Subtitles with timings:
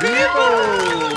[0.00, 1.09] vivo!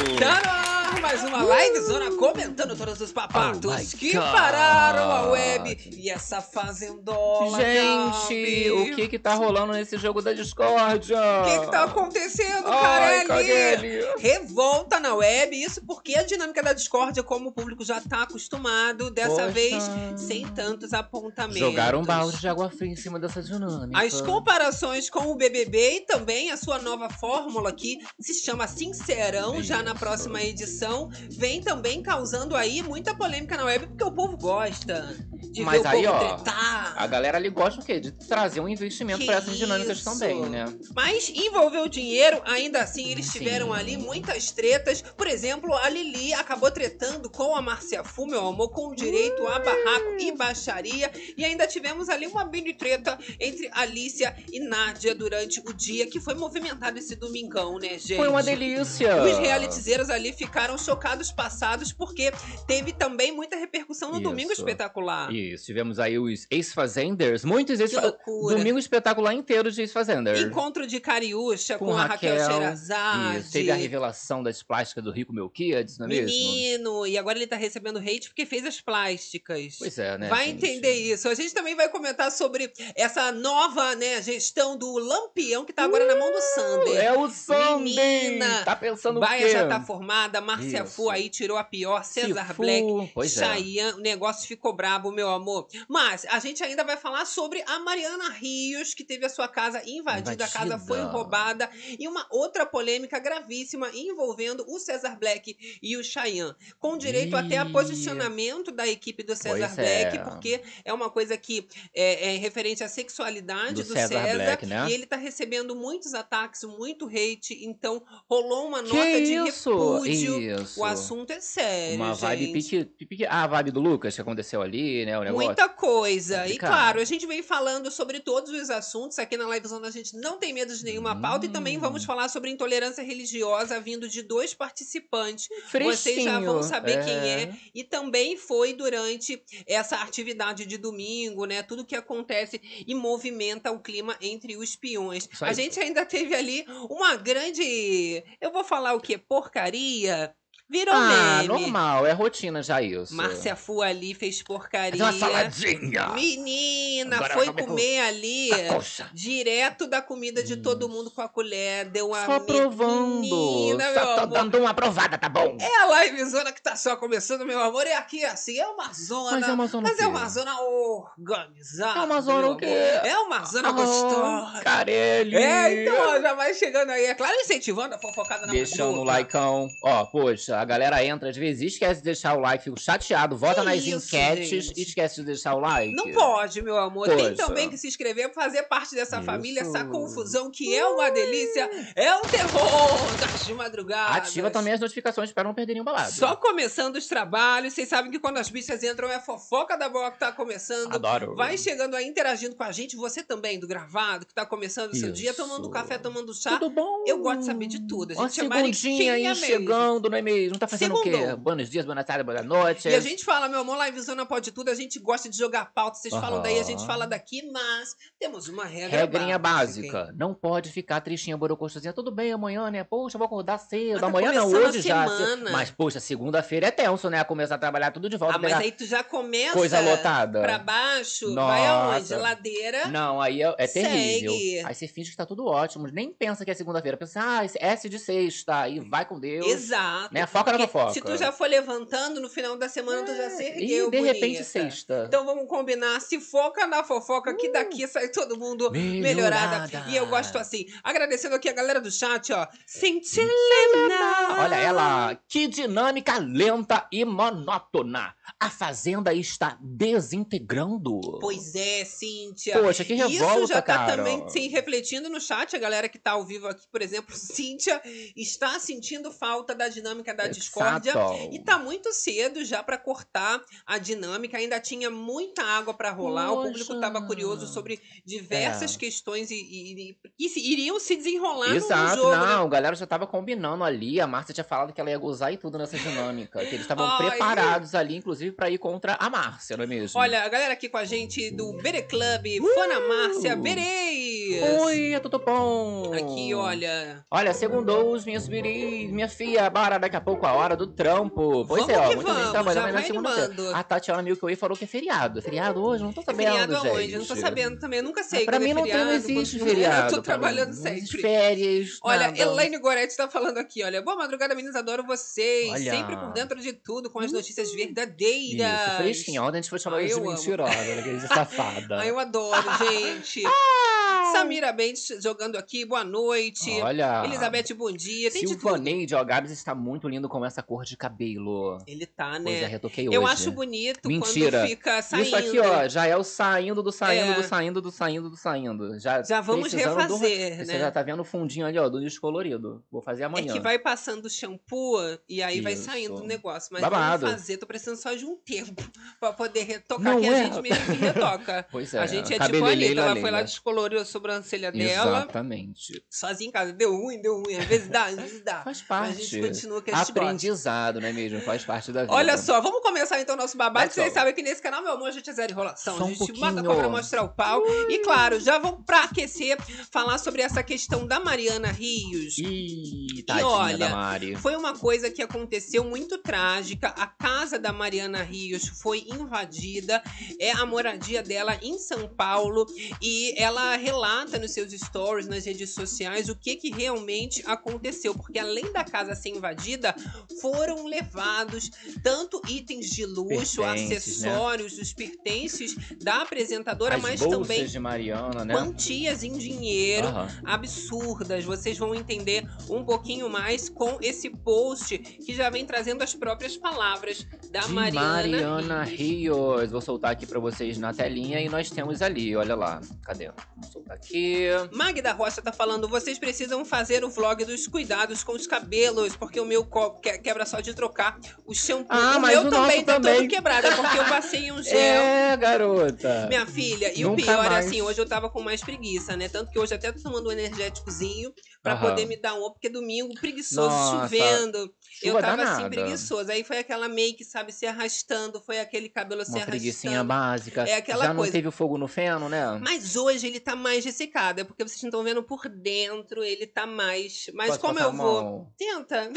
[1.14, 4.32] Mais uma live zona comentando todos os Oh papatos my que God.
[4.32, 7.56] pararam a web e essa fazendola.
[7.62, 8.72] Gente, Gabi.
[8.72, 11.20] o que que tá rolando nesse jogo da discórdia?
[11.20, 13.28] O que que tá acontecendo, Ai, Carelli?
[13.28, 14.06] Carelli.
[14.18, 19.12] Revolta na web, isso porque a dinâmica da discórdia, como o público já tá acostumado,
[19.12, 19.50] dessa Poxa.
[19.50, 19.84] vez
[20.18, 21.60] sem tantos apontamentos.
[21.60, 24.02] Jogaram um balde de água fria em cima dessa dinâmica.
[24.04, 29.62] As comparações com o BBB e também a sua nova fórmula que se chama Sincerão,
[29.62, 30.00] já na Isso.
[30.00, 35.16] próxima edição, vem também causando aí muita polêmica na web, porque o povo gosta
[35.52, 36.94] de Mas ver o aí, povo ó, tretar.
[36.98, 38.00] A galera ali gosta o quê?
[38.00, 40.10] De trazer um investimento pra essas dinâmicas isso?
[40.10, 40.66] também, né?
[40.96, 43.40] Mas envolveu dinheiro, ainda assim eles Sim.
[43.40, 45.02] tiveram ali muitas tretas.
[45.02, 49.60] Por exemplo, a Lili acabou tretando com a Márcia Fu, meu amor, com direito a
[49.60, 51.12] barraco e baixaria.
[51.38, 56.20] E ainda tivemos ali uma mini treta entre Alicia e Nádia durante o dia, que
[56.20, 58.16] foi movimentado esse domingão, né, gente?
[58.16, 59.24] Foi uma delícia!
[59.24, 62.32] Os realitizeiros ali ficaram chocados, passados, porque
[62.68, 64.24] teve também muita repercussão no Isso.
[64.24, 65.34] Domingo Espetacular.
[65.34, 67.92] Isso, tivemos aí os ex-fazenders, muitos ex.
[68.26, 70.38] Domingo espetacular inteiro de ex-fazender.
[70.38, 73.40] Encontro de Cariúcha com, a Raquel, Sherazade.
[73.40, 76.28] Isso, teve a revelação das plásticas do Rico Melquiades, não é mesmo?
[76.28, 79.76] Menino, e agora ele tá recebendo hate porque fez as plásticas.
[79.80, 80.30] Pois é, né?
[80.30, 80.66] vai gente?
[80.66, 81.28] entender isso.
[81.28, 86.06] A gente também vai comentar sobre essa nova né, gestão do Lampião que tá agora
[86.06, 86.98] na mão do Sander.
[86.98, 87.96] É o Sandy!
[87.96, 89.52] Menina, Tá pensando Baia o quê?
[89.52, 93.46] já tá formada, Márcia Fu aí tirou a pior, César Sifu, Black, Pois é.
[93.46, 95.68] Chayanne, o negócio ficou brabo, meu amor.
[95.88, 99.82] Mas a gente ainda vai falar sobre a Mariana Rios, que teve a sua casa
[99.88, 101.18] invadida, a casa foi Invadida.
[101.18, 107.36] roubada, e uma outra polêmica gravíssima envolvendo o César Black e o Chayanne, com direito
[107.36, 110.24] até a posicionamento da equipe do César Pois Black, é.
[110.24, 114.66] porque é uma coisa que é, é referente à sexualidade Do do, César César, Black,
[114.66, 114.88] né?
[114.90, 119.70] e ele tá recebendo muitos ataques, muito hate, então rolou uma Que nota de isso?
[119.70, 120.42] repúdio.
[120.62, 120.73] Isso.
[120.78, 122.54] O assunto é sério, Uma vibe gente.
[122.54, 123.26] pique, pique...
[123.26, 125.18] Ah, a vibe do Lucas que aconteceu ali, né?
[125.20, 125.46] O negócio.
[125.46, 126.48] Muita coisa.
[126.48, 129.20] E claro, a gente vem falando sobre todos os assuntos.
[129.20, 131.46] Aqui na Livezona a gente não tem medo de nenhuma pauta.
[131.46, 131.82] E também Hum.
[131.82, 135.50] vamos falar sobre intolerância religiosa vindo de dois participantes.
[135.72, 137.54] Vocês já vão saber quem é.
[137.74, 141.62] E também foi durante essa atividade de domingo, né?
[141.64, 145.28] Tudo que acontece e movimenta o clima entre os peões.
[145.42, 148.24] A gente ainda teve ali uma grande.
[148.42, 149.18] Eu vou falar o que?
[149.18, 150.34] Porcaria.
[150.74, 151.48] Virou Ah, meme.
[151.50, 153.14] normal, é rotina já isso.
[153.16, 154.98] Márcia Fu ali fez porcaria.
[155.06, 156.08] Fazer uma saladinha.
[156.16, 159.08] Menina, Agora foi comer com- comer ali Poxa.
[159.14, 161.86] direto da comida de todo mundo com a colher.
[161.92, 163.20] Deu uma Só provando.
[163.22, 164.28] menina, meu Só tô amor.
[164.34, 165.56] dando uma aprovada, tá bom?
[165.62, 167.86] É a livezona que tá só começando, meu amor.
[167.86, 169.40] É aqui assim, é uma zona.
[169.40, 172.00] Mas é uma zona mas é uma zona organizada.
[172.00, 172.66] É uma zona o quê?
[172.66, 174.62] É uma zona Ah, gostosa.
[174.64, 175.36] Carelli.
[175.36, 177.06] É, então, ó, já vai chegando aí.
[177.06, 179.68] É claro, incentivando a fofocada na Deixando o likeão.
[179.84, 183.62] Ó, poxa, a galera entra às vezes, esquece de deixar o like, fico chateado, vota
[183.62, 184.80] Que nas isso, enquetes gente?
[184.80, 185.94] e esquece de deixar o like.
[185.94, 187.08] Não pode, meu amor.
[187.08, 187.36] Tem Poxa.
[187.36, 189.90] também que se inscrever pra fazer parte dessa família, essa Isso.
[189.90, 194.30] confusão que é uma delícia, é um terror das madrugadas.
[194.30, 196.12] Ativa também as notificações para não perder nenhum balado.
[196.12, 200.12] Só começando os trabalhos, vocês sabem que quando as bichas entram é fofoca da boa
[200.12, 200.94] que tá começando.
[200.94, 201.36] Adoro.
[201.36, 204.96] Vai chegando aí, interagindo com a gente, você também, do gravado, que tá começando o
[204.96, 205.42] seu dia, Isso.
[205.42, 206.52] tomando café, tomando chá.
[206.58, 207.04] Tudo bom?
[207.06, 208.12] Eu gosto de saber de tudo.
[208.14, 209.46] A Uma gente é segundinha aí mesmo.
[209.46, 210.53] chegando, não é mesmo?
[210.54, 211.12] Não tá fazendo o quê?
[211.12, 211.38] Segundou.
[211.38, 212.88] Buenos dias, boa tarde, boa noite.
[212.88, 215.98] E a gente fala, meu amor, Livezona pode tudo, a gente gosta de jogar pauta,
[215.98, 219.92] vocês falam daí, a gente fala daqui, mas temos uma regra Regrinha básica.
[219.92, 220.16] básica.
[220.16, 221.92] Não pode ficar tristinha, borocochazinha.
[221.92, 222.84] Tudo bem amanhã, né?
[222.84, 224.00] Poxa, vou acordar cedo.
[224.00, 225.08] Tá amanhã não, hoje já.
[225.52, 227.24] Mas, poxa, segunda-feira é tenso, né?
[227.24, 228.36] Começar a trabalhar tudo de volta.
[228.36, 230.42] Ah, mas aí tu já começa coisa lotada.
[230.42, 232.00] pra baixo, vai aonde?
[232.12, 232.18] Nossa.
[232.18, 232.88] Ladeira.
[232.88, 234.32] Não, aí é, é terrível.
[234.32, 234.64] Segue.
[234.66, 235.88] Aí você finge que tá tudo ótimo.
[235.88, 236.98] Nem pensa que é segunda-feira.
[236.98, 238.68] Pensa, ah, S de sexta.
[238.68, 239.48] E vai com Deus.
[239.48, 240.14] Exato.
[240.14, 240.26] Né?
[240.34, 240.94] Foca na fofoca.
[240.94, 244.00] Se tu já for levantando no final da semana, tu já se E ergueu, de
[244.02, 244.44] repente bonita.
[244.44, 245.06] sexta.
[245.08, 249.04] Então vamos combinar, se foca na fofoca, que daqui sai todo mundo melhorada.
[249.04, 249.62] Uh.
[249.62, 249.86] Melhorada.
[249.90, 250.66] E eu gosto assim.
[250.84, 252.48] Agradecendo aqui a galera do chat, ó.
[252.66, 254.40] Sentilena.
[254.40, 258.14] Olha ela, que dinâmica lenta e monótona.
[258.40, 261.00] A fazenda está desintegrando.
[261.20, 262.60] Pois é, Cíntia.
[262.60, 263.98] Poxa, que revolta, Isso já tá cara.
[263.98, 265.56] também se refletindo no chat.
[265.56, 267.82] A galera que tá ao vivo aqui, por exemplo, Cíntia
[268.16, 270.94] está sentindo falta da dinâmica da da discórdia.
[271.32, 276.32] E tá muito cedo já pra cortar a dinâmica, ainda tinha muita água pra rolar,
[276.32, 276.80] o público Poxa.
[276.82, 278.78] tava curioso sobre diversas É.
[278.80, 282.12] questões e, e- e- se- iriam se desenrolar no Exato, jogo.
[282.12, 282.18] né?
[282.18, 284.00] não, a galera já tava combinando ali.
[284.00, 286.40] A Márcia tinha falado que ela ia gozar e tudo nessa dinâmica.
[286.40, 290.00] Que eles estavam preparados ali, inclusive, pra ir contra a Márcia, não é mesmo?
[290.00, 292.26] Olha, a galera aqui com a gente do Bere Club,
[292.56, 294.42] Fana Márcia Berei.
[294.62, 295.92] Oi, é tudo bom?
[295.94, 297.06] Aqui, olha.
[297.10, 301.46] Olha, segundou os minhas biris, minha filha, bora daqui a pouco a hora do trampo.
[301.48, 303.58] Pois Vamos é, ó, que muita gente vamos, trabalhando já aí na segunda-feira.
[303.58, 305.20] A Tatiana Milkaway falou que é feriado.
[305.20, 305.84] É feriado hoje?
[305.84, 306.68] Não tô É sabendo, feriado gente.
[306.68, 306.92] aonde?
[306.94, 308.26] Eu não tô sabendo também, eu nunca sei.
[308.26, 309.86] pra quando mim é não, tem, feriado, não existe quando- feriado.
[309.86, 310.02] Eu tô mim.
[310.04, 311.02] trabalhando sempre.
[311.02, 312.20] férias, Olha, nada.
[312.20, 313.82] Elaine Goretti tá falando aqui, olha.
[313.82, 315.52] Boa madrugada, meninas, adoro vocês.
[315.52, 315.72] Olha.
[315.72, 318.62] Sempre por dentro de tudo, com as notícias verdadeiras.
[318.68, 319.24] Isso, fresquinha.
[319.24, 320.12] Ontem a gente foi chamar Ai, de eu amo.
[320.12, 320.82] mentirosa, né?
[320.82, 321.80] Que de safada.
[321.80, 323.24] Ai, eu adoro, gente.
[324.12, 326.50] Samira Bentes jogando aqui, boa noite.
[326.62, 327.04] Olha.
[327.06, 328.12] Elizabeth, bom dia.
[328.12, 328.28] Tem.
[328.28, 331.58] Silvaneide, ó, Gabs está muito lindo com essa cor de cabelo.
[331.66, 332.48] Ele tá, Pois é, né?
[332.48, 332.96] retoquei hoje.
[332.98, 334.40] Eu acho bonito Mentira.
[334.40, 335.06] quando fica saindo.
[335.06, 337.16] Isso aqui, ó, já é o saindo do saindo É.
[337.16, 338.80] do saindo do saindo do saindo.
[338.80, 340.60] Já, Já vamos precisando do- refazer, Você né?
[340.60, 342.64] já tá vendo o fundinho ali, ó, do descolorido.
[342.72, 343.32] Vou fazer É amanhã.
[343.34, 344.78] que vai passando o shampoo
[345.08, 345.64] e aí vai Isso.
[345.64, 346.50] saindo o negócio.
[346.52, 347.06] Mas Babado.
[347.06, 347.38] vamos fazer.
[347.38, 348.54] Tô precisando só de um tempo
[349.00, 350.10] pra poder retocar, Não que é?
[350.22, 351.46] a gente mesmo que retoca.
[351.52, 351.80] Pois é.
[351.80, 355.86] a gente é tipo a cabeleireira Anitta, ela foi lá, descoloriu sobrancelha dela, Exatamente.
[355.90, 356.52] sozinha em casa.
[356.52, 357.36] Deu ruim, deu ruim.
[357.36, 358.42] Às vezes dá, às vezes dá.
[358.44, 358.92] Faz Mas parte.
[358.92, 359.92] a gente continua gente gosta.
[359.92, 361.22] Aprendizado, não é mesmo?
[361.22, 361.94] Faz parte da vida.
[361.94, 363.72] Olha só, vamos começar então nosso babado.
[363.72, 365.78] Vocês sabem que nesse canal, meu amor, a gente é zero enrolação.
[365.78, 366.20] Só a um gente pouquinho.
[366.20, 367.44] mata a cobra mostrar o pau.
[367.70, 369.38] E claro, já vamos pra aquecer,
[369.72, 372.18] falar sobre essa questão da Mariana Rios.
[372.18, 374.16] Ih, tadinha olha, da Mari.
[374.16, 376.70] Foi uma coisa que aconteceu muito trágica.
[376.70, 379.82] A casa da Mariana Rios foi invadida.
[380.20, 382.46] É a moradia dela em São Paulo.
[382.82, 383.83] E ela relata
[384.20, 387.94] nos seus stories, nas redes sociais, o que, que realmente aconteceu.
[387.94, 389.76] Porque além da casa ser invadida,
[390.22, 391.50] foram levados
[391.84, 394.10] tanto itens de luxo, Pertences, né?
[394.10, 398.34] acessórios, os pertences da apresentadora, As mas também de Mariana, né?
[398.34, 400.08] quantias em dinheiro Aham.
[400.26, 401.26] absurdas.
[401.26, 406.38] Vocês vão entender um pouquinho mais com esse post que já vem trazendo as próprias
[406.38, 407.88] palavras da de Mariana.
[407.90, 408.94] Mariana Rios.
[408.94, 409.52] Rios.
[409.52, 412.62] Vou soltar aqui pra vocês na telinha e nós temos ali, olha lá.
[412.84, 413.08] Cadê?
[413.36, 414.26] Vou soltar aqui.
[414.52, 419.20] Magda Rocha tá falando: vocês precisam fazer o vlog dos cuidados com os cabelos, porque
[419.20, 421.68] o meu co- que- quebra só de trocar o shampoo.
[421.70, 422.96] Ah, o mas meu o também nosso tá também.
[423.02, 424.54] todo quebrado, é porque eu passei um gel.
[424.54, 426.06] É, garota.
[426.08, 427.46] Minha filha, e o Nunca pior é mais.
[427.48, 429.10] assim, hoje eu tava com mais preguiça, né?
[429.10, 431.12] Tanto que hoje até tô tomando um energéticozinho
[431.42, 431.70] pra Aham.
[431.70, 434.54] poder me dar um, porque domingo preguiçoso, Nossa, chovendo.
[434.88, 435.50] Eu Chuva tava assim danada.
[435.50, 436.12] preguiçoso.
[436.12, 439.88] Aí foi aquela make, sabe, se arrastando, foi aquele cabelo se Uma preguicinha arrastando.
[439.88, 440.44] básica.
[440.44, 441.06] É aquela Já coisa.
[441.06, 442.40] não teve o fogo no feno, né?
[442.42, 446.28] Mas hoje ele tá mais ressecado, é porque vocês não estão vendo por dentro, ele
[446.28, 447.10] tá mais.
[447.14, 448.28] Mas como eu vou.
[448.38, 448.90] Tenta.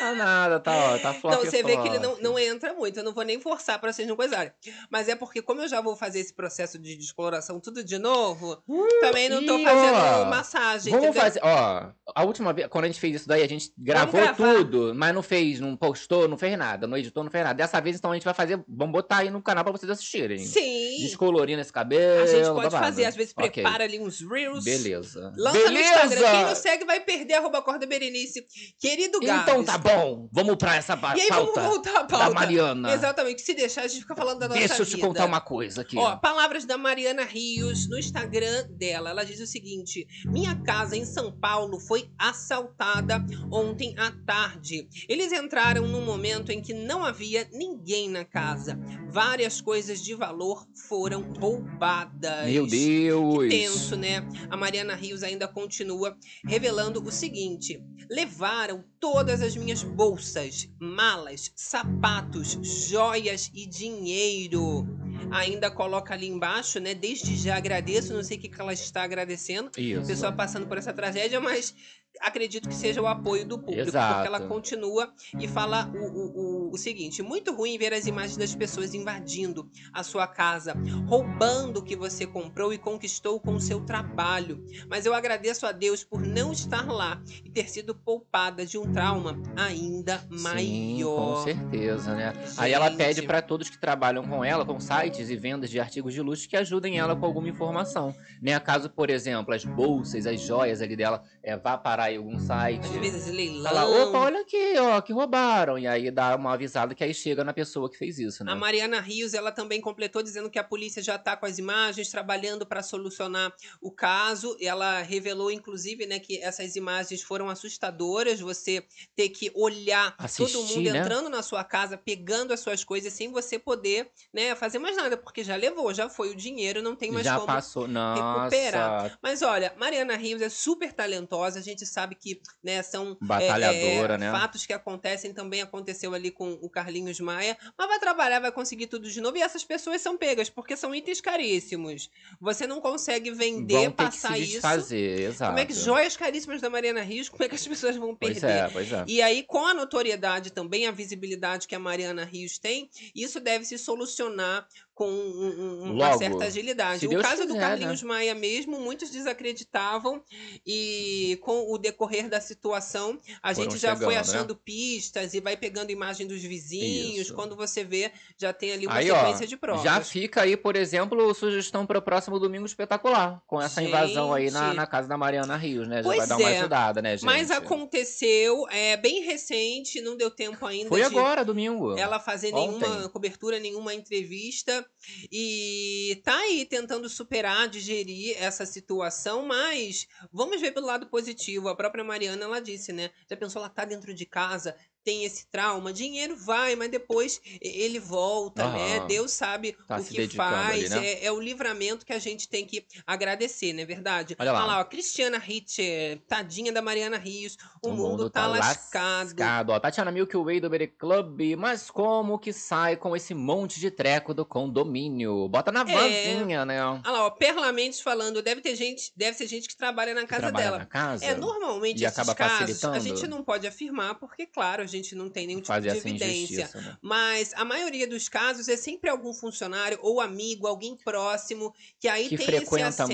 [0.00, 2.98] Ah, nada, tá, ó, tá flop Então você vê que ele não, não entra muito.
[2.98, 4.52] Eu não vou nem forçar pra vocês não coisarem.
[4.90, 8.62] Mas é porque, como eu já vou fazer esse processo de descoloração tudo de novo,
[9.00, 10.92] também não tô Uh, e, fazendo ó, massagem.
[10.92, 11.22] Vamos entendeu?
[11.22, 14.92] fazer, ó, a última vez, quando a gente fez isso daí, a gente gravou tudo,
[14.94, 17.56] mas não fez, não postou, não fez nada, não editou, não fez nada.
[17.56, 20.38] Dessa vez, então, a gente vai fazer, vamos botar aí no canal pra vocês assistirem.
[20.38, 20.96] Sim.
[21.02, 22.84] Descolorindo esse cabelo, A gente pode babado.
[22.84, 24.64] fazer, às vezes prepara ali uns reels.
[24.64, 25.32] Beleza.
[25.36, 25.72] Lança Beleza!
[25.72, 26.30] no Instagram.
[26.30, 28.44] Quem não segue vai perder arroba corda Berenice.
[28.80, 29.42] Querido Gabs.
[29.42, 32.24] Então tá bom, vamos pra essa pa- E aí vamos pauta voltar à pauta.
[32.28, 32.92] da Mariana.
[32.92, 33.42] Exatamente.
[33.42, 35.06] Se deixar, a gente fica falando da nossa Deixa eu te vida.
[35.06, 35.96] contar uma coisa aqui.
[35.98, 39.10] Ó, palavras da Mariana Rios no Instagram dela.
[39.10, 44.88] Ela diz o seguinte: Minha casa em São Paulo foi assaltada ontem à tarde.
[45.18, 48.78] Eles entraram num momento em que não havia ninguém na casa.
[49.10, 52.46] Várias coisas de valor foram roubadas.
[52.46, 53.48] Meu Deus.
[53.48, 54.24] Tenso, né?
[54.48, 56.16] A Mariana Rios ainda continua
[56.46, 62.56] revelando o seguinte: levaram todas as minhas bolsas, malas, sapatos,
[62.88, 64.86] joias e dinheiro.
[65.32, 66.94] Ainda coloca ali embaixo, né?
[66.94, 69.72] Desde já agradeço, não sei o que que ela está agradecendo.
[69.76, 70.06] Isso.
[70.06, 71.74] Pessoa passando por essa tragédia, mas
[72.20, 74.14] acredito que seja o apoio do público, Exato.
[74.14, 78.36] porque ela continua e fala o, o, o, o seguinte: muito ruim ver as imagens
[78.36, 80.74] das pessoas invadindo a sua casa,
[81.06, 84.64] roubando o que você comprou e conquistou com o seu trabalho.
[84.88, 88.92] Mas eu agradeço a Deus por não estar lá e ter sido poupada de um
[88.92, 91.36] trauma ainda Sim, maior.
[91.36, 92.32] com certeza, né?
[92.56, 93.26] Aí ela pede Gente.
[93.26, 96.56] pra todos que trabalham com ela, com sites e vendas de artigos de luxo, que
[96.56, 98.14] ajudem ela com alguma informação.
[98.40, 98.58] Né?
[98.60, 102.38] Caso, por exemplo, as bolsas, as joias ali dela é, vá parar parar aí algum
[102.38, 102.84] site.
[102.84, 103.72] Às vezes leilão.
[103.72, 105.76] Fala, opa, olha aqui, ó, que roubaram.
[105.78, 108.52] E aí dá uma avisada que aí chega na pessoa que fez isso, né?
[108.52, 112.08] A Mariana Rios, ela também completou dizendo que a polícia já está com as imagens,
[112.08, 114.56] trabalhando para solucionar o caso.
[114.60, 118.40] Ela revelou, inclusive, né, que essas imagens foram assustadoras.
[118.40, 118.84] Você
[119.16, 120.98] ter que olhar Assistir, todo mundo né?
[121.00, 125.16] entrando na sua casa, pegando as suas coisas, sem você poder né, fazer mais nada,
[125.16, 127.88] porque já levou, já foi o dinheiro, não tem mais Já como passou.
[127.88, 129.18] Nossa, recuperar.
[129.22, 134.14] Mas olha, Mariana Rios é super talentosa, a gente sabe que né, são é, Batalhadora,
[134.14, 134.30] é, né?
[134.30, 138.86] fatos que acontecem, também aconteceu ali com o Carlinhos Maia, mas vai trabalhar, vai conseguir
[138.86, 142.10] tudo de novo, e essas pessoas são pegas, porque são itens caríssimos.
[142.40, 144.52] Você não consegue vender, Vão ter que passar se isso.
[144.52, 145.50] desfazer, exato.
[145.52, 148.38] Como é que joias caríssimas da Mariana Rios, como é que as pessoas vão Pois
[148.38, 148.64] perder?
[148.64, 149.04] é, pois é.
[149.06, 153.64] E aí, com a notoriedade também, a visibilidade que a Mariana Rios tem, isso deve
[153.64, 154.66] se solucionar
[154.98, 157.06] com um- um- uma Logo, certa agilidade.
[157.06, 160.20] O caso do quiser, Carlinhos Maia mesmo, muitos desacreditavam
[160.66, 164.18] e com o decorrer da situação, a Foram gente já foi chegando, né?
[164.20, 167.26] achando pistas e vai pegando imagem dos vizinhos.
[167.28, 167.34] Isso.
[167.34, 169.84] Quando você vê, já tem ali uma Aí, ó, sequência de provas.
[169.84, 173.40] já fica aí, por exemplo, sugestão para o próximo domingo espetacular.
[173.46, 174.76] Com essa invasão aí na, Gente.
[174.78, 175.98] na casa da Mariana Rios, né?
[175.98, 177.24] Já Pois vai dar uma é, ajudada, né, gente?
[177.24, 181.96] Mas aconteceu, é bem recente, não deu tempo ainda Foi agora, domingo.
[181.96, 182.80] ela fazer Ontem.
[182.88, 184.84] nenhuma cobertura, nenhuma entrevista
[185.30, 191.68] e tá aí tentando superar, digerir essa situação, mas vamos ver pelo lado positivo.
[191.68, 193.10] A própria Mariana ela disse, né?
[193.28, 194.76] Já pensou ela tá dentro de casa,
[195.08, 199.06] tem esse trauma, dinheiro vai, mas depois ele volta, né?
[199.08, 201.06] Deus sabe Tá o que dedicando ali, faz, né?
[201.06, 204.36] é, é o livramento que a gente tem que agradecer, não é verdade?
[204.38, 204.80] Olha lá.
[204.80, 209.28] ó, Cristiana Ritter, tadinha da Mariana Rios, o, mundo, tá, lascado.
[209.28, 209.70] lascado.
[209.70, 213.90] Ó, Tatiana Milk Way do Berry Club, mas como que sai com esse monte de
[213.90, 215.48] treco do condomínio?
[215.48, 215.84] Bota na É.
[215.84, 216.84] vanzinha, né?
[216.84, 220.42] Olha lá, ó, Perlamente falando, deve ter gente, deve ser gente que trabalha na casa
[220.42, 220.78] trabalha dela.
[220.80, 221.24] na casa.
[221.24, 222.58] É, normalmente E acaba casos a
[222.90, 223.00] facilitando.
[223.00, 226.70] gente não pode afirmar, porque, claro, a gente não tem nenhum tipo fazer de evidência.
[226.74, 226.96] né?
[227.02, 232.28] Mas a maioria dos casos é sempre algum funcionário ou amigo, alguém próximo, que aí
[232.28, 233.08] Que tem esse acesso.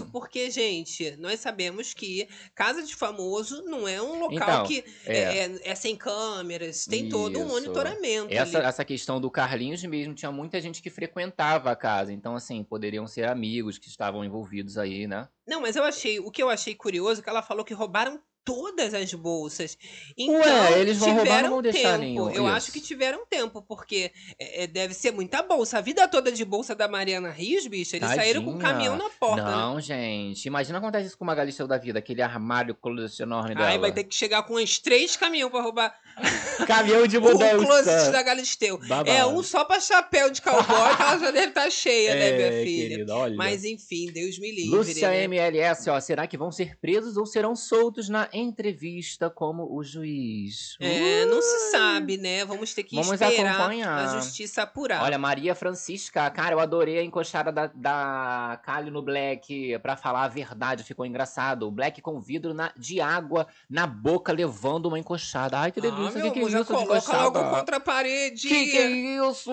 [0.00, 0.12] muito.
[0.12, 5.18] Porque, gente, nós sabemos que casa de famoso não é um local Então, que é.
[5.18, 5.38] é.
[5.44, 7.54] é- é sem câmeras, tem todo um Isso.
[7.54, 8.32] monitoramento.
[8.32, 8.66] Essa, ali.
[8.66, 12.12] essa questão do Carlinhos mesmo, tinha muita gente que frequentava a casa.
[12.12, 15.28] Então, assim, poderiam ser amigos que estavam envolvidos aí, né?
[15.46, 18.20] Não, mas eu achei, o que eu achei curioso é que ela falou que roubaram
[18.44, 19.76] todas as bolsas.
[20.16, 21.98] Então, Ué, eles vão roubar, não tiveram vão deixar tempo.
[22.00, 22.30] nenhum.
[22.30, 25.78] Eu acho que tiveram tempo, porque é, é, deve ser muita bolsa.
[25.78, 28.72] A vida toda de bolsa da Mariana Rios, bicho, eles saíram com um Tadinha.
[28.72, 29.42] caminhão na porta.
[29.44, 29.50] né?
[29.50, 30.46] Não, gente.
[30.46, 33.68] Imagina acontece isso com uma Galisteu da vida, aquele armário closet enorme dela.
[33.68, 35.94] Aí vai ter que chegar com uns três caminhões pra roubar
[36.66, 38.10] Caminhão de o closet mudança.
[38.10, 38.78] da Galisteu.
[38.78, 39.10] Babado.
[39.10, 40.64] É um só pra chapéu de cowboy,
[40.96, 42.88] que ela já deve estar cheia, né, minha É, filha?
[42.88, 43.36] querida, olha.
[43.36, 44.70] Mas enfim, Deus me livre.
[44.70, 45.24] Lúcia né?
[45.24, 50.76] MLS, ó, será que vão ser presos ou serão soltos na entrevista como o juiz?
[50.80, 52.44] É, não se sabe, né?
[52.44, 53.98] Vamos ter que Vamos esperar acompanhar.
[54.16, 55.02] a justiça apurar.
[55.02, 60.24] Olha, Maria Francisca, cara, eu adorei a encoxada da, da Kali no Black pra falar
[60.24, 61.66] a verdade, ficou engraçado.
[61.66, 65.58] O Black com vidro na- de água na boca levando uma encoxada.
[65.58, 68.48] Ai, que delícia, ah, que que é isso coloca logo contra a parede.
[68.48, 69.50] Que que é isso?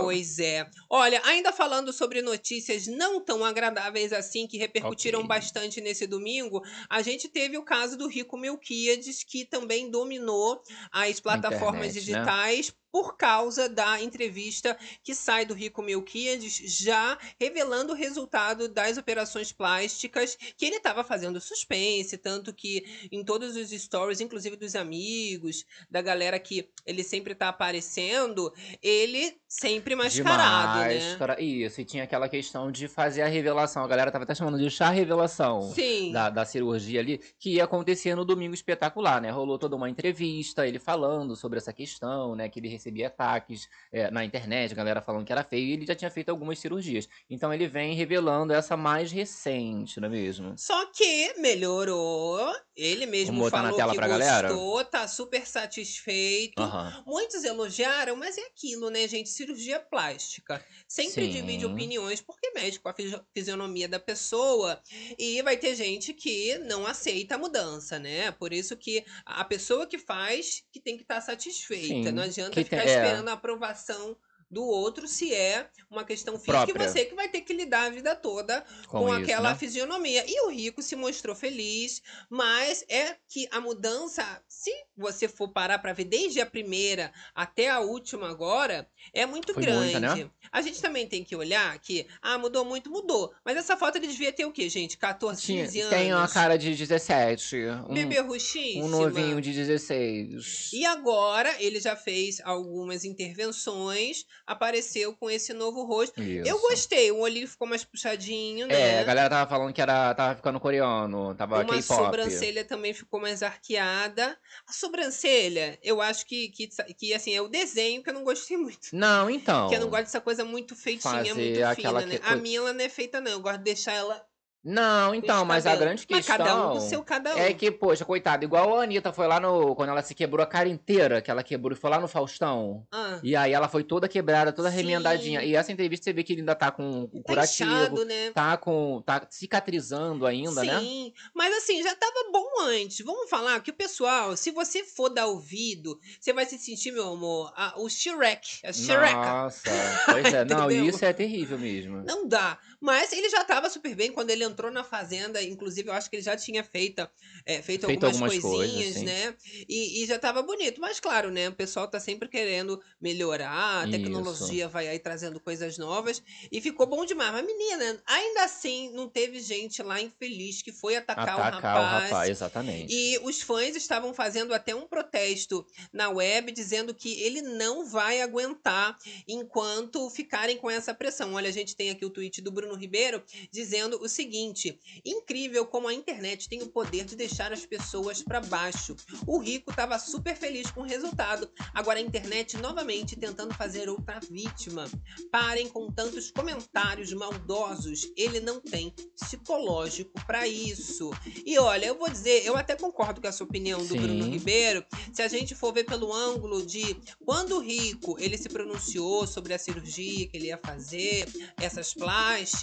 [0.00, 0.66] Pois é.
[0.88, 5.28] Olha, ainda falando sobre notícias não tão agradáveis assim, que repercutiram Ok.
[5.28, 11.20] bastante nesse domingo, a gente teve o caso do Rico Melquiades, que também dominou as
[11.20, 12.74] plataformas internet, né?
[12.92, 19.50] Por causa da entrevista que sai do Rico Melquiades, já revelando o resultado das operações
[19.50, 25.64] plásticas que ele estava fazendo suspense, tanto que em todos os stories, inclusive dos amigos,
[25.90, 30.94] da galera que ele sempre tá aparecendo, ele sempre mascarado, né?
[30.94, 31.40] máscara.
[31.40, 33.84] Isso, e tinha aquela questão de fazer a revelação.
[33.84, 35.62] A galera tava até chamando de chá revelação.
[35.72, 36.12] Sim.
[36.12, 39.30] Da, da cirurgia ali, que ia acontecer no domingo espetacular, né?
[39.30, 42.48] Rolou toda uma entrevista, ele falando sobre essa questão, né?
[42.48, 45.86] Que ele recebia ataques é, na internet, a galera falando que era feio, e ele
[45.86, 47.08] já tinha feito algumas cirurgias.
[47.30, 50.54] Então ele vem revelando essa mais recente, não é mesmo?
[50.58, 52.52] Só que melhorou.
[52.74, 54.48] Ele mesmo Vamos falou que pra galera?
[54.48, 56.60] gostou, tá super satisfeito.
[56.60, 57.02] Aham.
[57.06, 59.28] Muitos elogiaram, mas é aquilo, né, gente?
[59.28, 60.64] Cirurgia plástica.
[60.88, 61.30] Sempre Sim.
[61.32, 64.80] divide opiniões, porque mexe com a fisi- fisionomia da pessoa.
[65.18, 68.30] E vai ter gente que não aceita a mudança, né?
[68.32, 72.08] Por isso que a pessoa que faz que tem que estar satisfeita.
[72.08, 73.02] Sim, Não adianta que ficar tem- é.
[73.04, 74.16] esperando a aprovação
[74.52, 76.84] do outro se é uma questão física Própria.
[76.84, 79.56] e você que vai ter que lidar a vida toda com, Com isso, aquela né?
[79.58, 80.22] fisionomia.
[80.28, 85.78] E o rico se mostrou feliz, mas é que a mudança, se você for parar
[85.78, 89.92] para ver desde a primeira até a última agora, é muito Foi grande.
[89.98, 90.30] muita, né?
[90.52, 93.32] A gente também tem que olhar que, ah, mudou muito, mudou.
[93.44, 94.98] Mas essa foto ele devia ter o quê, gente?
[94.98, 95.96] 14, Tinha, 15 anos.
[95.96, 97.56] tem uma cara de 17.
[97.88, 98.84] Um, Bebê roxíssima.
[98.84, 100.70] um novinho de 16.
[100.74, 106.20] E agora ele já fez algumas intervenções, apareceu com esse novo rosto.
[106.22, 106.48] Isso.
[106.48, 108.74] Eu gostei, o olhinho ficou mais puxadinho, né?
[108.96, 113.20] É, a galera tava falando que era, tava ficando coreano, tava Uma sobrancelha também ficou
[113.20, 114.38] mais arqueada.
[114.68, 116.68] A sobrancelha, eu acho que, que,
[116.98, 118.88] que assim, é o desenho que eu não gostei muito.
[118.92, 119.68] Não, então.
[119.68, 122.18] Que eu não gosto dessa coisa muito feitinha, muito fina, né?
[122.18, 123.30] que- A minha, ela não é feita, não.
[123.32, 124.24] Eu gosto de deixar ela...
[124.64, 127.38] Não, então, mas a grande Mas questão cada um do seu cada um.
[127.38, 129.74] é que, poxa, coitada, igual a Anitta foi lá no.
[129.74, 132.86] Quando ela se quebrou a cara inteira, que ela quebrou e foi lá no Faustão.
[132.92, 134.76] Ah, E aí ela foi toda quebrada, toda Sim.
[134.76, 135.42] remendadinha.
[135.42, 138.30] E essa entrevista você vê que ele ainda tá com o tá curativo, inchado, né?
[138.32, 139.02] tá com.
[139.04, 140.78] tá cicatrizando ainda, né?
[140.78, 143.04] Sim, mas assim, já tava bom antes.
[143.04, 147.08] Vamos falar que o pessoal, se você for dar ouvido, você vai se sentir, meu
[147.12, 149.14] amor, a- o Shrek, a Shreca.
[149.14, 149.70] Nossa,
[150.06, 150.44] pois é.
[150.52, 152.02] Não, isso é terrível mesmo.
[152.04, 152.58] Não dá.
[152.82, 155.40] Mas ele já tava super bem quando ele entrou na Fazenda.
[155.40, 157.08] Inclusive, eu acho que ele já tinha feito,
[157.46, 159.04] é, feito, Feito algumas, algumas coisas, coisinhas, sim.
[159.04, 159.34] né?
[159.68, 160.80] E, e já tava bonito.
[160.80, 161.48] Mas, claro, né?
[161.48, 163.82] O pessoal tá sempre querendo melhorar.
[163.82, 163.92] A Isso.
[163.92, 166.20] tecnologia vai aí trazendo coisas novas.
[166.50, 167.32] E ficou bom demais.
[167.32, 171.84] Mas, menina, ainda assim, não teve gente lá infeliz que foi atacar, Atacar o o
[171.84, 172.10] rapaz.
[172.10, 172.92] rapaz, exatamente.
[172.92, 178.20] E os fãs estavam fazendo até um protesto na web dizendo que ele não vai
[178.20, 178.96] aguentar
[179.28, 181.34] enquanto ficarem com essa pressão.
[181.34, 185.88] Olha, a gente tem aqui o tweet do Bruno Ribeiro dizendo o seguinte: incrível como
[185.88, 188.96] a internet tem o poder de deixar as pessoas para baixo.
[189.26, 191.50] O rico estava super feliz com o resultado.
[191.74, 194.88] Agora a internet novamente tentando fazer outra vítima.
[195.30, 198.10] Parem com tantos comentários maldosos.
[198.16, 201.10] Ele não tem psicológico para isso.
[201.44, 204.00] E olha, eu vou dizer, eu até concordo com essa opinião do Sim.
[204.00, 204.84] Bruno Ribeiro.
[205.12, 209.54] Se a gente for ver pelo ângulo de quando o rico ele se pronunciou sobre
[209.54, 211.26] a cirurgia que ele ia fazer,
[211.56, 212.61] essas plásticas,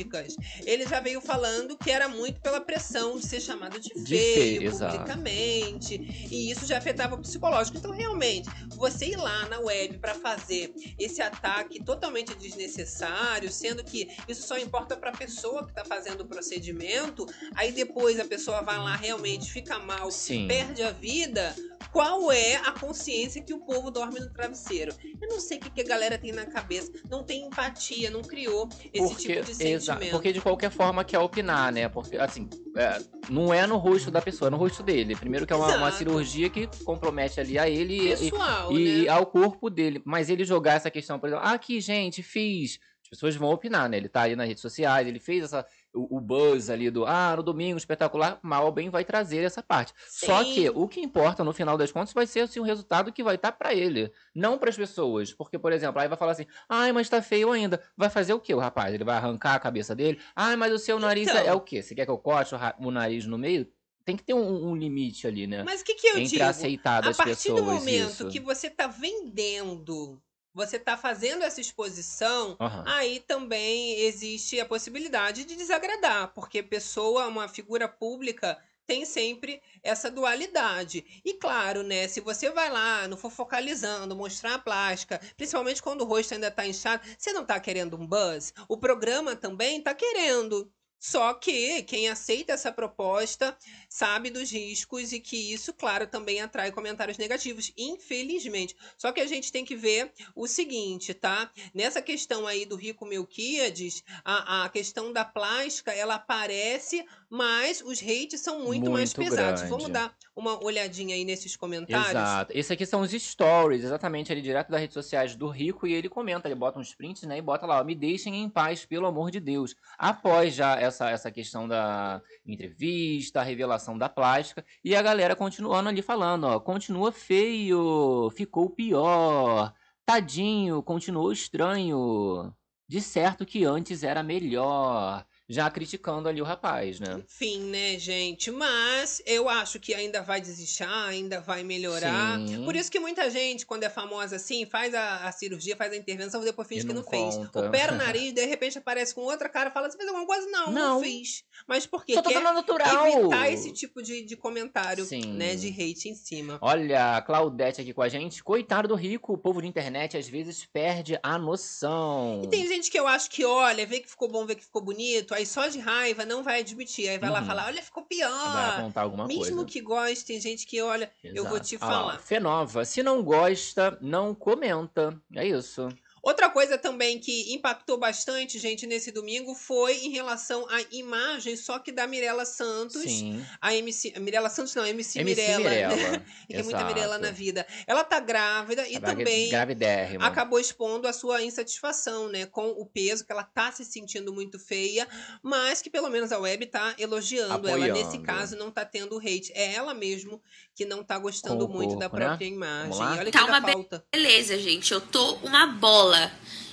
[0.66, 4.18] ele já veio falando que era muito pela pressão de ser chamado de feio, De
[4.18, 4.98] feio, exato.
[4.98, 5.96] publicamente,
[6.30, 7.78] e isso já afetava o psicológico.
[7.78, 14.10] Então, realmente, você ir lá na web para fazer esse ataque totalmente desnecessário, sendo que
[14.28, 17.26] isso só importa para a pessoa que está fazendo o procedimento,
[17.56, 20.48] aí depois a pessoa vai lá realmente fica mal, Sim.
[20.48, 21.56] perde a vida.
[21.92, 24.94] Qual é a consciência que o povo dorme no travesseiro?
[25.22, 26.92] Eu não sei o que, que a galera tem na cabeça.
[27.10, 30.12] Não tem empatia, não criou esse Porque, tipo de sentimento.
[30.12, 31.90] porque de qualquer forma quer opinar, né?
[31.90, 35.16] Porque, assim, é, não é no rosto da pessoa, é no rosto dele.
[35.16, 39.10] Primeiro que é uma, uma cirurgia que compromete ali a ele e, Pessoal, e né?
[39.10, 40.02] ao corpo dele.
[40.06, 42.80] Mas ele jogar essa questão, por exemplo, ah, aqui, gente, fiz.
[43.04, 43.98] As pessoas vão opinar, né?
[43.98, 47.36] Ele tá ali nas redes sociais, ele fez essa, o, o buzz ali do, ah,
[47.36, 49.94] no domingo espetacular, mal ou bem vai trazer essa parte.
[50.10, 50.54] Só Sim.
[50.54, 53.36] que o que importa no final das contas vai ser assim, o resultado que vai
[53.36, 55.34] estar pra ele, não para as pessoas.
[55.34, 57.82] Porque, por exemplo, aí vai falar assim, ai, mas tá feio ainda.
[57.98, 58.94] Vai fazer o quê o rapaz?
[58.94, 60.20] Ele vai arrancar a cabeça dele?
[60.36, 61.44] Ai, mas o seu nariz é- Então.
[61.46, 61.82] é o quê?
[61.82, 63.68] Você quer que eu corte o, o nariz no meio?
[64.06, 65.62] Tem que ter um, um limite ali, né?
[65.64, 66.44] Mas o que, que eu Entre digo?
[66.44, 68.28] aceitar A partir do momento isso.
[68.30, 70.20] que você tá vendendo,
[70.60, 72.84] você tá fazendo essa exposição, Aham.
[72.86, 80.10] aí também existe a possibilidade de desagradar, porque pessoa, uma figura pública, tem sempre essa
[80.12, 81.22] dualidade.
[81.24, 86.02] E claro, né, se você vai lá, não for focalizando, mostrar a plástica, principalmente quando
[86.02, 88.54] o rosto ainda tá inchado, você não tá querendo um buzz?
[88.68, 90.72] O programa também tá querendo.
[91.00, 93.58] Só que quem aceita essa proposta
[93.88, 98.76] sabe dos riscos e que isso, claro, também atrai comentários negativos, infelizmente.
[98.98, 101.50] Só que a gente tem que ver o seguinte, tá?
[101.74, 108.02] Nessa questão aí do Rico Melquiades, a, a questão da plástica, ela aparece, mas os
[108.02, 109.62] hates são muito, mais Muito pesados.
[109.62, 109.70] grande.
[109.70, 112.10] Vamos dar uma olhadinha aí nesses comentários?
[112.10, 112.52] Exato.
[112.56, 116.10] Esse aqui são os stories, exatamente ali direto das redes sociais do Rico e ele
[116.10, 119.06] comenta, ele bota uns prints, né, e bota lá, ó, me deixem em paz, pelo
[119.06, 119.76] amor de Deus.
[119.98, 125.90] Após já essa, essa questão da entrevista, a revelação da plástica, e a galera continuando
[125.90, 129.74] ali falando, ó, continua feio, ficou pior,
[130.06, 132.54] tadinho, continuou estranho,
[132.88, 135.26] de certo que antes era melhor.
[135.50, 137.22] Já criticando ali o rapaz, né?
[137.26, 138.52] Enfim, né, gente?
[138.52, 142.40] Mas eu acho que ainda vai desistir, ainda vai melhorar.
[142.48, 142.64] Sim.
[142.64, 145.98] Por isso que muita gente, quando é famosa assim, faz a, a cirurgia, faz a
[145.98, 147.36] intervenção, depois finge E que não não fez.
[147.54, 150.46] Opera o nariz, de repente aparece com outra cara, fala: Você fez alguma coisa?
[150.52, 151.02] Não, não, Não.
[151.02, 151.44] fiz.
[151.68, 152.14] Mas por quê?
[152.14, 153.08] Só tô falando natural.
[153.08, 155.34] evitar esse tipo de, de comentário, Sim.
[155.34, 155.56] né?
[155.56, 156.60] De hate em cima.
[156.62, 158.44] Olha, a Claudete aqui com a gente.
[158.44, 162.42] Coitado do rico, o povo de internet às vezes perde a noção.
[162.44, 164.82] E tem gente que eu acho que olha, vê que ficou bom, vê que ficou
[164.82, 167.10] bonito, aí só de raiva não vai admitir.
[167.10, 167.46] Aí vai lá Uhum.
[167.48, 168.70] falar: Olha, ficou Vai pior.
[168.70, 169.66] apontar alguma Mesmo coisa.
[169.66, 171.66] que goste, tem gente que olha, eu vou Exato.
[171.68, 172.20] te Ah lá, falar.
[172.20, 175.20] Fenova, se não gosta, não comenta.
[175.36, 175.88] É isso.
[176.22, 181.80] Outra coisa também que impactou bastante, gente, nesse domingo foi em relação à imagem, só
[181.80, 183.02] que da Mirella Santos.
[183.04, 183.46] Sim.
[183.62, 184.14] A MC.
[184.16, 185.70] a Mirella Santos não, MC, MC Mirella.
[185.70, 185.96] Mirella.
[186.12, 186.26] né?
[186.50, 186.94] E tem muita Exato.
[186.94, 187.66] Mirella na vida.
[187.88, 190.26] Ela tá grávida e vaga também Gravidérrima.
[190.26, 194.60] acabou expondo a sua insatisfação, né, com o peso, que ela tá se sentindo muito
[194.60, 195.08] feia,
[195.42, 197.88] mas que pelo menos a web tá elogiando ela.
[197.88, 198.24] Nesse Apoiando.
[198.24, 199.52] caso, não tá tendo hate.
[199.54, 200.42] É ela mesmo
[200.76, 202.28] que não tá gostando muito da corpo, né?
[202.28, 202.90] própria imagem.
[202.90, 203.12] Vamos lá?
[203.14, 204.06] Olha que Tá ainda uma falta.
[204.12, 206.09] Beleza, gente, eu tô uma bola.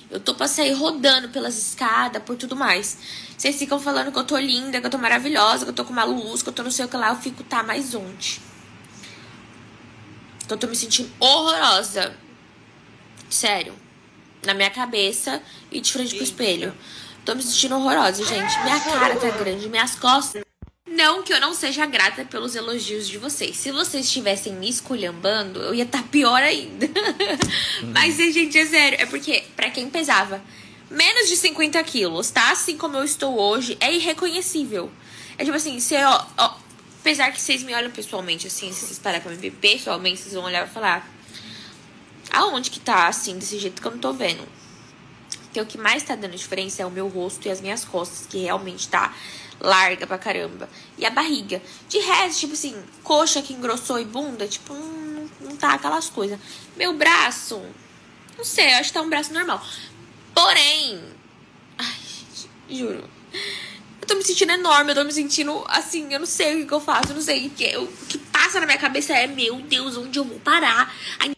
[0.09, 2.97] Eu tô pra sair rodando pelas escadas, por tudo mais.
[3.37, 5.91] Vocês ficam falando que eu tô linda, que eu tô maravilhosa, que eu tô com
[5.91, 7.09] uma luz, que eu tô não sei o que lá.
[7.09, 8.41] Eu fico, tá, mas onde?
[10.47, 12.15] Que eu tô me sentindo horrorosa.
[13.29, 13.75] Sério.
[14.45, 16.73] Na minha cabeça e de frente pro espelho.
[17.25, 18.63] Tô me sentindo horrorosa, gente.
[18.63, 20.46] Minha cara tá grande, minhas costas.
[20.97, 23.55] Não que eu não seja grata pelos elogios de vocês.
[23.55, 26.89] Se vocês estivessem me esculhambando, eu ia estar pior ainda.
[27.93, 28.99] Mas, gente, é sério.
[28.99, 30.41] É porque, pra quem pesava
[30.89, 32.49] menos de 50 quilos, tá?
[32.51, 34.89] Assim como eu estou hoje, é irreconhecível.
[35.37, 36.55] É tipo assim, você, ó, ó,
[36.99, 40.33] apesar que vocês me olham pessoalmente, assim, se vocês pararem pra me ver pessoalmente, vocês
[40.33, 41.07] vão olhar e falar.
[42.31, 44.43] Aonde que tá assim, desse jeito que eu não tô vendo?
[45.43, 48.25] Porque o que mais tá dando diferença é o meu rosto e as minhas costas,
[48.25, 49.13] que realmente tá
[49.59, 50.69] larga pra caramba.
[50.97, 51.61] E a barriga.
[51.87, 54.73] De resto, tipo assim, coxa que engrossou e bunda, tipo,
[55.41, 56.39] não, tá aquelas coisas.
[56.75, 57.61] Meu braço,
[58.37, 59.63] não sei, eu acho que tá um braço normal.
[60.33, 61.01] Porém,
[61.77, 61.95] ai,
[62.69, 63.09] juro.
[64.01, 66.65] Eu tô me sentindo enorme, eu tô me sentindo assim, eu não sei o que,
[66.67, 67.47] que eu faço, eu não sei.
[67.47, 70.95] O que, o que passa na minha cabeça é, meu Deus, onde eu vou parar?
[71.19, 71.36] Ai,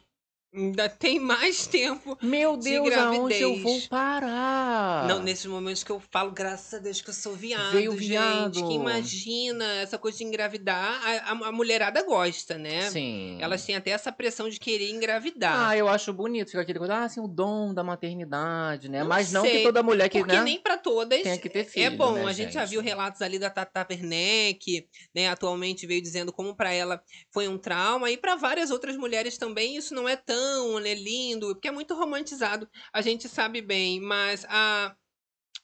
[0.52, 2.18] Ainda tem mais tempo.
[2.24, 5.08] Meu de Deus, aonde eu vou parar?
[5.08, 8.08] Não, nesses momentos que eu falo, graças a Deus que eu sou viado, Veio gente.
[8.08, 8.68] viado.
[8.68, 11.00] Que imagina essa coisa de engravidar.
[11.06, 12.90] A, a- a mulherada gosta, né?
[12.90, 13.38] Sim.
[13.40, 15.70] Elas têm até essa pressão de querer engravidar.
[15.70, 16.48] Ah, eu acho bonito.
[16.50, 19.02] Fica aquele coisa, ah, assim, o dom da maternidade, né?
[19.02, 20.42] Não Mas não sei, que toda mulher que, Porque né?
[20.44, 22.14] nem pra todas tenha que ter é filho, bom.
[22.14, 22.72] né, a gente, já gente?
[22.72, 25.30] viu relatos ali da Tata Werneck, né?
[25.30, 28.10] Atualmente veio dizendo como pra ela foi um trauma.
[28.10, 31.94] E pra várias outras mulheres também isso não é tão né, lindo, porque é muito
[31.94, 32.70] romantizado.
[32.94, 34.96] A gente sabe bem, mas a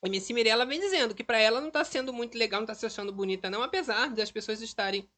[0.04, 2.86] MC Mirella vem dizendo que pra ela não tá sendo muito legal, não tá se
[2.86, 5.10] achando bonita, não, apesar das pessoas estarem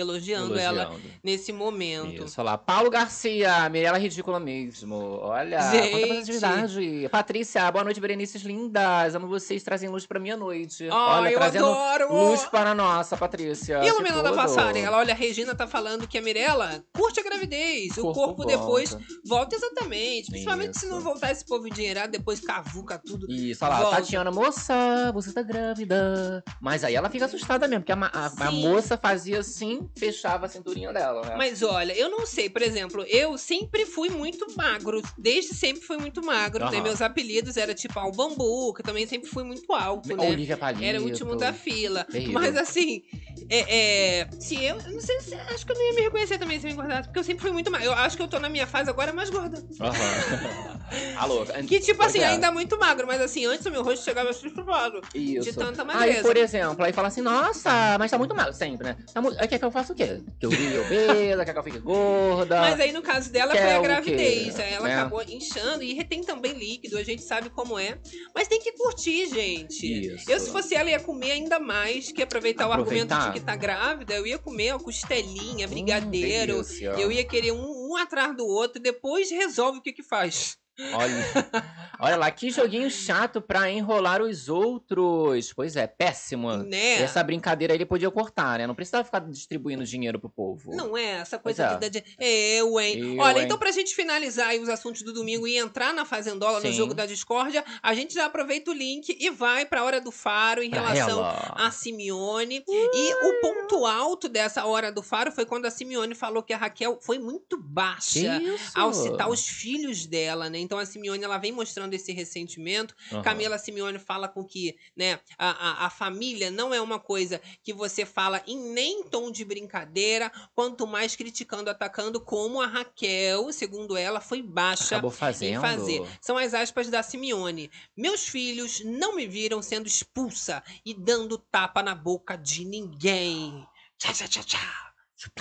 [0.00, 1.10] elogiando, ela Elogiando.
[1.22, 2.24] nesse momento.
[2.24, 2.58] Isso, olha lá.
[2.58, 4.96] Paulo Garcia, Mirella ridícula mesmo.
[5.22, 7.08] Olha, Gente.
[7.08, 9.14] Patrícia, boa noite, Berenices lindas.
[9.14, 10.84] Amo vocês, trazem luz pra minha noite.
[10.84, 12.12] Ai, olha, eu trazendo adoro!
[12.30, 13.80] luz para a nossa, Patrícia.
[13.84, 14.36] E iluminando a tudo.
[14.36, 17.96] passagem, ela olha, a Regina tá falando que a Mirella curte a gravidez.
[17.98, 19.56] O corpo, depois volta.
[19.56, 20.30] exatamente.
[20.30, 20.94] Principalmente se Isso.
[20.94, 23.30] não voltar esse povo endinheirado, depois cavuca tudo.
[23.30, 23.96] Isso, olha lá, Volta.
[23.96, 26.42] Tatiana, moça, você tá grávida.
[26.60, 30.48] Mas aí ela fica assustada mesmo, porque a, a- a moça fazia assim, fechava a
[30.48, 31.34] cinturinha dela, né?
[31.36, 35.02] Mas olha, eu não sei, por exemplo, eu sempre fui muito magro.
[35.18, 36.76] Desde sempre fui muito magro, né?
[36.78, 36.82] Aham.
[36.82, 40.28] Meus apelidos era tipo ao bambu, que eu também sempre fui muito alto, né?
[40.28, 40.84] Olivia Palito.
[40.84, 42.04] Era o último da fila.
[42.04, 42.34] Terrível.
[42.40, 43.02] Mas assim,
[43.48, 44.76] é, é, se eu.
[44.76, 45.34] eu Não sei se.
[45.34, 47.42] Acho que eu não ia me reconhecer também se eu me engordasse, porque eu sempre
[47.42, 47.86] fui muito magro.
[47.86, 49.62] Eu acho que eu tô na minha fase agora mais gorda.
[49.80, 50.70] Aham.
[51.16, 51.44] Alô.
[51.66, 52.26] Que tipo assim, é.
[52.26, 55.00] ainda muito magro, mas assim, antes o meu rosto chegava estrufado.
[55.14, 55.50] Isso.
[55.50, 56.22] de tanta Aí, magreza.
[56.22, 58.96] por exemplo, aí fala assim, nossa, mas tá muito magro, sempre, né?
[59.12, 60.20] Tá mu- Aí quer que eu faça o quê?
[60.38, 62.60] Que eu vire obesa, que eu fique gorda.
[62.60, 64.58] Mas aí no caso dela foi a gravidez.
[64.58, 64.94] Ela Né?
[64.94, 67.98] acabou inchando e retém também líquido, a gente sabe como é.
[68.34, 70.14] Mas tem que curtir, gente.
[70.14, 70.30] Isso.
[70.30, 73.32] Eu, se fosse ela, ia comer ainda mais, que aproveitar, o argumento Aproveitar.
[73.32, 74.14] de que tá grávida.
[74.14, 76.54] Eu ia comer uma costelinha, Hum, brigadeiro.
[76.62, 76.90] delícia.
[76.98, 80.56] eu ia querer um, um atrás do outro, depois resolve o que que faz.
[80.94, 81.12] Olha,
[82.00, 85.52] olha lá, que joguinho chato pra enrolar os outros.
[85.52, 86.50] Pois é, péssimo.
[86.58, 87.02] Né?
[87.02, 88.66] Essa brincadeira ele podia cortar, né?
[88.66, 90.74] Não precisava ficar distribuindo dinheiro pro povo.
[90.74, 91.88] Não é essa Pois coisa é.
[91.88, 92.04] de.
[92.18, 93.14] Eu, hein?
[93.16, 93.44] Eu, Olha, hein?
[93.44, 96.72] então pra gente finalizar aí os assuntos do domingo e entrar na Fazendola, no Sim.
[96.72, 100.62] jogo da discórdia, a gente já aproveita o link e vai pra hora do faro
[100.62, 101.54] em Pra relação ela.
[101.56, 102.64] a Simeone.
[102.68, 106.56] E o ponto alto dessa hora do faro foi quando a Simeone falou que a
[106.56, 108.40] Raquel foi muito baixa
[108.74, 110.58] ao citar os filhos dela, né?
[110.58, 112.94] Então a Simeone ela vem mostrando esse ressentimento.
[113.12, 113.22] Aham.
[113.22, 117.72] Camila Simeone fala com que né, a, a, a família não é uma coisa que
[117.72, 123.96] você fala em nem tom de brincadeira, quanto mais criticando, atacando, como a Raquel, segundo
[123.96, 125.60] ela, foi baixa Acabou em fazendo.
[125.60, 126.02] fazer.
[126.20, 127.70] São as aspas da Simeone.
[127.96, 133.66] Meus filhos não me viram sendo expulsa e dando tapa na boca de ninguém.
[133.98, 134.90] Tchá, tchá, tchá, tchá.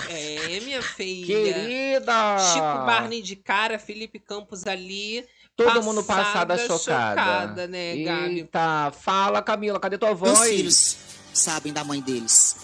[0.10, 1.54] É, minha filha.
[1.54, 2.38] Querida!
[2.40, 5.26] Chico Barney de cara, Felipe Campos ali.
[5.66, 7.22] Todo mundo passada chocada.
[7.22, 8.40] chocada, né, Gabi?
[8.40, 10.40] Eita, fala Camila, cadê tua voz?
[10.50, 10.98] filhos
[11.34, 12.56] sabem da mãe deles.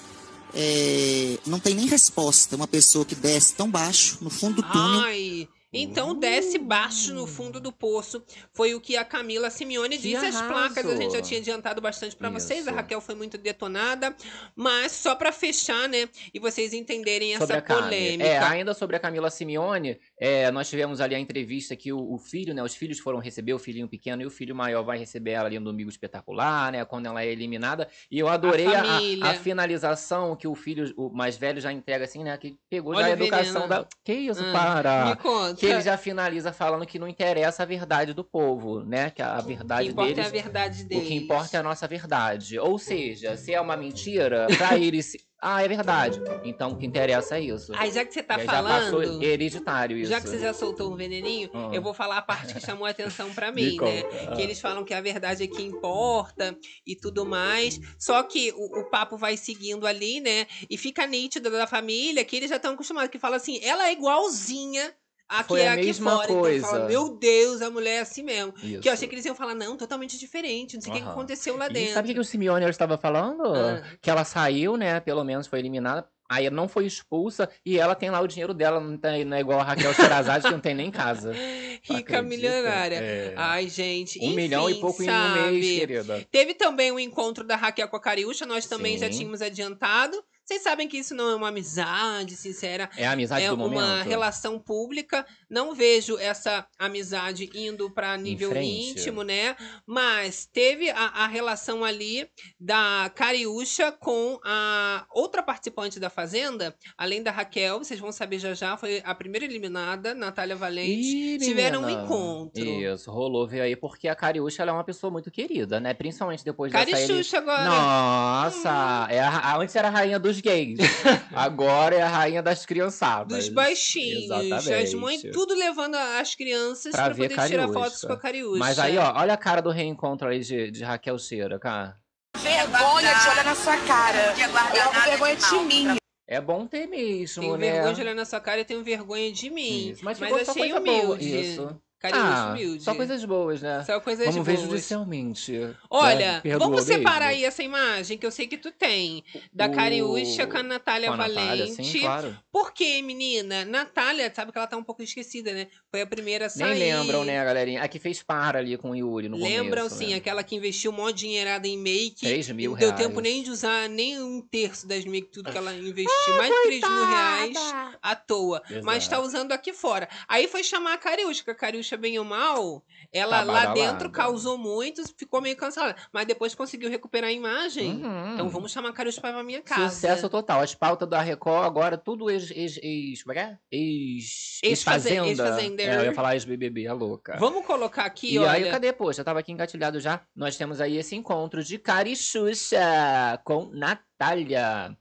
[0.53, 2.55] É, não tem nem resposta.
[2.55, 5.01] Uma pessoa que desce tão baixo, no fundo do túnel.
[5.01, 8.23] Ai, então desce baixo no fundo do poço.
[8.53, 10.25] Foi o que a Camila Simeone disse.
[10.25, 10.53] As arraso.
[10.53, 12.65] placas a gente já tinha adiantado bastante pra vocês.
[12.67, 12.71] A.
[12.71, 14.15] Raquel foi muito detonada.
[14.55, 16.07] Mas só pra fechar, né?
[16.33, 17.81] E vocês entenderem sobre essa Cami.
[17.81, 18.23] polêmica.
[18.23, 22.17] É, ainda sobre a Camila Simeone, é, nós tivemos ali a entrevista que o, o
[22.17, 22.63] filho, né?
[22.63, 25.59] Os filhos foram receber, o filhinho pequeno e o filho maior vai receber ela ali
[25.59, 26.85] no domingo espetacular, né?
[26.85, 27.87] Quando ela é eliminada.
[28.09, 29.25] E eu adorei a, família.
[29.25, 32.37] a finalização que o filho, o mais velho, já entrega assim, né?
[32.37, 33.67] Que pegou já Olha a o educação veneno.
[33.67, 33.87] da.
[34.03, 35.05] Que isso, Ah, para!
[35.07, 35.55] Me conta.
[35.55, 39.09] Que ele já finaliza falando que não interessa a verdade do povo, né?
[39.09, 40.25] Que a, a O que verdade importa deles.
[40.25, 41.07] é a verdade O deles.
[41.07, 42.57] que importa é a nossa verdade.
[42.59, 45.13] Ou seja, se é uma mentira, pra eles.
[45.47, 46.19] Ah, é verdade.
[46.43, 47.71] Então o que interessa é isso.
[47.75, 49.21] Aí já que você tá Já passou falando...
[49.23, 50.09] hereditário isso.
[50.09, 51.69] Já que você já soltou um veneninho, Ah.
[51.71, 54.01] eu vou falar a parte que chamou a atenção pra Me mim, né?
[54.35, 57.79] Que eles falam que a verdade é que importa e tudo mais.
[57.99, 60.47] Só que o, o papo vai seguindo ali, né?
[60.67, 63.11] E fica nítido da família que eles já estão acostumados.
[63.11, 64.93] Que fala assim, ela é igualzinha
[65.27, 66.27] a que Foi é a aqui mesma fora.
[66.27, 66.57] coisa.
[66.59, 68.53] Então fala, meu Deus, a mulher é assim mesmo.
[68.61, 68.81] Isso.
[68.81, 70.75] Que eu achei que eles iam falar, não, totalmente diferente.
[70.75, 71.93] Não sei o que que aconteceu lá E dentro.
[71.93, 73.43] sabe o que o Simeone estava falando?
[73.45, 73.83] Ah.
[74.01, 74.99] Que ela saiu, né?
[74.99, 76.07] Pelo menos foi eliminada.
[76.27, 79.41] Aí não foi expulsa e ela tem lá o dinheiro dela, não, tem, não é
[79.41, 81.31] igual a Raquel Sherazade que não tem nem casa.
[81.83, 82.95] Rica milionária.
[82.95, 83.33] É.
[83.37, 84.17] Ai, gente.
[84.23, 85.51] um milhão e enfim, pouco em um sabe?
[85.51, 86.27] mês, querida.
[86.31, 89.19] Teve também o encontro da Raquel com a Cariúcha, nós também já Sim.
[89.19, 90.17] tínhamos adiantado.
[90.45, 93.67] Vocês sabem que isso não é uma amizade sincera, É a amizade é do uma
[93.67, 94.07] momento.
[94.07, 95.25] relação pública.
[95.49, 99.55] Não vejo essa amizade indo para nível íntimo, né?
[99.87, 102.29] Mas teve a, a relação ali
[102.59, 108.53] da Cariúcha com a outra participante da Fazenda, além da Raquel, vocês vão saber já
[108.53, 111.35] já, foi a primeira eliminada, Natália Valente.
[111.35, 112.63] Ih, tiveram um encontro.
[112.63, 115.93] Isso, rolou ver aí, porque a Cariúcha é uma pessoa muito querida, né?
[115.93, 116.91] Principalmente depois dessa ele...
[117.07, 117.63] Cariúcha agora.
[117.65, 120.77] Nossa, é a, a- antes era a rainha dos gays,
[121.33, 123.37] agora é a rainha das criançadas.
[123.37, 124.29] Dos baixinhos.
[124.31, 124.95] As Exatamente.
[124.95, 127.79] mães tudo levando as crianças Pra pra, ver poder tirar Cariúcha.
[127.79, 128.59] fotos com a Cariúcha.
[128.59, 131.97] Mas aí, ó, olha a cara do reencontro aí de, de Raquel Cheira, cara.
[132.37, 134.33] Vergonha de olhar na sua cara.
[134.37, 135.95] Eu com vergonha de mim.
[136.27, 137.71] É bom ter mesmo, Tenho né?
[137.71, 139.89] vergonha de olhar na sua cara e tenho vergonha de mim.
[139.91, 140.97] Isso, Mas, Mas, achei coisa boa.
[141.03, 141.39] humilde.
[141.41, 141.81] Isso.
[142.11, 142.83] Cariúcha ah, humilde.
[142.83, 143.83] só coisas boas, né?
[143.85, 144.67] Só coisas Vamos ver boas.
[144.69, 145.75] judicialmente.
[145.89, 146.57] Olha, né?
[146.57, 147.39] Vamos separar mesmo.
[147.39, 149.23] aí essa imagem que eu sei que tu tem.
[149.53, 151.85] Da O- Cariúcha com a Natália Com a Natália, Valente.
[151.85, 152.37] sim, claro.
[152.51, 153.65] Por quê, menina?
[153.65, 155.67] Natália, sabe que ela tá um pouco esquecida, né?
[155.91, 156.77] Foi a primeira a sair.
[156.79, 157.81] Nem lembram, né, galerinha?
[157.81, 160.15] A que fez par ali com o Yuri no Lembram começo, sim, né?
[160.15, 162.21] aquela que investiu mó dinheirada em make.
[162.25, 163.03] 3 mil não deu reais.
[163.05, 166.37] tempo nem de usar nem um terço das make, tudo que ela investiu.
[166.37, 167.57] mais de 3 mil reais
[168.01, 168.61] à toa.
[168.83, 169.09] Mas Exato.
[169.09, 170.07] tá usando aqui fora.
[170.27, 174.09] Aí foi chamar a Cariúcha, que a Cariúcha, bem ou mal, ela Tá lá dentro
[174.11, 175.95] causou muito, ficou meio cancelada.
[176.11, 178.03] Mas depois conseguiu recuperar a imagem.
[178.03, 178.33] Uhum.
[178.33, 179.89] Então vamos chamar a Cariúcha pra minha casa.
[179.93, 180.61] Sucesso total.
[180.61, 182.51] As pautas da Record agora, tudo ex...
[182.51, 183.57] ex, ex como é que é?
[183.71, 184.59] Ex...
[184.63, 185.27] Ex-faze- Ex-fazenda.
[185.43, 185.91] ex-fazendeiro.
[185.91, 187.37] É, eu ia falar ex-BBB, a louca.
[187.37, 188.51] Vamos colocar aqui, E olha.
[188.51, 188.91] aí, cadê?
[188.93, 190.21] Poxa, tava aqui engatilhado já.
[190.35, 194.95] Nós temos aí esse encontro de Carichucha com Natália.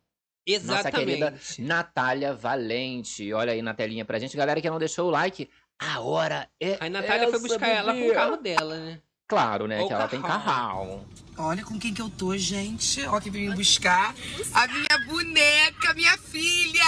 [0.64, 1.62] Nossa querida Exatamente.
[1.62, 3.32] Natália Valente.
[3.32, 4.36] Olha aí na telinha pra gente.
[4.36, 7.92] Galera que não deixou o like, a hora é Aí a Natália foi buscar ela
[7.94, 8.98] com o carro dela, né?
[9.26, 9.80] Claro, né?
[9.80, 10.44] Ou que ela tem carrão.
[10.44, 11.06] carrão.
[11.36, 13.02] Olha com quem que eu tô, gente.
[13.06, 14.14] Ó, que veio me buscar.
[14.52, 16.84] A minha boneca, minha filha.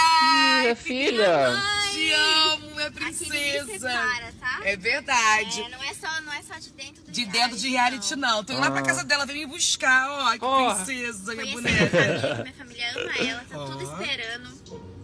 [0.61, 1.51] Minha filha.
[1.91, 3.65] Te amo, minha princesa.
[3.79, 4.59] separa, tá?
[4.63, 5.61] É verdade.
[5.61, 8.43] É, não, é só, não é só de dentro do De dentro de reality, não.
[8.43, 8.83] Tô indo lá pra Ah.
[8.83, 10.07] casa dela, vem me buscar.
[10.09, 10.75] Ó, que Ó.
[10.75, 11.97] princesa, minha Conhecer minha boneca.
[11.97, 13.93] família, minha família ama ela, tá tudo Ó.
[14.01, 14.96] esperando.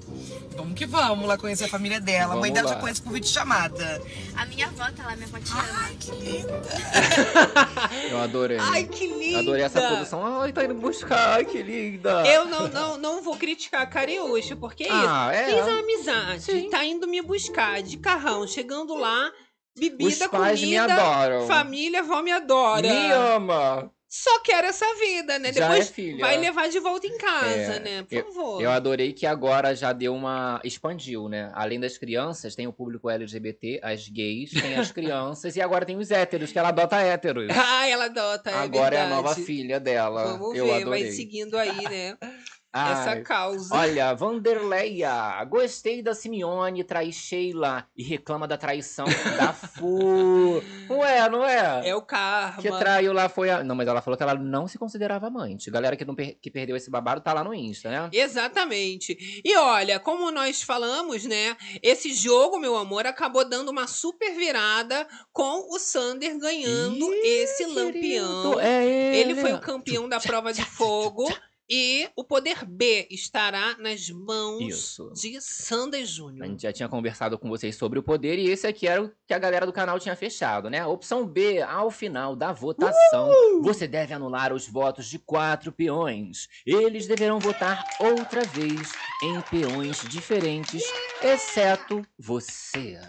[0.55, 2.33] Vamos que vamos lá conhecer a família dela.
[2.33, 2.73] a mãe Vamos dela lá.
[2.75, 4.01] já conhece por vídeo chamada.
[4.35, 5.63] A minha avó tá lá, minha avó te ama.
[5.81, 6.61] Ai, que linda.
[8.09, 8.57] Eu adorei.
[8.59, 9.39] Ai, que linda!
[9.39, 10.41] Adorei essa produção.
[10.41, 11.35] Ai, tá indo buscar.
[11.37, 12.23] Ai, que linda.
[12.27, 14.95] Eu não, não, não vou criticar a Cariúcha, porque é isso.
[15.07, 15.45] Ah, é.
[15.55, 16.69] Fiz uma amizade, Sim.
[16.69, 19.31] tá indo me buscar de carrão, chegando lá,
[19.75, 21.47] Os bebida, pais me comida, adoram.
[21.47, 22.81] família, vó me adora.
[22.81, 23.91] Me ama.
[24.15, 25.51] Só quer essa vida, né?
[25.51, 26.19] Já Depois é filha.
[26.19, 28.03] vai levar de volta em casa, É, né?
[28.03, 28.61] Por favor.
[28.61, 30.61] Eu adorei que agora já deu uma.
[30.63, 31.49] expandiu, né?
[31.55, 35.97] Além das crianças, tem o público LGBT, as gays, tem as crianças e agora tem
[35.97, 37.47] os héteros, que ela adota héteros.
[37.49, 39.45] Ah, ela adota, é agora é a nova verdade.
[39.47, 40.37] filha dela.
[40.37, 41.03] Vamos eu ver, adorei.
[41.05, 42.15] vai seguindo aí, né?
[42.75, 43.75] Essa Ai, causa.
[43.75, 49.05] Olha, Vanderleia, gostei da Simeone, trai Sheila e reclama da traição
[49.37, 50.61] da Fu.
[50.89, 51.89] Não é, não é?
[51.89, 52.61] É o karma.
[52.61, 53.63] Que traiu lá foi a.
[53.63, 55.69] Não, mas ela falou que ela não se considerava amante.
[55.69, 58.09] Galera que, não per- que perdeu esse babado tá lá no Insta, né?
[58.11, 59.41] Exatamente.
[59.45, 61.55] E olha, como nós falamos, né?
[61.81, 67.65] Esse jogo, meu amor, acabou dando uma super virada com o Sander ganhando Ih, esse
[67.65, 67.91] lampião.
[67.91, 69.31] querido, É ele.
[69.33, 71.31] Ele foi o campeão da prova de fogo.
[71.69, 75.11] E o poder B estará nas mãos Isso.
[75.13, 76.47] de Sander A Júnior.
[76.47, 79.33] gente já tinha conversado com vocês sobre o poder e esse aqui era o que
[79.33, 80.85] a galera do canal tinha fechado, né?
[80.85, 86.47] Opção B, ao final da votação, você deve anular os votos de quatro peões.
[86.65, 88.91] Eles deverão votar outra vez
[89.23, 90.83] em peões diferentes,
[91.21, 92.99] exceto você.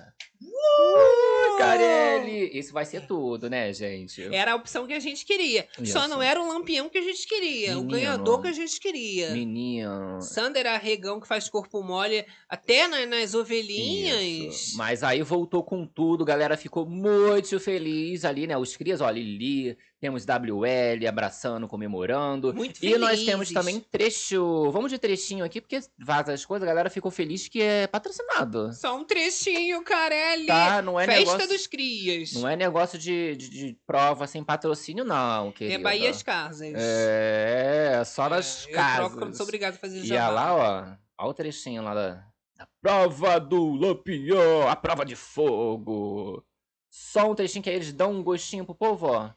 [0.41, 2.51] Uh, Carelli!
[2.59, 4.23] Isso vai ser tudo, né, gente?
[4.35, 5.67] Era a opção que a gente queria.
[5.85, 6.09] Só Isso.
[6.09, 7.73] não era o lampião que a gente queria.
[7.73, 7.91] O Menino.
[7.91, 9.31] ganhador que a gente queria.
[9.31, 10.21] Menino.
[10.21, 14.55] Sander Arregão que faz corpo mole até na- nas ovelhinhas.
[14.55, 14.77] Isso.
[14.77, 18.57] Mas aí voltou com tudo, galera ficou muito feliz ali, né?
[18.57, 22.53] Os crias, ó, Lili, temos WL abraçando, comemorando.
[22.53, 23.01] Muito E felizes.
[23.01, 24.71] nós temos também trecho.
[24.71, 28.73] Vamos de trechinho aqui, porque vaza as coisas, a galera ficou feliz que é patrocinado.
[28.75, 30.47] Só um trechinho, Carelli.
[30.47, 30.83] Tá?
[30.83, 31.49] Não é Festa negócio.
[31.49, 32.33] dos crias.
[32.35, 35.77] Não é negócio de, de, de prova sem patrocínio, não, querida.
[35.77, 36.75] É Bahia as Casas.
[36.77, 38.97] É, só nas É, eu casas.
[38.97, 40.25] troco quando sou obrigado a fazer E jabá.
[40.27, 42.27] a lá, ó, ó o trechinho lá da,
[42.57, 46.45] da prova do Lampião, a prova de fogo.
[46.91, 49.31] Só um trechinho que aí eles dão um gostinho pro povo, ó.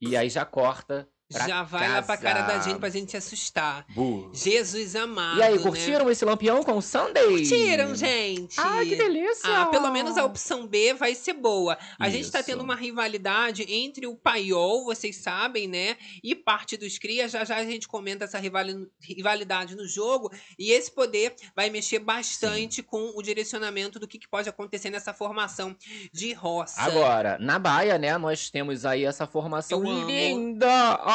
[0.00, 1.08] E aí já corta.
[1.30, 2.68] Pra Já vai lá pra cara da casa.
[2.70, 3.84] gente pra gente se assustar.
[3.90, 4.30] Bu.
[4.32, 5.38] Jesus amado.
[5.38, 5.62] E aí, né?
[5.62, 7.24] curtiram esse Lampião com o Sunday?
[7.28, 8.58] Curtiram, gente.
[8.58, 9.62] Ai, que delícia!
[9.62, 11.78] Ah, pelo menos a opção B vai ser boa.
[11.98, 12.46] A gente tá Isso.
[12.50, 15.96] tendo uma rivalidade entre o Paiol, vocês sabem, né?
[16.22, 17.30] E parte dos Crias.
[17.32, 20.30] Já já a gente comenta essa rivali- rivalidade no jogo.
[20.58, 25.12] E esse poder vai mexer bastante com o direcionamento do que, que pode acontecer nessa
[25.14, 25.76] formação
[26.12, 26.80] de roça.
[26.80, 30.06] Agora, na Baia, né, nós temos aí essa formação Eu amo.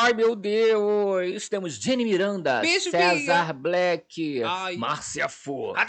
[0.05, 1.49] Ai, meu Deus!
[1.49, 4.77] Temos Jenny Miranda, Beijo, César Black, Ai.
[4.77, 5.87] Márcia Fu Ah,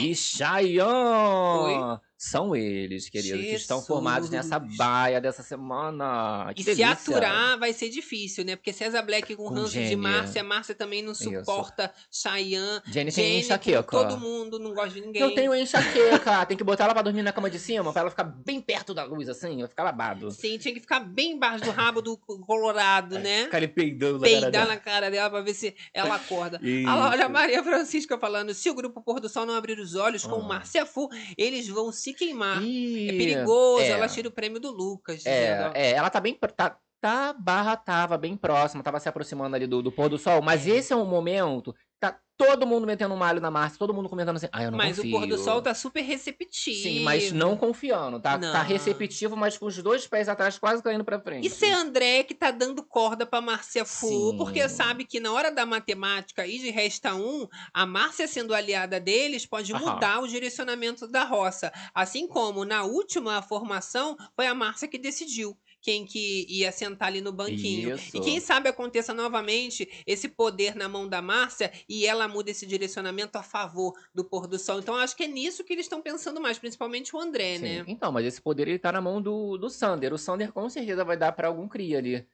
[0.00, 2.00] e Chayanne.
[2.22, 4.76] São eles, queridos, que estão formados nessa Jesus.
[4.76, 6.52] baia dessa semana.
[6.54, 6.92] Que E se delícia.
[6.92, 8.56] aturar vai ser difícil, né?
[8.56, 11.24] Porque César Black com, Com ranço de Jenny, Márcia, Márcia também não Isso.
[11.24, 12.82] suporta Chayanne.
[12.86, 13.82] Jenny tem enxaqueca.
[13.84, 15.22] com todo mundo, não gosta de ninguém.
[15.22, 18.10] Eu tenho enxaqueca, tem que botar ela pra dormir na cama de cima, pra ela
[18.10, 20.30] ficar bem perto da luz, assim, vai ficar babado.
[20.30, 23.44] Sim, tinha que ficar bem embaixo do rabo do Colorado, né?
[23.44, 26.60] Ficar ali peidando na cara na cara dela pra ver se ela acorda.
[26.62, 26.86] Isso.
[26.90, 30.22] Olha a Maria Francisca falando: se o grupo Pôr do Sol não abrir os olhos
[30.26, 30.38] com Ah.
[30.38, 32.62] o Márcia Fu, eles vão se queimar.
[32.62, 33.88] Ih, É perigoso, é.
[33.88, 35.24] ela tira o prêmio do Lucas.
[35.26, 36.38] É, é, ela tá bem.
[36.56, 40.42] Tá, tá barra tava bem próxima, tava se aproximando ali do, do pôr do sol.
[40.42, 41.72] Mas esse é um momento.
[41.72, 44.48] que Tá todo mundo metendo um malho na Márcia, todo mundo comentando assim.
[44.50, 45.14] Ah, eu não Mas confio.
[45.14, 46.82] o Pôr do Sol tá super receptivo.
[46.82, 48.38] Sim, mas não confiando, tá?
[48.38, 48.62] Tá Não.
[48.62, 51.46] receptivo, mas com os dois pés atrás, quase caindo pra frente.
[51.46, 54.36] Isso é André que tá dando corda pra Márcia Fu, Sim.
[54.38, 58.98] porque sabe que na hora da matemática e de resta um, a Márcia sendo aliada
[58.98, 59.92] deles pode Aham.
[59.92, 61.70] mudar o direcionamento da roça.
[61.94, 67.20] Assim como na última formação foi a Márcia que decidiu quem que ia sentar ali
[67.20, 67.94] no banquinho.
[67.94, 68.16] Isso.
[68.16, 72.66] E quem sabe aconteça novamente esse poder na mão da Márcia e ela muda esse
[72.66, 74.78] direcionamento a favor do pôr do sol.
[74.78, 77.62] Então acho que é nisso que eles estão pensando mais, principalmente o André, Sim.
[77.62, 77.84] né?
[77.86, 80.12] Então, mas esse poder ele tá na mão do, do Sander.
[80.12, 82.26] O Sander com certeza vai dar pra algum cria ali.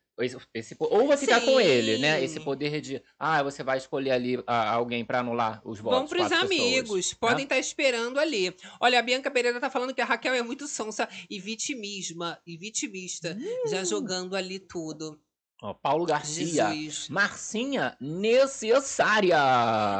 [0.54, 2.18] Esse, ou vai ficar com ele, né?
[2.18, 2.24] Sim.
[2.24, 3.02] Esse poder de.
[3.18, 5.98] Ah, você vai escolher ali ah, alguém pra anular os votos.
[5.98, 7.18] Vão pros amigos, pessoas, né?
[7.20, 8.54] podem estar esperando ali.
[8.80, 12.56] Olha, a Bianca Pereira tá falando que a Raquel é muito sonsa e vitimisma e
[12.56, 13.36] vitimista,
[13.68, 15.20] já jogando ali tudo.
[15.62, 16.70] Ó, Paulo Garcia.
[16.70, 17.08] Jesus.
[17.08, 19.38] Marcinha necessária.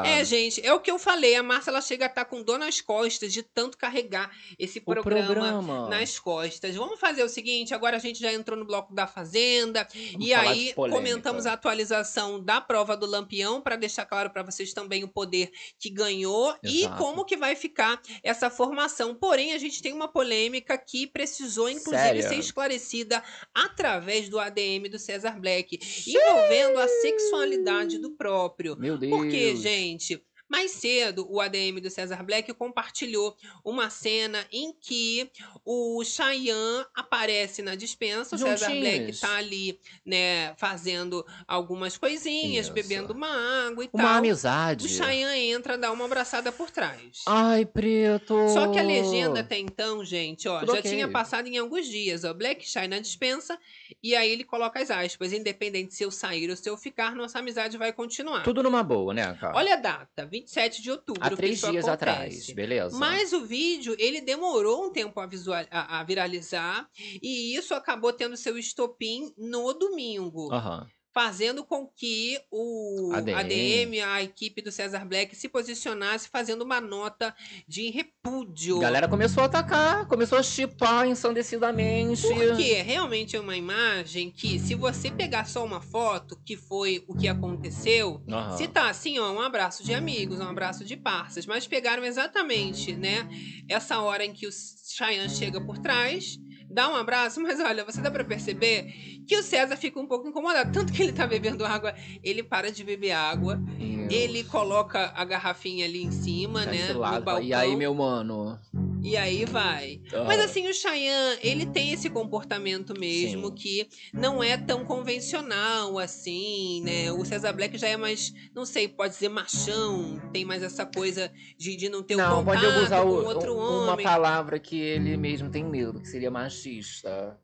[0.04, 1.34] É, gente, é o que eu falei.
[1.34, 5.24] A Márcia ela chega a estar com dor nas costas de tanto carregar esse programa,
[5.24, 5.88] programa.
[5.88, 6.76] nas costas.
[6.76, 9.88] Vamos fazer o seguinte: agora a gente já entrou no bloco da Fazenda.
[10.12, 14.74] Vamos e aí comentamos a atualização da prova do Lampião para deixar claro para vocês
[14.74, 16.98] também o poder que ganhou e Exato.
[16.98, 19.14] como que vai ficar essa formação.
[19.14, 22.28] Porém, a gente tem uma polêmica que precisou inclusive Séria?
[22.28, 23.22] ser esclarecida
[23.54, 25.78] através do ADM do César Black,
[26.08, 28.76] envolvendo a sexualidade do próprio.
[28.76, 29.12] Meu Deus.
[29.12, 35.30] Porque, gente, Mais cedo, o ADM do César Black compartilhou uma cena em que
[35.64, 38.36] o Chayanne aparece na dispensa.
[38.36, 39.20] O César Black Juntinhos.
[39.20, 42.74] tá ali, né, fazendo algumas coisinhas, Isso.
[42.74, 44.12] bebendo uma água e Uma tal.
[44.18, 44.86] amizade.
[44.86, 47.22] O Chayanne entra, dá uma abraçada por trás.
[47.26, 48.34] Ai, preto.
[48.50, 50.90] Só que a legenda até então, gente, ó, Tudo já ok.
[50.90, 53.58] tinha passado em alguns dias, ó, Black Shy na dispensa,
[54.02, 57.40] e aí ele coloca as aspas, independente se eu sair ou se eu ficar, nossa
[57.40, 58.42] amizade vai continuar.
[58.44, 59.56] Tudo numa boa, né, cara?
[59.56, 61.90] Olha a data, 27 de outubro, Há três dias acontece.
[61.90, 62.96] atrás, beleza?
[62.98, 66.88] Mas o vídeo, ele demorou um tempo a, visual, a, a viralizar,
[67.22, 70.86] e isso acabou tendo seu estopim no domingo Aham.
[71.16, 73.34] Fazendo com que o ADM.
[73.38, 77.34] ADM, a equipe do César Black, se posicionasse fazendo uma nota
[77.66, 78.76] de repúdio.
[78.76, 82.20] A galera começou a atacar, começou a chipar ensandecidamente.
[82.20, 87.16] Porque realmente é uma imagem que, se você pegar só uma foto, que foi o
[87.16, 88.54] que aconteceu, Aham.
[88.54, 92.94] se tá assim, ó, um abraço de amigos, um abraço de parças, mas pegaram exatamente,
[92.94, 93.26] né,
[93.70, 96.38] essa hora em que o Cheyenne chega por trás,
[96.70, 98.92] dá um abraço, mas olha, você dá pra perceber
[99.26, 102.70] que o César fica um pouco incomodado, tanto que ele tá bebendo água, ele para
[102.70, 104.08] de beber água, Isso.
[104.10, 107.74] ele coloca a garrafinha ali em cima, Tá né, esse no lado, balcão, E aí,
[107.76, 108.58] meu mano?
[109.06, 110.00] E aí vai.
[110.12, 110.24] Ah.
[110.24, 113.54] Mas assim, o Cheyenne, ele tem esse comportamento mesmo Sim.
[113.54, 117.12] que não é tão convencional assim, né?
[117.12, 121.30] O Cesar Black já é mais, não sei, pode dizer machão, tem mais essa coisa
[121.58, 124.04] de, de não ter o Não, contato pode usar com o- outro um- uma homem.
[124.04, 127.38] palavra que ele mesmo tem medo, que seria machista.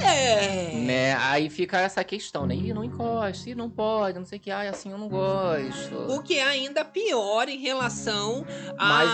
[0.00, 0.72] É.
[0.74, 1.14] Né?
[1.14, 2.54] Aí fica essa questão, né?
[2.54, 5.94] Ih, não encosta, ih, não pode, não sei o que, ai, assim eu não gosto.
[6.10, 8.44] O que é ainda pior em relação
[8.78, 9.04] a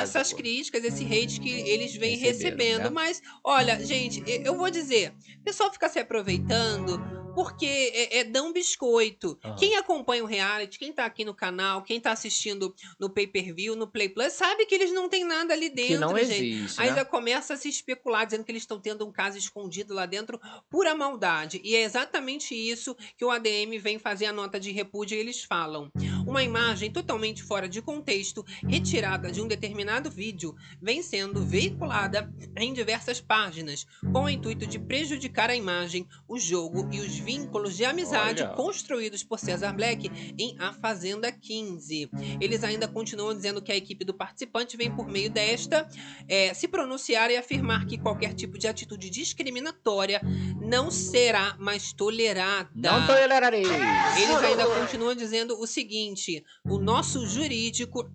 [0.00, 2.84] essas críticas, esse hate que eles vêm Receberam, recebendo.
[2.84, 2.90] né?
[2.90, 8.52] Mas, olha, gente, eu vou dizer, o pessoal fica se aproveitando porque é, é dão
[8.52, 9.38] biscoito.
[9.44, 9.56] Aham.
[9.56, 13.86] Quem acompanha o reality, quem tá aqui no canal, quem tá assistindo no pay-per-view, no
[13.86, 16.32] Play Plus, sabe que eles não tem nada ali dentro, que não gente.
[16.32, 16.96] existe, Aí né?
[16.96, 20.40] já começa a se especular, dizendo que eles estão tendo um caso escondido lá dentro,
[20.68, 21.60] pura maldade.
[21.64, 25.44] E é exatamente isso que o ADM vem fazer a nota de repúdio e eles
[25.44, 25.90] falam.
[26.26, 32.72] Uma imagem totalmente fora de contexto, retirada de um determinado vídeo, vem sendo veiculada em
[32.72, 37.84] diversas páginas, com o intuito de prejudicar a imagem, o jogo e os vínculos de
[37.84, 38.52] amizade Olha.
[38.52, 42.10] construídos por Cesar Black em A Fazenda 15.
[42.40, 45.88] Eles ainda continuam dizendo que a equipe do participante vem por meio desta
[46.28, 50.20] é, se pronunciar e afirmar que qualquer tipo de atitude discriminatória
[50.60, 52.70] não será mais tolerada.
[52.74, 53.64] Não tolerarei.
[53.64, 58.10] Eles ainda continuam dizendo o seguinte: o nosso jurídico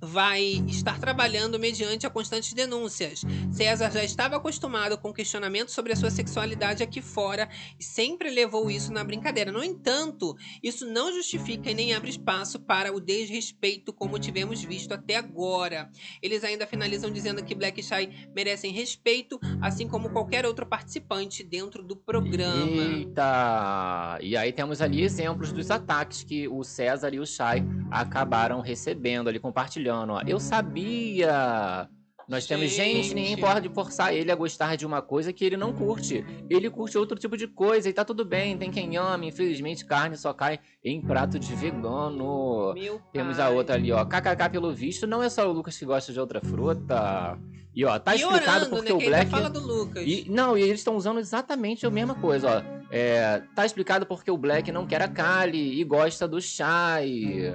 [0.00, 3.22] vai estar trabalhando mediante a constantes denúncias.
[3.52, 7.48] César já estava acostumado com questionamentos sobre a sua sexualidade aqui fora
[7.78, 9.52] e sempre levou isso na brincadeira.
[9.52, 14.92] No entanto, isso não justifica e nem abre espaço para o desrespeito como tivemos visto
[14.92, 15.90] até agora.
[16.22, 21.42] Eles ainda finalizam dizendo que Black e Shy merecem respeito, assim como qualquer outro participante
[21.42, 22.70] dentro do programa.
[22.70, 24.18] Eita!
[24.22, 29.28] E aí temos ali exemplos dos ataques que o César e o Chay acabaram recebendo
[29.28, 29.89] ali, compartilhando.
[29.90, 30.20] Ó.
[30.26, 31.88] Eu sabia!
[32.28, 35.72] Nós temos gente, ninguém pode forçar ele a gostar de uma coisa que ele não
[35.72, 36.24] curte.
[36.48, 38.56] Ele curte outro tipo de coisa e tá tudo bem.
[38.56, 42.72] Tem quem ama, infelizmente carne só cai em prato de vegano.
[42.74, 43.46] Meu Temos pai.
[43.46, 44.04] a outra ali, ó.
[44.04, 47.36] KKK pelo visto, não é só o Lucas que gosta de outra fruta.
[47.74, 48.70] E ó, tá Piorando, explicado né?
[48.70, 49.30] porque Que o ainda Black.
[49.30, 50.04] fala do Lucas.
[50.06, 52.80] E, não, e eles estão usando exatamente a mesma coisa, ó.
[52.92, 57.54] É, tá explicado porque o Black não quer a Kali e gosta do Shai.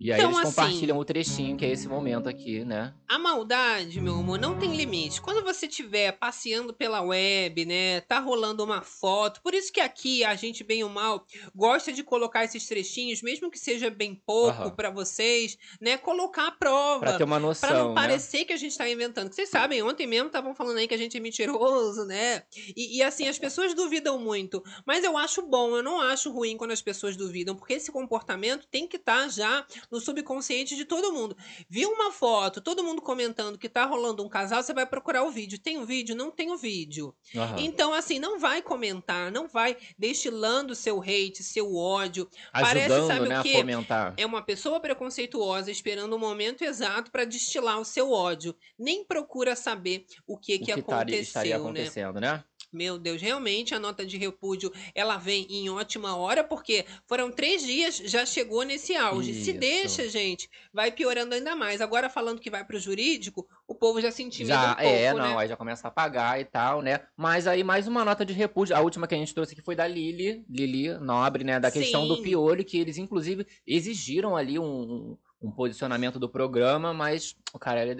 [0.00, 2.92] E aí Então, eles assim- compartilham o trechinho, que é esse momento aqui, né?
[3.08, 5.20] A maldade, meu amor, não tem limite.
[5.20, 9.40] Quando você estiver passeando pela web, né, tá rolando uma foto.
[9.40, 11.24] Por isso que aqui a gente, bem ou mal,
[11.54, 14.70] gosta de colocar esses trechinhos, mesmo que seja bem pouco Aham.
[14.70, 16.98] pra vocês, né, colocar a prova.
[17.00, 17.94] Pra ter uma noção, Pra não né?
[17.94, 19.28] parecer que a gente tá inventando.
[19.28, 22.42] Que Vocês sabem, ontem mesmo estavam falando aí que a gente é mentiroso, né?
[22.76, 24.60] E, e, assim, as pessoas duvidam muito.
[24.84, 28.66] Mas eu acho bom, eu não acho ruim quando as pessoas duvidam, porque esse comportamento
[28.66, 31.36] tem que estar já no subconsciente de todo mundo.
[31.68, 35.30] Viu uma foto, todo mundo comentando que tá rolando um casal, você vai procurar o
[35.30, 35.58] vídeo.
[35.58, 36.14] Tem o vídeo?
[36.14, 37.14] Não tem o vídeo.
[37.34, 37.56] Aham.
[37.58, 42.28] Então, assim, não vai comentar, não vai destilando seu hate, seu ódio.
[42.52, 43.52] parece, Ajudando, sabe o né, a quê?
[43.52, 44.14] fomentar.
[44.16, 48.54] É uma pessoa preconceituosa esperando o momento exato para destilar o seu ódio.
[48.78, 51.62] Nem procura saber o que, o que, que aconteceu, estaria né?
[51.62, 52.44] acontecendo, né?
[52.74, 57.62] Meu Deus, realmente a nota de repúdio ela vem em ótima hora, porque foram três
[57.62, 59.32] dias, já chegou nesse auge.
[59.32, 59.60] Se Isso.
[59.60, 61.80] deixa, gente, vai piorando ainda mais.
[61.80, 65.14] Agora, falando que vai pro jurídico, o povo já se intimida Já, um pouco, é,
[65.14, 65.20] né?
[65.20, 67.00] não, aí já começa a pagar e tal, né?
[67.16, 68.76] Mas aí mais uma nota de repúdio.
[68.76, 71.60] A última que a gente trouxe aqui foi da Lili, Lili Nobre, né?
[71.60, 72.22] Da questão do Sim.
[72.22, 77.94] piolho, que eles inclusive exigiram ali um, um posicionamento do programa, mas o Carelli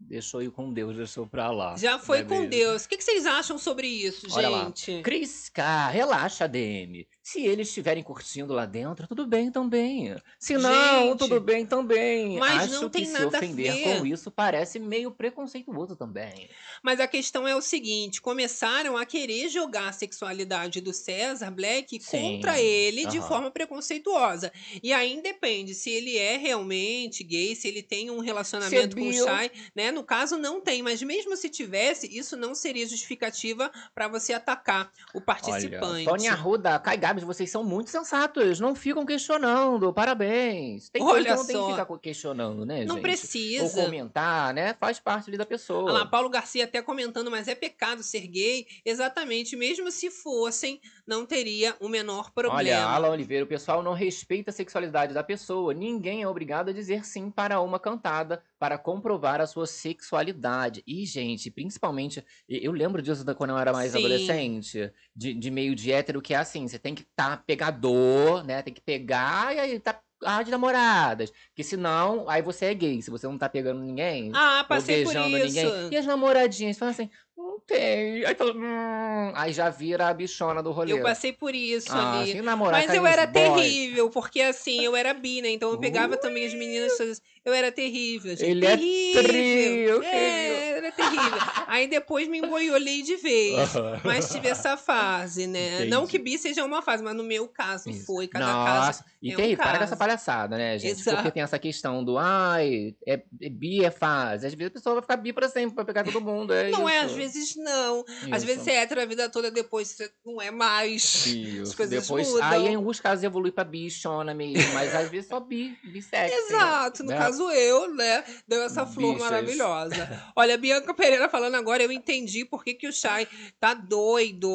[0.00, 1.76] né, deixou ir com Deus, deixou pra lá.
[1.76, 2.50] Já foi Não é com mesmo?
[2.50, 2.84] Deus.
[2.84, 5.02] O que, que vocês acham sobre isso, Olha gente?
[5.02, 7.06] Cris K, relaxa, DM.
[7.26, 10.14] Se eles estiverem curtindo lá dentro, tudo bem também.
[10.38, 12.38] Se não, Gente, tudo bem também.
[12.38, 13.82] mas Acho não tem que se nada a ofender ver.
[13.98, 16.48] com isso parece meio preconceituoso também.
[16.84, 22.00] Mas a questão é o seguinte: começaram a querer jogar a sexualidade do César Black
[22.00, 23.26] Sim, contra ele de aham.
[23.26, 24.52] forma preconceituosa.
[24.80, 29.12] E aí independe se ele é realmente gay, se ele tem um relacionamento com o.
[29.12, 29.90] Shai, né?
[29.90, 34.92] No caso, não tem, mas mesmo se tivesse, isso não seria justificativa para você atacar
[35.12, 35.76] o participante.
[35.76, 38.60] Olha, Tony Arruda, Kai Gabs, vocês são muito sensatos.
[38.60, 39.92] Não ficam questionando.
[39.92, 40.88] Parabéns.
[40.90, 42.90] Tem coisa Olha que não tem que ficar questionando, né, não gente?
[42.96, 43.82] Ou precisa.
[43.82, 44.74] comentar, né?
[44.74, 45.84] Faz parte ali da pessoa.
[45.84, 48.66] Olha lá, Paulo Garcia até comentando, mas é pecado ser gay?
[48.84, 52.58] Exatamente, mesmo se fossem, não teria o menor problema.
[52.58, 55.72] Olha, Alan Oliveira, o pessoal não respeita a sexualidade da pessoa.
[55.72, 60.82] Ninguém é obrigado a dizer sim para uma cantada para comprovar a sua sexualidade.
[60.86, 63.98] E, gente, principalmente, eu lembro disso da quando eu era mais Sim.
[63.98, 68.62] adolescente, de, de meio de hétero, que é assim, você tem que estar pegador, né?
[68.62, 71.30] Tem que pegar e aí tá ah, de namoradas.
[71.48, 73.02] Porque senão, aí você é gay.
[73.02, 75.46] Se você não tá pegando ninguém, Ah, ou passei por beijando isso.
[75.46, 75.88] ninguém.
[75.92, 78.24] E as namoradinhas falam assim, não tem.
[78.24, 80.92] Aí, hum, aí já vira a bichona do rolê.
[80.92, 82.40] Eu passei por isso Ah, ali.
[82.42, 83.44] Mas eu era boys.
[83.62, 85.50] terrível, porque assim, eu era bi, né?
[85.50, 87.20] Então eu pegava também as meninas todas.
[87.44, 88.44] Eu era terrível, gente.
[88.50, 90.02] Ele é terrível.
[90.02, 91.38] É, eu era terrível.
[91.68, 93.70] Aí depois me emboiolei de vez.
[94.04, 95.76] Mas tive essa fase, né?
[95.76, 95.90] Entendi.
[95.90, 98.06] Não que bi seja uma fase, mas no meu caso Isso.
[98.06, 98.26] foi.
[98.26, 98.86] Cada caso.
[98.86, 99.84] Nossa, e é um tem, para com caso.
[99.84, 101.00] essa palhaçada, né, gente?
[101.00, 101.16] Exato.
[101.18, 104.46] Porque tem essa questão do, ai, é, é bi é fase.
[104.46, 106.52] Às vezes a pessoa vai ficar bi pra sempre, pra pegar todo mundo.
[106.52, 107.06] É Não é, isso.
[107.06, 107.25] às vezes
[107.56, 108.04] não.
[108.30, 108.46] Às Isso.
[108.46, 111.26] vezes você é hétero a vida toda, depois você não é mais.
[111.26, 111.62] Isso.
[111.62, 112.44] As coisas Depois, mudam.
[112.48, 116.34] aí em alguns casos evolui pra bichona mesmo, mas às vezes só bi, bissexo.
[116.34, 117.18] Exato, no né?
[117.18, 118.24] caso eu, né?
[118.46, 119.30] Deu essa flor Bichas.
[119.30, 120.32] maravilhosa.
[120.34, 123.26] Olha, Bianca Pereira falando agora, eu entendi por que, que o Chay
[123.58, 124.48] tá doido.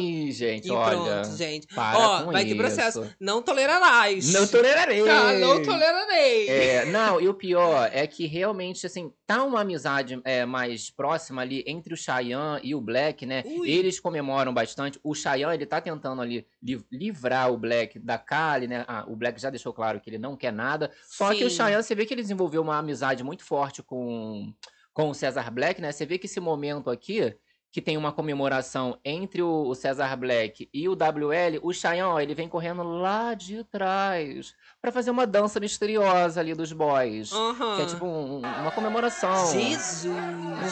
[0.00, 0.96] Ih, gente, e olha.
[0.96, 1.66] pronto, gente.
[1.68, 3.08] para Ó, vai ter processo.
[3.18, 4.32] Não tolerarás.
[4.32, 5.04] Não tolerarei.
[5.04, 6.48] Tá, não tolerarei.
[6.48, 11.42] É, não, e o pior é que realmente, assim, tá uma amizade é, mais próxima
[11.42, 13.42] ali entre o Cheyenne e o Black, né?
[13.46, 13.70] Ui.
[13.70, 14.98] Eles comemoram bastante.
[15.02, 18.84] O Cheyenne, ele tá tentando ali li- livrar o Black da Kali, né?
[18.88, 20.90] Ah, o Black já deixou claro que ele não quer nada.
[21.06, 21.56] Só que o Sim.
[21.56, 24.52] Cheyenne, você vê que ele desenvolveu uma amizade muito forte com,
[24.92, 25.92] com o Cesar Black, né?
[25.92, 27.34] Você vê que esse momento aqui,
[27.72, 32.34] que tem uma comemoração entre o, Cesar Black e o WL, o Cheyenne, ó, ele
[32.34, 37.32] vem correndo lá de trás pra fazer uma dança misteriosa ali dos boys.
[37.32, 37.76] Aham.
[37.76, 39.52] Que é tipo um- uma comemoração.
[39.52, 40.04] Jesus.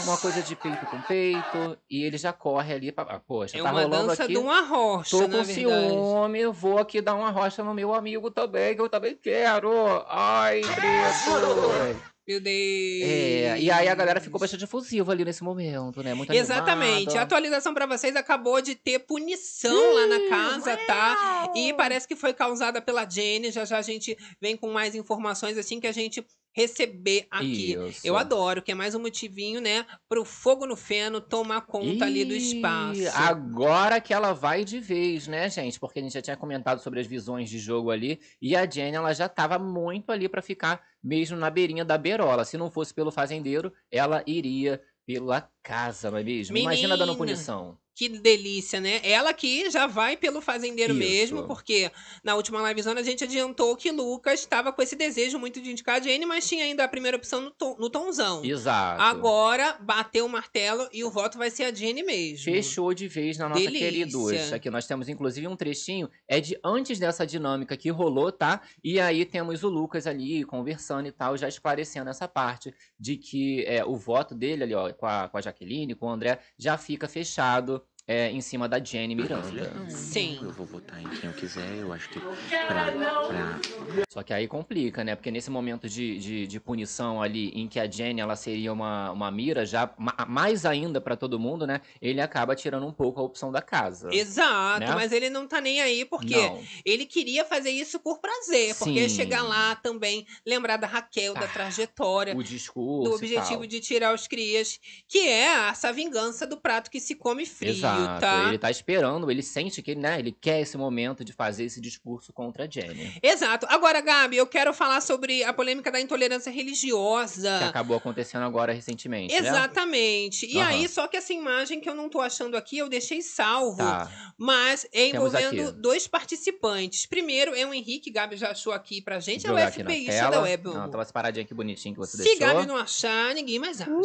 [0.06, 1.78] Uma coisa de peito com peito.
[1.88, 2.90] E ele já corre ali.
[2.92, 3.04] Pra...
[3.04, 4.32] Ah, poxa, É tá uma rolando dança aqui.
[4.32, 8.74] de uma rocha, Tô com ciúme, vou aqui dar uma rocha no meu amigo também,
[8.74, 9.70] que eu também quero.
[10.08, 12.17] Ai, preto.
[12.28, 12.54] Meu Deus.
[12.54, 16.12] É, e aí a galera ficou bastante efusiva ali nesse momento, né?
[16.12, 16.90] Muito Exatamente.
[16.90, 17.22] A animada.
[17.22, 21.50] atualização pra vocês acabou de ter punição lá na casa, tá?
[21.56, 23.50] E parece que foi causada pela Jenny.
[23.50, 26.22] Já já a gente vem com mais informações assim que a gente
[26.58, 27.74] receber aqui.
[27.74, 28.00] Isso.
[28.04, 32.24] Eu adoro, que é mais um motivinho, né, pro fogo no feno tomar conta ali
[32.24, 33.00] do espaço.
[33.14, 35.78] Agora que ela vai de vez, né, gente?
[35.78, 38.18] Porque a gente já tinha comentado sobre as visões de jogo ali.
[38.42, 42.44] E a Jenny, ela já tava muito ali pra ficar mesmo na beirinha da beirola.
[42.44, 46.56] Se não fosse pelo fazendeiro, ela iria pela casa, não é mesmo?
[46.56, 47.18] Imagina dando Menina.
[47.18, 47.78] punição.
[47.98, 49.00] Que delícia, né?
[49.02, 51.00] Ela que já vai pelo fazendeiro Isso.
[51.00, 51.90] mesmo, porque
[52.22, 55.96] na última livezona a gente adiantou que Lucas estava com esse desejo muito de indicar
[55.96, 58.44] a Jenny, mas tinha ainda a primeira opção no, tom, no Tonzão.
[58.44, 59.02] Exato.
[59.02, 62.44] Agora bateu o martelo e o voto vai ser a Jenny mesmo.
[62.44, 63.90] Fechou de vez na nossa Delícia.
[63.90, 64.52] queridos.
[64.52, 68.60] Aqui nós temos inclusive um trechinho, é de antes dessa dinâmica que rolou, tá?
[68.84, 73.64] E aí temos o Lucas ali conversando e tal, já esclarecendo essa parte de que
[73.64, 76.78] é, o voto dele ali, ó, com a, com a Jaqueline, com o André, já
[76.78, 79.70] fica fechado é, em cima da Jenny Miranda.
[79.90, 80.38] Sim.
[80.42, 83.60] Eu vou votar em quem eu quiser, eu acho que pra, pra
[84.08, 85.14] Só que aí complica, né?
[85.14, 89.10] Porque nesse momento de, de, de punição ali, em que a Jenny ela seria uma,
[89.12, 91.82] uma mira, já ma- mais ainda pra todo mundo, né?
[92.00, 94.08] Ele acaba tirando um pouco a opção da casa.
[94.10, 94.94] Exato, Né?
[94.94, 96.62] mas ele não tá nem aí porque Não.
[96.86, 99.14] ele queria fazer isso por prazer, porque Sim.
[99.16, 103.10] chegar lá também, lembrar da Raquel, da Ah, trajetória, O discurso.
[103.10, 103.66] do e objetivo tal.
[103.66, 107.72] de tirar os crias, que é essa vingança do prato que se come frio.
[107.72, 107.97] Exato.
[108.20, 108.48] Tá?
[108.48, 112.32] Ele tá esperando, ele sente que né, ele quer esse momento de fazer esse discurso
[112.32, 113.18] contra a Jenny.
[113.22, 113.66] Exato.
[113.68, 117.58] Agora, Gabi, eu quero falar sobre a polêmica da intolerância religiosa.
[117.58, 119.48] Que acabou acontecendo agora recentemente, né?
[119.48, 120.46] Exatamente.
[120.46, 120.68] E Aham.
[120.68, 123.78] aí, só que essa imagem que eu não tô achando aqui, eu deixei salvo.
[123.78, 124.10] Tá.
[124.36, 127.06] Mas é envolvendo dois participantes.
[127.06, 130.64] Primeiro é o Henrique, Gabi já achou aqui pra gente, é o FBI da Web.
[130.64, 132.46] Não, tava separadinho aqui bonitinho que você Se deixou.
[132.46, 133.90] Gabi não achar, ninguém mais acha.
[133.90, 134.02] Ui,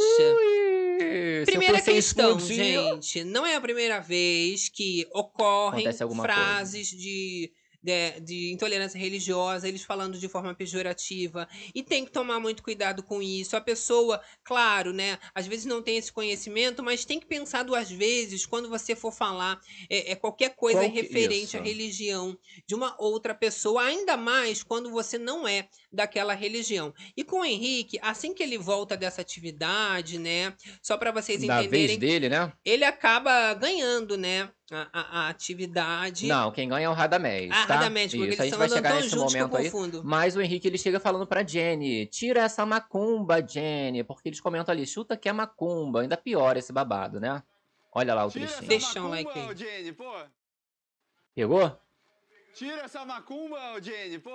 [1.45, 2.57] Primeira questão, explodir-
[3.01, 3.23] gente.
[3.23, 5.85] Não é a primeira vez que ocorrem
[6.23, 7.51] frases de,
[7.83, 11.47] de, de intolerância religiosa, eles falando de forma pejorativa.
[11.75, 13.57] E tem que tomar muito cuidado com isso.
[13.57, 15.19] A pessoa, claro, né?
[15.35, 19.11] Às vezes não tem esse conhecimento, mas tem que pensar duas vezes quando você for
[19.11, 19.59] falar
[19.89, 21.67] é, é qualquer coisa Qual referente à isso.
[21.67, 26.93] religião de uma outra pessoa, ainda mais quando você não é daquela religião.
[27.17, 30.55] E com o Henrique, assim que ele volta dessa atividade, né?
[30.81, 32.53] Só para vocês Da vez entenderem, dele, né?
[32.63, 34.49] ele acaba ganhando, né?
[34.71, 36.25] A, a- a atividade.
[36.25, 37.75] Não, quem ganha é o Radamés, Ah, tá?
[37.75, 39.69] Radamés, porque Isso, eles a gente vai chegar nesse momento aí.
[40.03, 44.03] Mas o Henrique ele chega falando pra Jenny: tira essa macumba, Jenny.
[44.03, 46.01] Porque eles comentam ali: chuta que é macumba.
[46.01, 47.43] Ainda pior esse babado, né?
[47.93, 48.67] Olha lá o Tira trechinho.
[48.69, 49.55] Deixa essa um like aí.
[49.57, 50.11] Jenny, pô.
[51.35, 51.79] Pegou?
[52.55, 54.31] Tira essa macumba, Jenny, pô.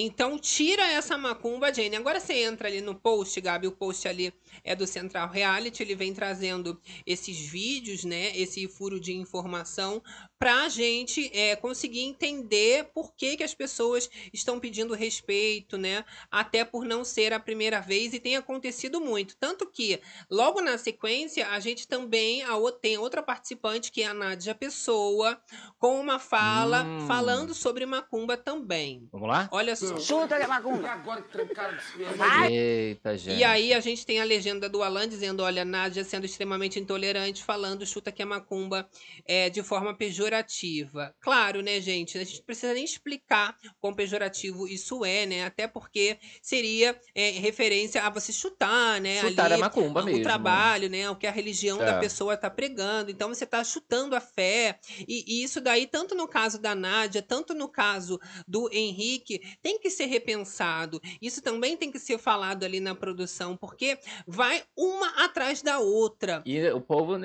[0.00, 1.96] Então tira essa macumba, Jane.
[1.96, 3.66] Agora você entra ali no post, Gabi.
[3.66, 4.32] O post ali
[4.62, 5.82] é do Central Reality.
[5.82, 8.36] Ele vem trazendo esses vídeos, né?
[8.38, 10.00] Esse furo de informação
[10.38, 16.04] pra gente é, conseguir entender por que, que as pessoas estão pedindo respeito, né?
[16.30, 19.36] Até por não ser a primeira vez e tem acontecido muito.
[19.36, 24.14] Tanto que, logo na sequência, a gente também a tem outra participante, que é a
[24.14, 25.40] Nádia Pessoa,
[25.78, 27.06] com uma fala Hum.
[27.06, 29.08] falando sobre macumba também.
[29.10, 29.48] Vamos lá?
[29.50, 29.87] Olha só.
[29.98, 30.88] Chuta que é macumba.
[32.50, 33.38] Eita, gente.
[33.38, 37.42] E aí a gente tem a legenda do Alan dizendo, olha, Nádia sendo extremamente intolerante,
[37.42, 38.88] falando chuta que é macumba
[39.26, 41.14] é, de forma pejorativa.
[41.20, 42.18] Claro, né, gente?
[42.18, 45.44] A gente não precisa nem explicar quão pejorativo isso é, né?
[45.44, 49.20] Até porque seria é, referência a você chutar, né?
[49.20, 50.22] Chutar ali, é macumba o mesmo.
[50.22, 51.08] trabalho, né?
[51.10, 52.00] O que a religião da É.
[52.00, 53.10] pessoa tá pregando.
[53.10, 54.78] Então você tá chutando a fé.
[55.06, 59.77] E, e isso daí, tanto no caso da Nádia, tanto no caso do Henrique, tem
[59.78, 61.00] que ser repensado.
[61.20, 66.42] Isso também tem que ser falado ali na produção, porque vai uma atrás da outra.
[66.44, 67.16] E o povo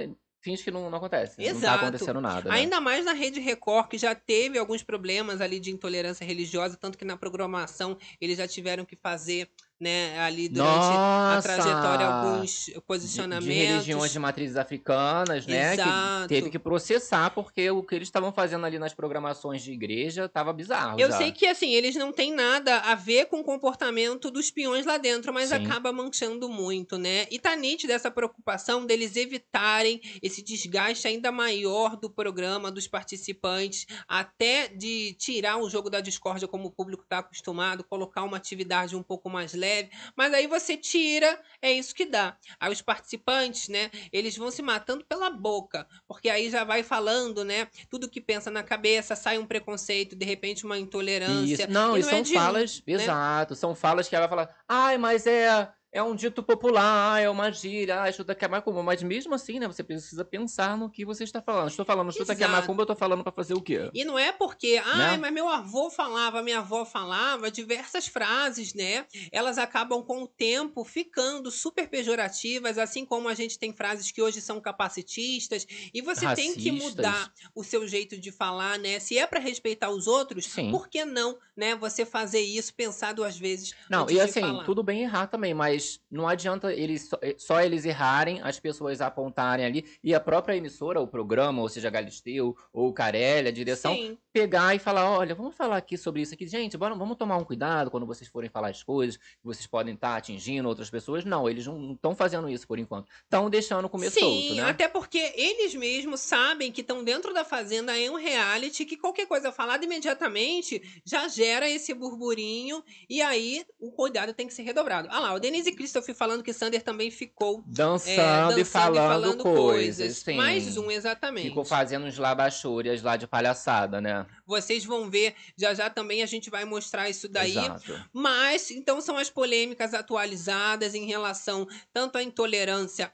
[0.43, 1.39] finge que não, não acontece.
[1.39, 1.85] Não tá Exato.
[1.85, 2.49] acontecendo nada.
[2.49, 2.55] né?
[2.55, 6.97] Ainda mais na Rede Record, que já teve alguns problemas ali de intolerância religiosa, tanto
[6.97, 9.49] que na programação eles já tiveram que fazer,
[9.79, 11.41] né, ali durante a Nossa!
[11.41, 13.53] trajetória alguns De- posicionamentos.
[13.53, 15.73] De, religiões de matrizes africanas, né?
[15.73, 16.21] Exato.
[16.23, 20.29] Que teve que processar porque o que eles estavam fazendo ali nas programações de igreja
[20.29, 20.99] tava bizarro.
[20.99, 21.17] Eu já.
[21.17, 24.97] sei que, assim, eles não têm nada a ver com o comportamento dos peões lá
[24.97, 25.55] dentro, mas Sim.
[25.55, 27.27] acaba manchando muito, né?
[27.29, 33.85] E tá nítida essa preocupação deles evitarem esse desgaste ainda maior do programa, dos participantes,
[34.07, 38.95] até de tirar o jogo da discórdia como o público tá acostumado, colocar uma atividade
[38.95, 39.72] um pouco mais leve.
[40.15, 42.37] Mas aí você tira, é isso que dá.
[42.59, 47.43] Aí os participantes, né, eles vão se matando pela boca, porque aí já vai falando,
[47.43, 51.63] né, tudo que pensa na cabeça, sai um preconceito, de repente uma intolerância.
[51.63, 51.71] Isso.
[51.71, 52.93] Não, e e, não é são um, falas, né?
[52.93, 57.29] exato, são falas que ela vai falar, ai, mas é, é um dito popular, é
[57.29, 58.81] uma gíria, ah, chuta que é macumba.
[58.81, 61.69] Mas mesmo assim, né, você precisa pensar no que você está falando.
[61.69, 63.91] Estou falando chuta que é macumba, eu tô falando pra fazer o quê?
[63.93, 65.17] E não é porque, ai, Né?
[65.17, 69.05] mas meu avô falava, minha avó falava, diversas frases, né?
[69.31, 74.21] Elas acabam com o tempo ficando super pejorativas, assim como a gente tem frases que
[74.21, 76.95] hoje são capacitistas, e você tem que Racistas.
[76.95, 78.99] mudar o seu jeito de falar, né?
[78.99, 80.71] Se é para respeitar os outros, Sim.
[80.71, 81.75] por que não, né?
[81.75, 84.63] Você fazer isso, pensar duas vezes Não, e assim, falar.
[84.63, 89.01] tudo bem errar também, mas não adianta eles só, eh, só eles errarem, as pessoas
[89.01, 93.93] apontarem ali, e a própria emissora, o programa, ou seja, Galisteu, ou Carelli, a direção,
[93.93, 94.17] Sim.
[94.31, 96.47] pegar e falar, olha, vamos falar aqui sobre isso aqui.
[96.47, 99.93] Gente, bora, vamos tomar um cuidado quando vocês forem falar as coisas, que vocês podem
[99.93, 101.25] estar atingindo outras pessoas.
[101.25, 103.07] Não, eles não estão fazendo isso por enquanto.
[103.23, 104.63] Estão deixando comer Sim, solto, né?
[104.63, 109.27] até porque eles mesmos sabem que estão dentro da fazenda é um reality que qualquer
[109.27, 115.07] coisa falada imediatamente já gera esse burburinho e aí o cuidado tem que ser redobrado.
[115.11, 119.43] Ah lá, o Denise Christoph falando que Sander também ficou Dançando, é, dançando e falando,
[119.43, 120.17] coisas.
[120.17, 120.35] sim.
[120.35, 121.49] Mais um, exatamente.
[121.49, 124.25] Ficou fazendo uns labachúrias lá de palhaçada, né?
[124.45, 127.51] Vocês vão ver, já já também a gente vai mostrar isso daí.
[127.51, 128.09] Exato.
[128.11, 133.11] Mas, então, são as polêmicas atualizadas em relação tanto à intolerância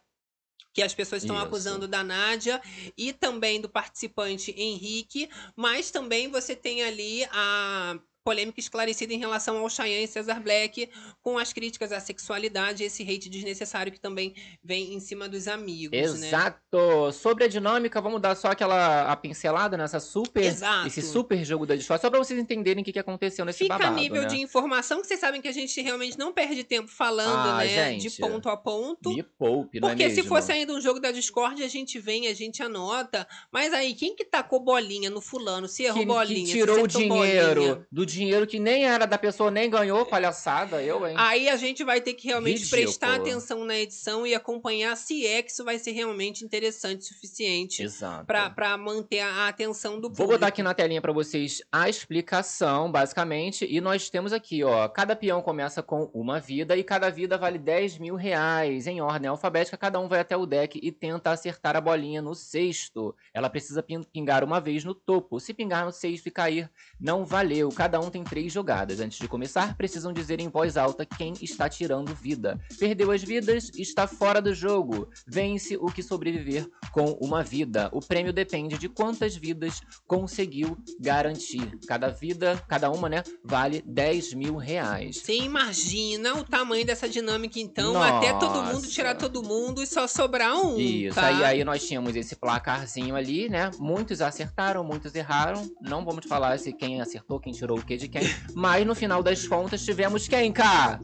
[0.74, 1.46] que as pessoas estão Isso.
[1.46, 2.62] acusando da Nádia
[2.98, 8.00] e também do participante Henrique, mas também você tem ali a,
[8.30, 10.88] polêmica esclarecida em relação ao Cheyenne e Cesar Black,
[11.24, 15.48] com as críticas à sexualidade e esse hate desnecessário que também vem em cima dos
[15.48, 16.28] amigos, né?
[16.28, 17.12] Exato.
[17.12, 20.86] Sobre a dinâmica, vamos dar só aquela a pincelada nessa super, Exato.
[20.88, 23.74] esse super jogo da discórdia, só pra vocês entenderem o que, que aconteceu nesse Fica
[23.74, 24.28] a babado, nível né?
[24.28, 27.94] de informação que vocês sabem que a gente realmente não perde tempo falando, Ah, né?
[27.96, 28.20] De gente.
[28.22, 29.10] ponto a ponto.
[29.12, 30.30] Me poupe, não é Porque se mesmo?
[30.30, 33.28] fosse ainda um jogo da Discord, a gente vem, a gente anota.
[33.52, 35.68] Mas aí, quem que tacou bolinha no fulano?
[35.68, 37.88] Se errou que, bolinha, que se tirou o dinheiro bolinha.
[37.92, 41.16] do dinheiro que nem era da pessoa, nem ganhou, palhaçada, eu, hein?
[41.18, 42.82] Aí a gente vai ter que realmente Ridículo.
[42.84, 47.04] prestar atenção na edição e acompanhar se é que isso vai ser realmente interessante o
[47.04, 48.26] suficiente Exato.
[48.26, 50.34] pra, pra manter a atenção do Vou público.
[50.34, 53.66] botar aqui na telinha pra vocês a explicação, basicamente.
[53.70, 54.88] E nós temos aqui, ó.
[54.88, 58.88] Cada peão começa com uma vida e cada vida vale 10 mil reais.
[58.88, 62.36] Em ordem alfabética, cada um vai até o deck e tenta acertar a bolinha no
[62.36, 63.16] sexto.
[63.34, 65.40] Ela precisa pin- pingar uma vez no topo.
[65.40, 67.70] Se pingar no sexto e cair, não valeu.
[67.70, 69.00] Cada um tem três jogadas.
[69.00, 72.60] Antes de começar, precisam dizer em voz alta quem está tirando vida.
[72.80, 75.10] Perdeu as vidas, está fora do jogo.
[75.28, 77.90] Vence o que sobreviver com uma vida.
[77.92, 81.78] O prêmio depende de quantas vidas conseguiu garantir.
[81.88, 85.18] Cada vida, cada uma, né, vale 10 mil reais.
[85.18, 88.88] Você imagina o tamanho dessa dinâmica, então, até todo mundo Nossa.
[88.88, 90.78] tirar todo mundo e só sobrar um.
[90.78, 91.28] Isso, tá?
[91.28, 93.72] aí, aí nós tínhamos esse placarzinho ali, né?
[93.80, 95.70] Muitos acertaram, muitos erraram.
[95.82, 98.22] Não vamos falar se quem acertou, quem tirou o que de quem.
[98.54, 101.00] Mas no final das contas tivemos quem, cá?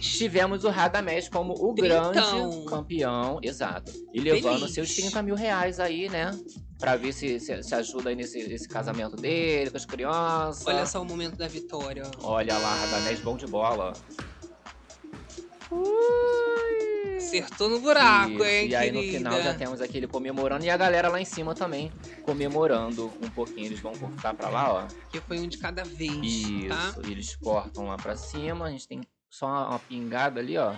[0.00, 2.12] Tivemos o Radamés como o Trintão.
[2.12, 3.92] grande campeão, exato.
[4.14, 4.74] E levando Feliz.
[4.74, 6.30] seus 30 mil reais aí, né?
[6.78, 10.66] Pra ver se, se, se ajuda aí nesse, nesse casamento dele, com as crianças.
[10.66, 12.04] Olha só o momento da vitória.
[12.22, 13.92] Olha lá, Radamés bom de bola.
[17.18, 19.18] Acertou no buraco, Isso, hein, E aí no querida?
[19.18, 21.92] final já temos aquele comemorando e a galera lá em cima também
[22.22, 23.66] comemorando um pouquinho.
[23.66, 24.86] Eles vão cortar pra lá, ó.
[25.10, 26.94] Que foi um de cada vez, Isso, tá?
[27.10, 28.66] eles cortam lá pra cima.
[28.66, 30.74] A gente tem só uma pingada ali, ó.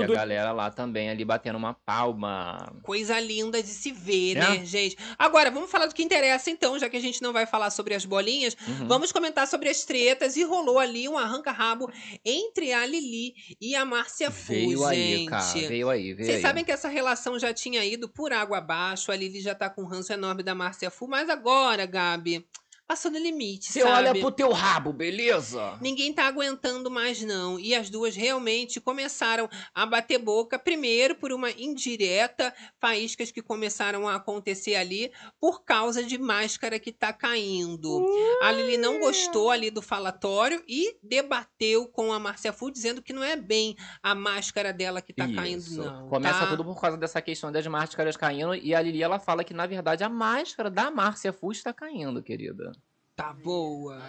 [0.00, 2.72] E a galera lá também ali batendo uma palma.
[2.82, 4.40] Coisa linda de se ver, É?
[4.40, 4.96] né, gente?
[5.18, 7.94] Agora, vamos falar do que interessa, então, já que a gente não vai falar sobre
[7.94, 8.56] as bolinhas.
[8.66, 8.86] Uhum.
[8.88, 10.36] Vamos comentar sobre as tretas.
[10.36, 11.90] E rolou ali um arranca-rabo
[12.24, 15.30] entre a Lili e a Márcia Fu, Veio aí, gente.
[15.30, 15.68] cara.
[15.68, 16.42] Veio aí, veio Vocês aí.
[16.42, 19.10] sabem que essa relação já tinha ido por água abaixo.
[19.12, 21.06] A Lili já tá com um ranço enorme da Márcia Fu.
[21.08, 22.44] Mas agora, Gabi,
[22.86, 23.92] passou do limite, Você sabe?
[23.92, 25.78] olha pro teu rabo, beleza?
[25.80, 27.58] Ninguém tá aguentando mais, não.
[27.58, 34.06] E as duas realmente começaram a bater boca, primeiro por uma indireta, faíscas que começaram
[34.06, 35.10] a acontecer ali
[35.40, 38.06] por causa de máscara que tá caindo.
[38.42, 43.12] A Lili não gostou ali do falatório e debateu com a Márcia Fu, dizendo que
[43.12, 45.82] não é bem a máscara dela que tá caindo, Isso.
[45.82, 46.08] não.
[46.08, 46.46] Começa tá?
[46.48, 48.54] tudo por causa dessa questão das máscaras caindo.
[48.54, 52.22] E a Lili, ela fala que, na verdade, a máscara da Márcia Fu está caindo,
[52.22, 52.73] querida.
[53.16, 54.00] Tá boa.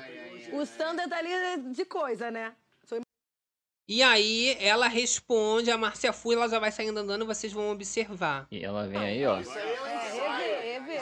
[0.52, 2.56] O Sander tá ali de coisa, né?
[3.88, 8.48] E aí ela responde, a Márcia Fu, ela já vai saindo andando, vocês vão observar.
[8.50, 9.36] E ela vem aí, ó.
[9.36, 11.02] Rever, rever.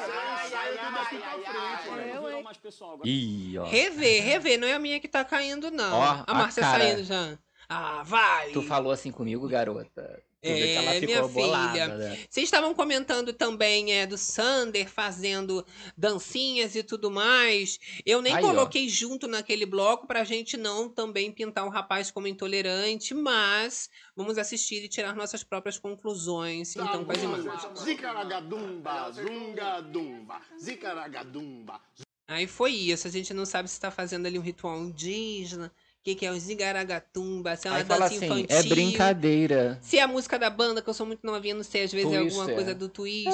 [3.06, 3.64] Ih, ó.
[3.64, 5.98] Rever, rever, não é a minha que tá caindo, não.
[5.98, 6.84] Ó, a a Márcia cara.
[6.84, 7.38] saindo já.
[7.70, 8.52] Ah, vai!
[8.52, 10.22] Tu falou assim comigo, garota.
[10.44, 11.88] É, ficou minha bolada, filha.
[11.88, 12.20] né?
[12.30, 15.66] Vocês estavam comentando também é, do Sander fazendo
[15.98, 17.80] dancinhas e tudo mais.
[18.06, 18.48] Eu nem Aí, ó.
[18.48, 24.38] coloquei junto naquele bloco pra gente não também pintar o rapaz como intolerante, mas vamos
[24.38, 26.76] assistir e tirar nossas próprias conclusões.
[26.76, 27.80] Então, com as imagens.
[27.80, 31.80] Zicaragadumba, zungadumba, zicaragadumba.
[32.28, 33.08] Aí foi isso.
[33.08, 35.72] A gente não sabe se tá fazendo ali um ritual indígena.
[36.04, 38.46] O que, que é o zigaragatumba, se é uma Aí dança assim, infantil.
[38.50, 39.80] é brincadeira.
[39.82, 42.12] Se é a música da banda, que eu sou muito novinha, não sei, às vezes
[42.12, 42.56] é alguma Twister.
[42.56, 43.34] coisa do Twister.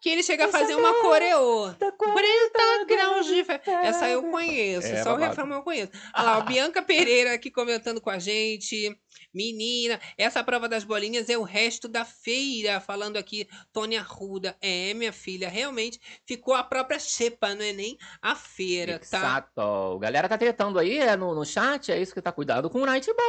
[0.00, 1.74] Que ele chega a fazer uma coreô.
[1.98, 3.60] 40 graus de fe...
[3.82, 5.24] Essa eu conheço, É, só o babado.
[5.36, 5.92] refrão eu conheço.
[6.14, 8.96] Olha lá, o Bianca Pereira aqui comentando com a gente.
[9.34, 12.80] Menina, essa prova das bolinhas é o resto da feira.
[12.80, 14.56] Falando aqui, Tônia Arruda.
[14.60, 19.18] É, minha filha, realmente ficou a própria xepa, não é nem a feira, tá?
[19.18, 19.98] Exato.
[19.98, 22.32] Galera tá tretando aí é, no, no chat, é isso que tá.
[22.32, 23.20] Cuidado com o Nightbot.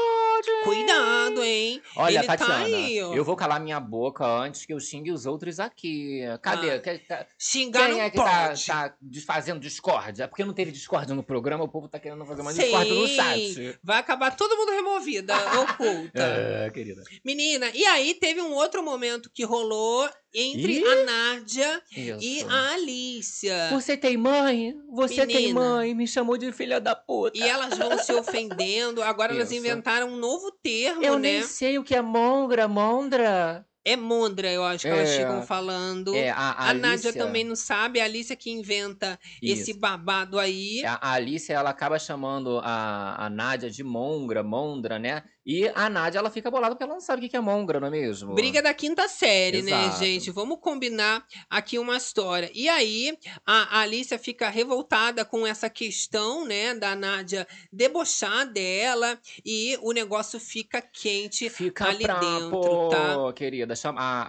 [0.63, 1.81] Cuidado, hein?
[1.97, 3.13] Olha, Ele tá Tatiana, aí, ó.
[3.13, 6.21] eu vou calar minha boca antes que eu xingue os outros aqui.
[6.41, 6.60] Cadê?
[6.81, 8.65] Que- tá- Xingar Quem não é que tá, pode.
[8.65, 10.23] tá desfazendo discórdia?
[10.23, 12.93] É porque não teve discórdia no programa, o povo tá querendo fazer uma Sim, discórdia
[12.93, 13.79] no chat.
[13.83, 16.21] Vai acabar todo mundo removida, oculta.
[16.23, 17.03] É, querida.
[17.25, 22.49] Menina, e aí teve um outro momento que rolou entre Ih, a Nádia e Isso.
[22.49, 23.69] a Alicia.
[23.71, 24.73] Você tem mãe?
[24.93, 25.59] Você tem Menina.
[25.59, 25.93] mãe?
[25.93, 27.37] Me chamou de filha da puta.
[27.37, 29.01] E elas vão se ofendendo.
[29.03, 29.59] Agora elas Isso.
[29.59, 31.33] inventaram um novo termo, Eu né?
[31.39, 33.65] nem sei o que é mongra, mondra.
[33.83, 35.17] É Mondra, eu acho que elas É.
[35.19, 36.15] ficam falando.
[36.15, 39.79] É, a, a A Nádia Alicia- também não sabe, a Alicia que inventa esse Isso.
[39.79, 40.85] babado aí.
[40.85, 45.23] A a Alice, ela acaba chamando a, a Nádia de Mongra, Mondra, né?
[45.45, 47.87] E a Nádia, ela fica bolada porque ela não sabe o que é Mongra, não
[47.87, 48.35] é mesmo?
[48.35, 49.99] Briga da quinta série, né, Exato.
[49.99, 50.31] gente?
[50.31, 52.49] Vamos combinar aqui uma história.
[52.53, 59.17] E aí, a a Alicia fica revoltada com essa questão, né, da Nádia debochar dela
[59.45, 62.19] e o negócio fica quente Fica ali pra...
[62.19, 63.33] dentro, Pô, tá?
[63.33, 64.21] querida, chama, a,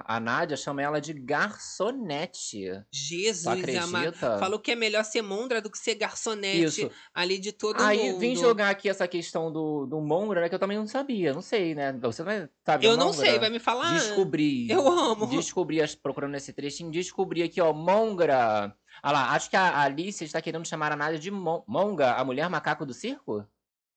[0.00, 2.70] a, a Nádia chama ela de garçonete.
[2.90, 3.46] Jesus
[3.78, 4.12] amado.
[4.38, 6.90] Falou que é melhor ser Mondra do que ser garçonete Isso.
[7.14, 8.18] ali de todo Aí mundo.
[8.18, 10.48] vim jogar aqui essa questão do, do Mongra, né?
[10.58, 11.92] Eu também não sabia, não sei, né?
[12.02, 13.94] Você vai sabe o Eu não sei, vai me falar?
[13.94, 14.68] Descobri.
[14.68, 15.24] Eu amo.
[15.28, 18.74] Descobri, procurando esse trechinho, descobri aqui, ó, Mongra.
[19.04, 22.24] Olha lá, acho que a Alice está querendo chamar a Nádia de Mon- Monga, a
[22.24, 23.46] mulher macaco do circo?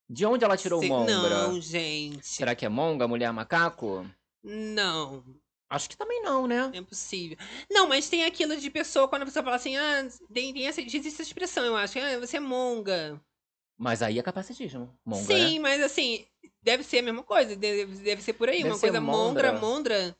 [0.07, 1.47] De onde ela tirou o Sei- Mongra?
[1.47, 2.27] Não, gente.
[2.27, 4.05] Será que é Monga, a mulher macaco?
[4.43, 5.23] Não.
[5.67, 6.69] Acho que também não, né?
[6.75, 7.37] É possível.
[7.71, 10.81] Não, mas tem aquilo de pessoa, quando a pessoa fala assim, ah, tem, tem essa,
[10.81, 13.19] existe essa expressão, eu acho, ah, você é monga.
[13.81, 14.95] Mas aí é capacitismo.
[15.03, 15.59] Monga, Sim, né?
[15.59, 16.23] mas assim,
[16.61, 19.59] deve ser a mesma coisa, deve, deve ser por aí, Deve uma coisa mondra, mondra.
[19.59, 20.15] mondra.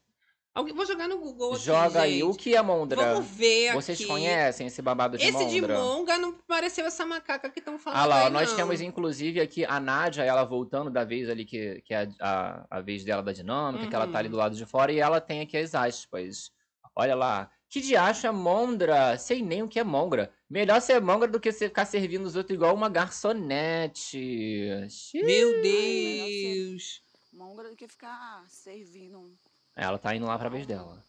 [0.53, 2.23] Alguém, vou jogar no Google aqui, Joga aí, gente.
[2.23, 2.97] o que é Mondra?
[3.13, 4.07] Vamos ver Vocês aqui.
[4.07, 5.49] conhecem esse babado de Esse Mondra?
[5.49, 8.57] de monga não pareceu essa macaca que estão falando Ah lá, aí, nós não.
[8.57, 12.79] temos inclusive aqui a Nádia, ela voltando da vez ali que, que é a, a,
[12.79, 14.31] a vez dela da dinâmica, que ela tá ali Uhum.
[14.31, 16.51] do lado de fora, e ela tem aqui as aspas.
[16.95, 17.49] Olha lá.
[17.71, 19.17] Que diacho é Mondra?
[19.17, 20.29] Sei nem o que é Mongra.
[20.49, 24.67] Melhor ser Mongra do que você ficar servindo os outros igual uma garçonete.
[24.89, 25.23] Xiii.
[25.23, 27.01] Meu Deus.
[27.31, 29.31] Mongra do que ficar servindo,
[29.73, 31.01] Ela tá indo lá pra vez dela.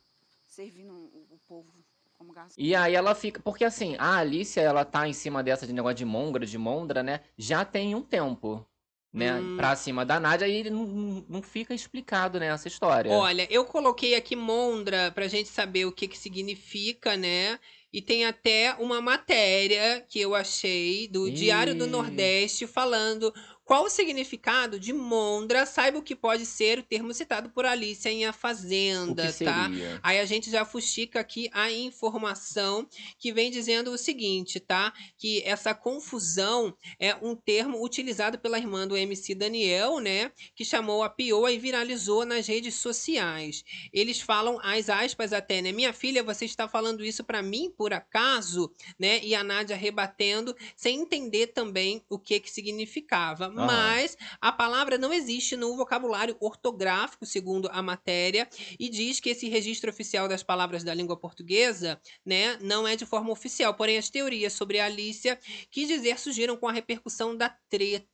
[0.47, 1.85] servindo o, o povo
[2.17, 2.55] como garçom.
[2.57, 3.43] E aí ela fica.
[3.43, 7.03] Porque assim, a Alicia, ela tá em cima dessa de negócio de Mongra, de Mondra,
[7.03, 7.23] né?
[7.37, 8.65] Já tem um tempo.
[9.13, 9.35] Né?
[9.35, 9.57] Hum.
[9.59, 13.11] Pra cima da Nádia e não, não- fica explicado, né, essa história.
[13.11, 17.59] Olha, eu coloquei aqui Mondra pra gente saber o que que significa, né?
[17.93, 21.87] E tem até uma matéria que eu achei do Diário do.
[21.87, 23.33] Nordeste falando
[23.65, 25.65] qual o significado de Mondra.
[25.67, 29.71] Saiba o que pode ser o termo citado por Alicia em A Fazenda, tá?
[30.03, 32.87] Aí a gente já fuxica aqui a informação
[33.19, 34.93] que vem dizendo o seguinte, tá?
[35.17, 40.33] Que essa confusão é um termo utilizado pela irmã do MC Daniel, né?
[40.55, 43.65] Que chamou a Pioa e viralizou nas redes sociais.
[43.93, 45.73] Eles falam as aspas até, né?
[45.73, 49.21] Minha filha, você está falando isso pra mim por acaso, né?
[49.23, 53.52] E a Nádia rebatendo, sem entender também o que que significava.
[53.55, 58.49] Mas a palavra não existe no vocabulário ortográfico, segundo a matéria,
[58.79, 63.07] e diz que esse registro oficial das palavras da língua portuguesa, né, não é de
[63.07, 63.75] forma oficial.
[63.75, 65.39] Porém, as teorias sobre a Alicia
[65.71, 68.12] quis dizer surgiram com a repercussão da treta.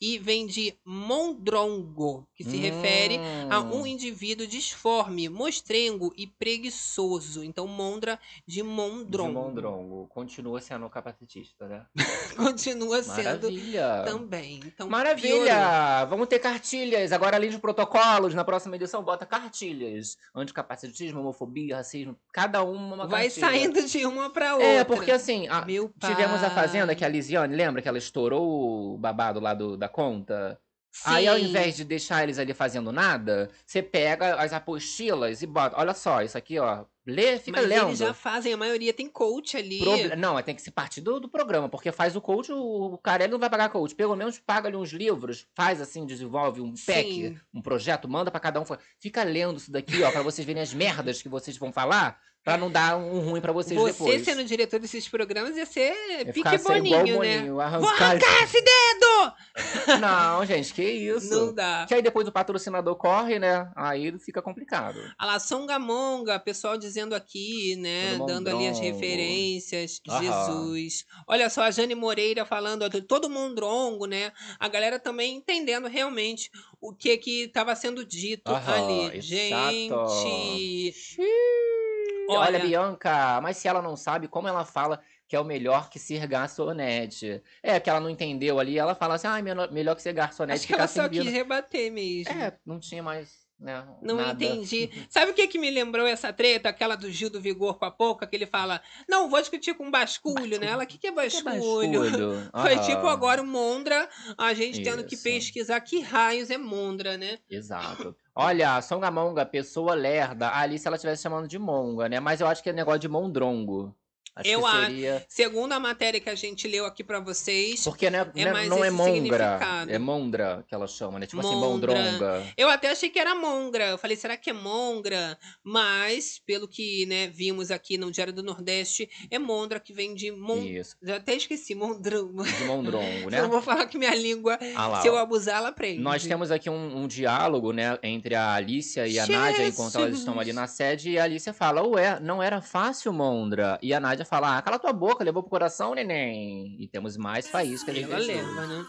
[0.00, 3.18] E vem de mondrongo, que se refere
[3.48, 3.86] a um Hum.
[3.86, 7.44] indivíduo disforme, mostrengo e preguiçoso.
[7.44, 9.32] Então, mondra de De mondrongo.
[9.32, 10.06] Mondrongo.
[10.08, 11.86] Continua sendo capacitista, né?
[12.36, 14.02] Continua sendo Maravilha.
[14.04, 14.56] também.
[14.58, 14.90] Então, piorou.
[14.90, 16.04] Maravilha!
[16.06, 17.12] Vamos ter cartilhas.
[17.12, 20.16] Agora, além de protocolos, na próxima edição, bota cartilhas.
[20.34, 22.16] Anticapacitismo, homofobia, racismo.
[22.32, 23.46] Cada uma uma Vai cartilha.
[23.46, 24.66] saindo de uma pra outra.
[24.68, 26.50] É, porque assim, a- tivemos a.
[26.50, 30.58] Fazenda, que a Lisiane, lembra que ela estourou o babado lá do, da conta?
[31.04, 31.44] Aí, ao Sim.
[31.44, 35.78] invés de deixar eles ali fazendo nada, você pega as apostilas e bota.
[35.78, 36.84] Olha só, isso aqui, ó.
[37.06, 37.88] Lê, fica Mas lendo.
[37.88, 39.80] eles já fazem, a maioria tem coach ali.
[40.16, 43.24] Não, tem que se partir do, do programa, porque faz o coach, o, o cara
[43.24, 43.94] ele não vai pagar coach.
[43.94, 47.38] Pelo menos paga ali uns livros, faz assim, desenvolve um pack, Sim.
[47.54, 48.64] um projeto, manda pra cada um.
[48.98, 52.56] Fica lendo isso daqui, ó, pra vocês verem as merdas que vocês vão falar, pra
[52.56, 54.24] não dar um ruim pra vocês Você depois.
[54.24, 57.38] sendo diretor desses programas ia ser Ia pique boninho, né?
[57.38, 60.00] Boninho, Vou arrancar esse dedo!
[60.00, 61.28] Não, gente, que isso.
[61.30, 61.84] Não dá.
[61.86, 63.70] Que aí depois o patrocinador corre, né?
[63.76, 64.98] Aí fica complicado.
[65.18, 68.18] A lá, Songamonga, pessoal dizendo aqui, né?
[68.26, 70.00] Dando ali as referências.
[70.08, 70.20] Aham.
[70.22, 71.04] Jesus.
[71.26, 74.32] Olha só, a Jane Moreira falando, todo mondrongo, né?
[74.58, 79.18] A galera também entendendo realmente o que que estava sendo dito Aham, ali.
[79.18, 80.22] exato.
[80.22, 81.89] Gente.
[82.28, 85.88] Olha, Olha- Bianca, mas se ela não sabe, como ela fala que é o melhor
[85.90, 87.42] que ser garçonete?
[87.62, 90.66] É, que ela não entendeu ali, ela fala assim, ah, melhor, que ser garçonete Acho
[90.66, 91.24] que ela só servindo.
[91.24, 92.32] quis rebater mesmo.
[92.32, 94.42] É, não tinha mais, né, Não nada.
[94.44, 94.90] entendi.
[95.10, 96.68] Sabe o que que me lembrou essa treta?
[96.70, 99.90] Aquela do Gil do Vigor com a Pouca, que ele fala, não, vou discutir com
[99.90, 100.68] basculho, né?
[100.68, 102.00] Ela, o que, que é basculho?
[102.00, 102.50] basculho?
[102.62, 102.82] Foi Aham.
[102.86, 104.08] tipo agora o Mondra,
[104.38, 105.24] a gente tendo que Isso.
[105.24, 107.38] pesquisar que raios é Mondra, né?
[107.50, 108.16] Exato.
[108.34, 110.48] Olha, Songamonga, pessoa lerda.
[110.48, 112.20] A Alice ela estivesse chamando de monga, né?
[112.20, 113.94] Mas eu acho que é negócio de mondrongo.
[114.40, 114.86] Acho Eu acho.
[114.86, 115.26] seria.
[115.28, 118.82] Segundo a matéria que a gente leu aqui pra vocês, Porque né, é né, não
[118.84, 119.90] é esse mongra, significado.
[119.92, 121.26] é mondra que ela chama, né?
[121.26, 121.94] Tipo assim, Mondra.
[121.94, 122.46] mondronga.
[122.56, 123.88] Eu até achei que era mongra.
[123.88, 125.38] Eu falei, será que é mongra?
[125.64, 130.30] Mas, pelo que né, vimos aqui no Diário do Nordeste, é mondra que vem de
[130.32, 130.58] mon...
[130.62, 132.32] Isso, Já até esqueci, mondrão.
[132.32, 133.42] de mondrongo, né?
[133.42, 136.00] Não vou falar que minha língua, Ah lá, se eu abusar, ela aprende.
[136.00, 140.18] Nós temos aqui um, um diálogo, né, entre a Alicia e a Nádia, enquanto elas
[140.18, 143.78] estão ali na sede, e a Alicia fala, ué, não era fácil, Mondra.
[143.82, 146.76] E a Nádia fala, ah, cala tua boca, levou pro coração, neném.
[146.78, 148.36] E temos mais faíscas de Ela Jesus.
[148.36, 148.86] leva, né?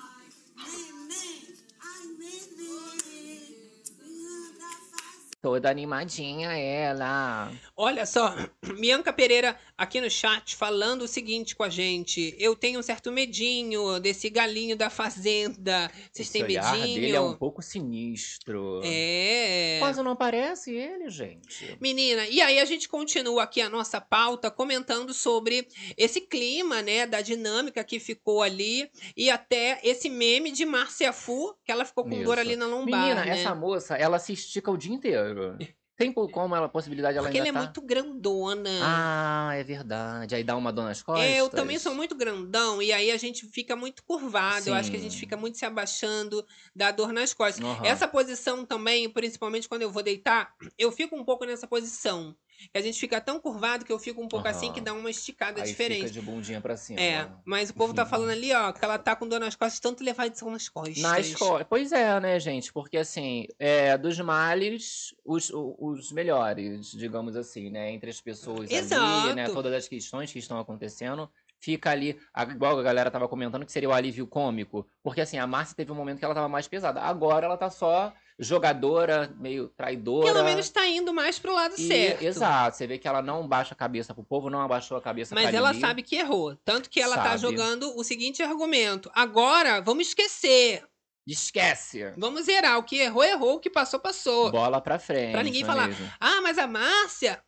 [5.42, 7.52] Toda animadinha ela.
[7.76, 8.36] Olha só,
[8.80, 12.36] Bianca Pereira aqui no chat falando o seguinte com a gente.
[12.38, 15.90] Eu tenho um certo medinho desse galinho da fazenda.
[16.12, 17.02] Vocês Esse têm olhar medinho?
[17.02, 18.80] dele é um pouco sinistro.
[18.84, 19.80] É.
[19.82, 21.76] Mas não parece ele, gente.
[21.82, 25.68] Menina, e aí a gente continua aqui a nossa pauta comentando sobre
[25.98, 31.56] esse clima, né, da dinâmica que ficou ali e até esse meme de Márcia Fu,
[31.66, 32.42] que ela ficou com dor Isso.
[32.42, 33.32] ali na lombar, Menina, né?
[33.32, 35.58] essa moça, ela se estica o dia inteiro.
[36.02, 37.66] Tem como ela, possibilidade ela Porque ela ainda é tá...
[37.66, 38.70] muito grandona.
[38.82, 40.36] Ah, é verdade.
[40.36, 41.26] Aí dá uma dor nas costas.
[41.26, 44.70] É, eu também sou muito grandão e aí a gente fica muito curvado.
[44.70, 45.20] Eu acho que a gente Sim.
[45.20, 46.46] fica muito se abaixando,
[46.76, 47.64] dá dor nas costas.
[47.64, 47.86] Aham.
[47.86, 52.36] Essa posição também, principalmente quando eu vou deitar, eu fico um pouco nessa posição.
[52.72, 54.74] Que a gente fica tão curvado que eu fico um pouco assim Aham.
[54.74, 56.00] que dá uma esticada Aí diferente.
[56.02, 57.00] fica de bundinha pra cima.
[57.00, 59.80] É, mas o povo tá falando ali, ó, que ela tá com dor nas costas,
[59.80, 60.98] tanto levação nas costas.
[60.98, 61.68] Nas costas.
[61.70, 62.72] Pois é, né, gente?
[62.72, 67.92] Porque assim, é, dos males, os, os melhores, digamos assim, né?
[67.92, 69.44] Entre as pessoas ali, né?
[69.44, 69.54] Exato.
[69.54, 71.30] Todas as questões que estão acontecendo.
[71.64, 74.88] Fica ali, a- igual a galera tava comentando, que seria o alívio cômico.
[75.04, 77.00] Porque assim, a Márcia teve um momento que ela tava mais pesada.
[77.02, 80.26] Agora ela tá só jogadora, meio traidora.
[80.34, 82.22] Pelo menos tá indo mais pro lado E- certo.
[82.24, 85.36] Exato, você vê que ela não baixa a cabeça pro povo, não abaixou a cabeça
[85.36, 85.82] Mas pra ela Lili.
[85.82, 86.56] sabe que errou.
[86.66, 87.42] Tanto que ela tá Sabe.
[87.42, 89.10] jogando o seguinte argumento.
[89.14, 90.84] Agora, vamos esquecer.
[91.28, 92.12] Esquece.
[92.18, 92.78] Vamos zerar.
[92.80, 93.56] O que errou, errou.
[93.56, 94.52] O que passou, passou.
[94.52, 95.32] Bola pra frente.
[95.34, 96.12] Pra ninguém é falar, mesmo?
[96.20, 97.40] ah, mas a Márcia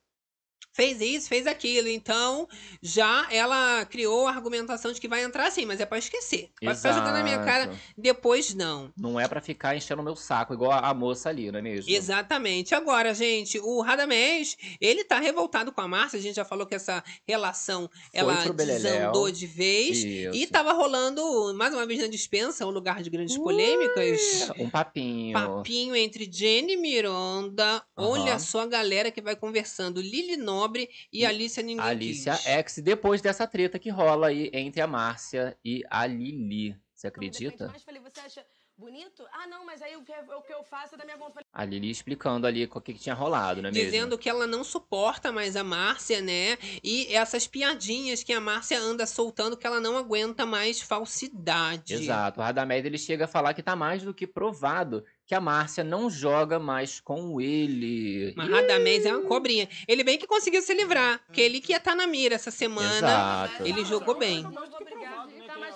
[0.74, 1.88] fez isso, fez aquilo.
[1.88, 2.48] Então,
[2.82, 6.50] já ela criou a argumentação de que vai entrar sim, mas é pra esquecer.
[6.62, 8.92] Pode ficar jogando na minha cara, depois não.
[8.98, 11.62] Não é pra ficar enchendo o meu saco, igual a, a moça ali, não é
[11.62, 11.90] mesmo?
[11.92, 12.74] Exatamente.
[12.76, 16.20] Agora, gente, o Radamés, ele tá revoltado com a Márcia.
[16.20, 18.82] A gente já falou que essa relação, ela pro Beleléu.
[18.82, 19.98] desandou de vez.
[20.04, 20.36] Isso.
[20.36, 24.50] E tava rolando, mais uma vez na dispensa, um lugar de grandes polêmicas.
[24.58, 25.34] Um papinho.
[25.34, 27.84] Papinho entre Jenny Miranda.
[27.96, 28.40] Olha Aham.
[28.40, 30.02] só a galera que vai conversando.
[30.02, 32.34] Lili Nobre e Alicia Ninguém Alicia.
[32.36, 36.76] X, depois dessa treta que rola aí entre a Márcia e a Lili.
[36.94, 37.70] Você acredita?
[37.72, 38.46] Mas falei, você acha
[38.78, 39.26] bonito?
[39.34, 41.18] Ah, não, mas aí o que, o que eu faço é da minha
[41.52, 43.92] A Lili explicando ali o que, que tinha rolado, não é mesmo?
[43.92, 46.58] Dizendo que ela não suporta mais a Márcia, né?
[46.82, 51.94] E essas piadinhas que a Márcia anda soltando que ela não aguenta mais falsidade.
[51.94, 52.40] Exato.
[52.40, 55.84] O Radamés ele chega a falar que tá mais do que provado que a Márcia
[55.84, 58.34] não joga mais com ele.
[58.36, 59.70] Mas Radamés é uma cobrinha.
[59.88, 61.20] Ele bem que conseguiu se livrar.
[61.26, 62.98] Porque ele que ia estar na mira essa semana.
[62.98, 63.66] Exato.
[63.66, 64.46] Ele jogou bem.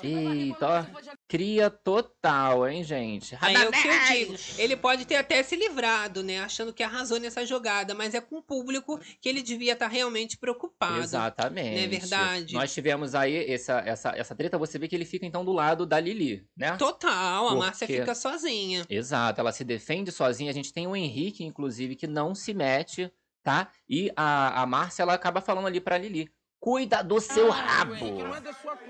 [0.03, 1.16] Eita, ó.
[1.27, 3.37] Cria total, hein, gente?
[3.41, 4.35] Aí é o que eu digo.
[4.57, 6.39] Ele pode ter até se livrado, né?
[6.39, 7.93] Achando que arrasou nessa jogada.
[7.93, 10.99] Mas é com o público que ele devia estar realmente preocupado.
[10.99, 11.75] Exatamente.
[11.75, 12.53] Não é verdade?
[12.53, 15.85] Nós tivemos aí essa, essa, essa treta, você vê que ele fica então do lado
[15.85, 16.77] da Lili, né?
[16.77, 18.85] Total, a Márcia Porque- fica sozinha.
[18.89, 20.49] Exato, ela se defende sozinha.
[20.49, 23.11] A gente tem o Henrique, inclusive, que não se mete,
[23.43, 23.69] tá?
[23.89, 27.95] E a, a Márcia, ela acaba falando ali pra Lili: cuida do seu rabo.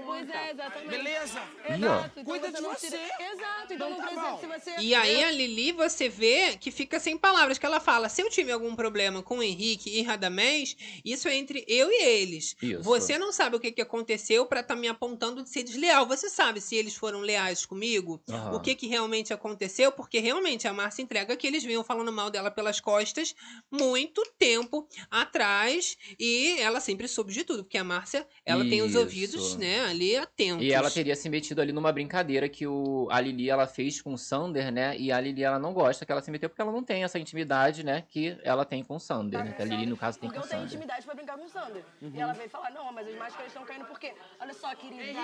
[0.06, 0.90] Pois é, exatamente.
[0.90, 1.42] Beleza?
[1.70, 2.90] Exato, então Cuida de não você.
[2.90, 3.02] tira-
[3.34, 4.38] Exato, então, não tá precisa.
[4.62, 4.82] Se você.
[4.82, 8.30] E aí a Lili, você vê que fica sem palavras, que ela fala, se eu
[8.30, 12.56] tive algum problema com o Henrique e Radamés, isso é entre eu e eles.
[12.62, 12.82] Isso.
[12.84, 16.06] Você não sabe o que, que aconteceu pra estar me apontando de ser desleal.
[16.08, 18.22] Você sabe se eles foram leais comigo?
[18.30, 18.56] Aham.
[18.56, 19.92] O que, que realmente aconteceu?
[19.92, 23.36] Porque realmente a Márcia entrega que eles vinham falando mal dela pelas costas
[23.72, 28.92] muito tempo atrás e ela sempre soube de tudo, porque a Márcia, ela tem os
[28.92, 29.00] Isso.
[29.00, 30.64] ouvidos, né, ali atentos.
[30.66, 34.14] E ela teria se metido ali numa brincadeira que o, a Lili ela fez com
[34.14, 34.96] o Sander, né?
[34.98, 37.18] E a Lili ela não gosta que ela se meteu porque ela não tem essa
[37.20, 38.04] intimidade, né?
[38.08, 39.52] Que ela tem com o Sander, né?
[39.54, 40.76] Que a Lili, no caso, tem com Porque o eu tenho Sander.
[40.76, 41.84] intimidade pra brincar com o Sander.
[42.02, 42.12] Uhum.
[42.14, 44.14] E ela veio falar, não, mas as máscaras estão caindo por quê?
[44.40, 45.20] Olha só, querida,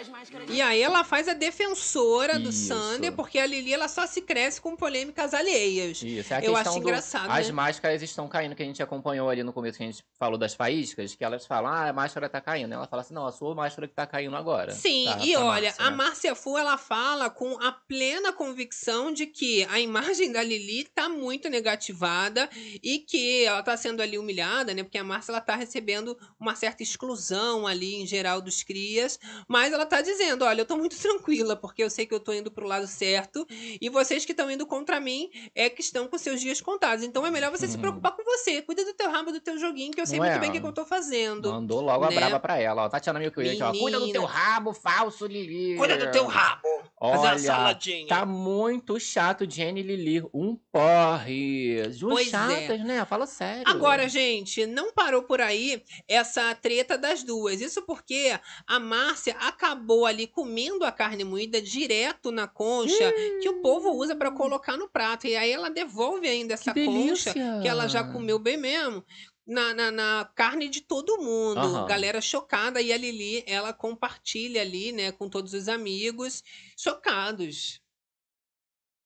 [0.00, 0.48] as máscaras...
[0.50, 2.68] E aí ela faz a defensora do Isso.
[2.68, 6.02] Sander, porque a Lili ela só se cresce com polêmicas alheias.
[6.02, 7.52] Isso, é a Eu acho do- engraçado, As né?
[7.52, 10.54] máscaras estão caindo, que a gente acompanhou ali no começo, que a gente falou das
[10.54, 12.72] faíscas, que elas falam, ah, a máscara tá caindo.
[12.72, 14.72] Ela fala assim, não, a sua máscara que tá caindo agora.
[14.72, 15.96] Sim, Tá, e pra olha, Márcia, a né?
[15.96, 21.08] Márcia Fu ela fala com a plena convicção de que a imagem da Lili tá
[21.08, 22.48] muito negativada
[22.82, 24.82] e que ela tá sendo ali humilhada, né?
[24.82, 29.72] Porque a Márcia ela tá recebendo uma certa exclusão ali em geral dos crias, mas
[29.72, 32.50] ela tá dizendo, olha, eu tô muito tranquila porque eu sei que eu tô indo
[32.50, 33.46] pro lado certo
[33.80, 37.04] e vocês que estão indo contra mim é que estão com seus dias contados.
[37.04, 39.92] Então é melhor você se preocupar com você, cuida do teu rabo, do teu joguinho,
[39.92, 40.40] que eu sei Não muito é?
[40.40, 41.50] bem o que, que eu tô fazendo.
[41.52, 42.16] Mandou logo a né?
[42.16, 42.88] braba pra ela, ó.
[42.88, 43.72] Tatiana Milkwood, ó.
[43.72, 45.76] Cuida do teu rabo, falso Lili.
[45.76, 46.62] Cuida do teu rabo.
[47.00, 48.06] Fazer uma Olha, saladinha.
[48.08, 50.22] tá muito chato Jenny Lili.
[50.34, 51.82] Um porre.
[51.98, 52.30] Duas Pois é.
[52.30, 53.04] chatas, né?
[53.04, 53.62] Fala sério.
[53.66, 57.60] Agora, gente, não parou por aí essa treta das duas.
[57.60, 63.60] Isso porque a Márcia acabou ali comendo a carne moída direto na concha que o
[63.62, 65.26] povo usa pra colocar no prato.
[65.26, 67.60] E aí ela devolve ainda essa concha delícia!
[67.62, 69.04] que ela já comeu bem mesmo.
[69.48, 71.58] Na, na, na carne de todo mundo.
[71.58, 71.86] Aham.
[71.86, 72.82] Galera chocada.
[72.82, 76.44] E a Lili, ela compartilha ali, né, com todos os amigos,
[76.76, 77.80] chocados.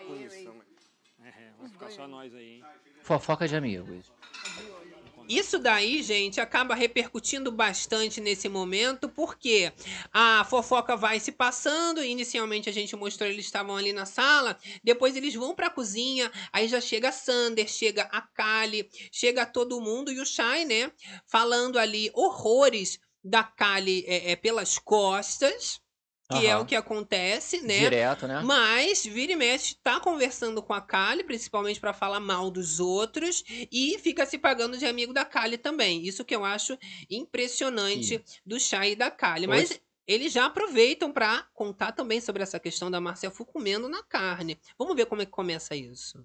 [0.00, 2.64] É, vai ficar só nós aí, hein?
[3.02, 4.12] Fofoca de amigos.
[5.32, 9.72] Isso daí, gente, acaba repercutindo bastante nesse momento, porque
[10.12, 12.04] a fofoca vai se passando.
[12.04, 16.68] Inicialmente a gente mostrou eles estavam ali na sala, depois eles vão pra cozinha, aí
[16.68, 20.92] já chega a Sander, chega a Kali, chega todo mundo e o Shai, né,
[21.26, 25.80] falando ali horrores da Kali é, é, pelas costas.
[26.30, 27.80] Que é o que acontece, né?
[27.80, 28.40] Direto, né?
[28.42, 33.44] Mas, vira e mexe, tá conversando com a Kali, principalmente pra falar mal dos outros,
[33.70, 36.06] e fica se pagando de amigo da Kali também.
[36.06, 36.78] Isso que eu acho
[37.10, 39.46] impressionante do Shai e da Kali.
[39.46, 43.88] Mas Hoje- eles já aproveitam pra contar também sobre essa questão da Marcia Fu comendo
[43.88, 44.58] na carne.
[44.78, 46.24] Vamos ver como é que começa isso.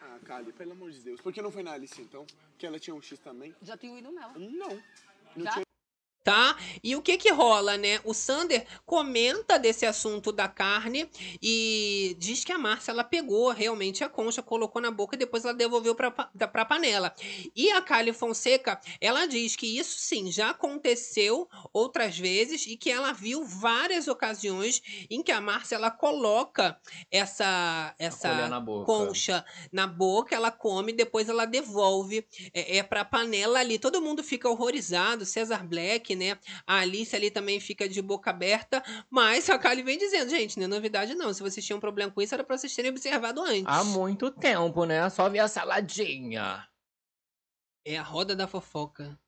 [0.00, 1.20] Ah, Kali, pelo amor de Deus.
[1.20, 2.26] Por que não foi na Alice, então?
[2.56, 3.54] Que ela tinha um X também?
[3.62, 4.32] Já tinha ido nela.
[4.36, 4.82] Não.
[5.36, 5.52] Não Já?
[5.52, 5.64] tinha
[6.28, 6.58] tá?
[6.84, 8.02] E o que que rola, né?
[8.04, 11.08] O Sander comenta desse assunto da carne
[11.40, 15.46] e diz que a Márcia ela pegou realmente a concha, colocou na boca e depois
[15.46, 17.14] ela devolveu para para panela.
[17.56, 22.90] E a Kali Fonseca, ela diz que isso sim já aconteceu outras vezes e que
[22.90, 26.78] ela viu várias ocasiões em que a Márcia ela coloca
[27.10, 33.60] essa essa na concha na boca, ela come, depois ela devolve é, é para panela
[33.60, 33.78] ali.
[33.78, 36.38] Todo mundo fica horrorizado, Cesar Black, né?
[36.66, 40.64] A Alice ali também fica de boca aberta, mas a Kali vem dizendo, gente, não
[40.64, 41.32] é novidade não.
[41.32, 43.64] Se vocês tinham problema com isso, era pra vocês terem observado antes.
[43.66, 45.08] Há muito tempo, né?
[45.08, 46.68] Só ver a saladinha.
[47.86, 49.18] É a roda da fofoca.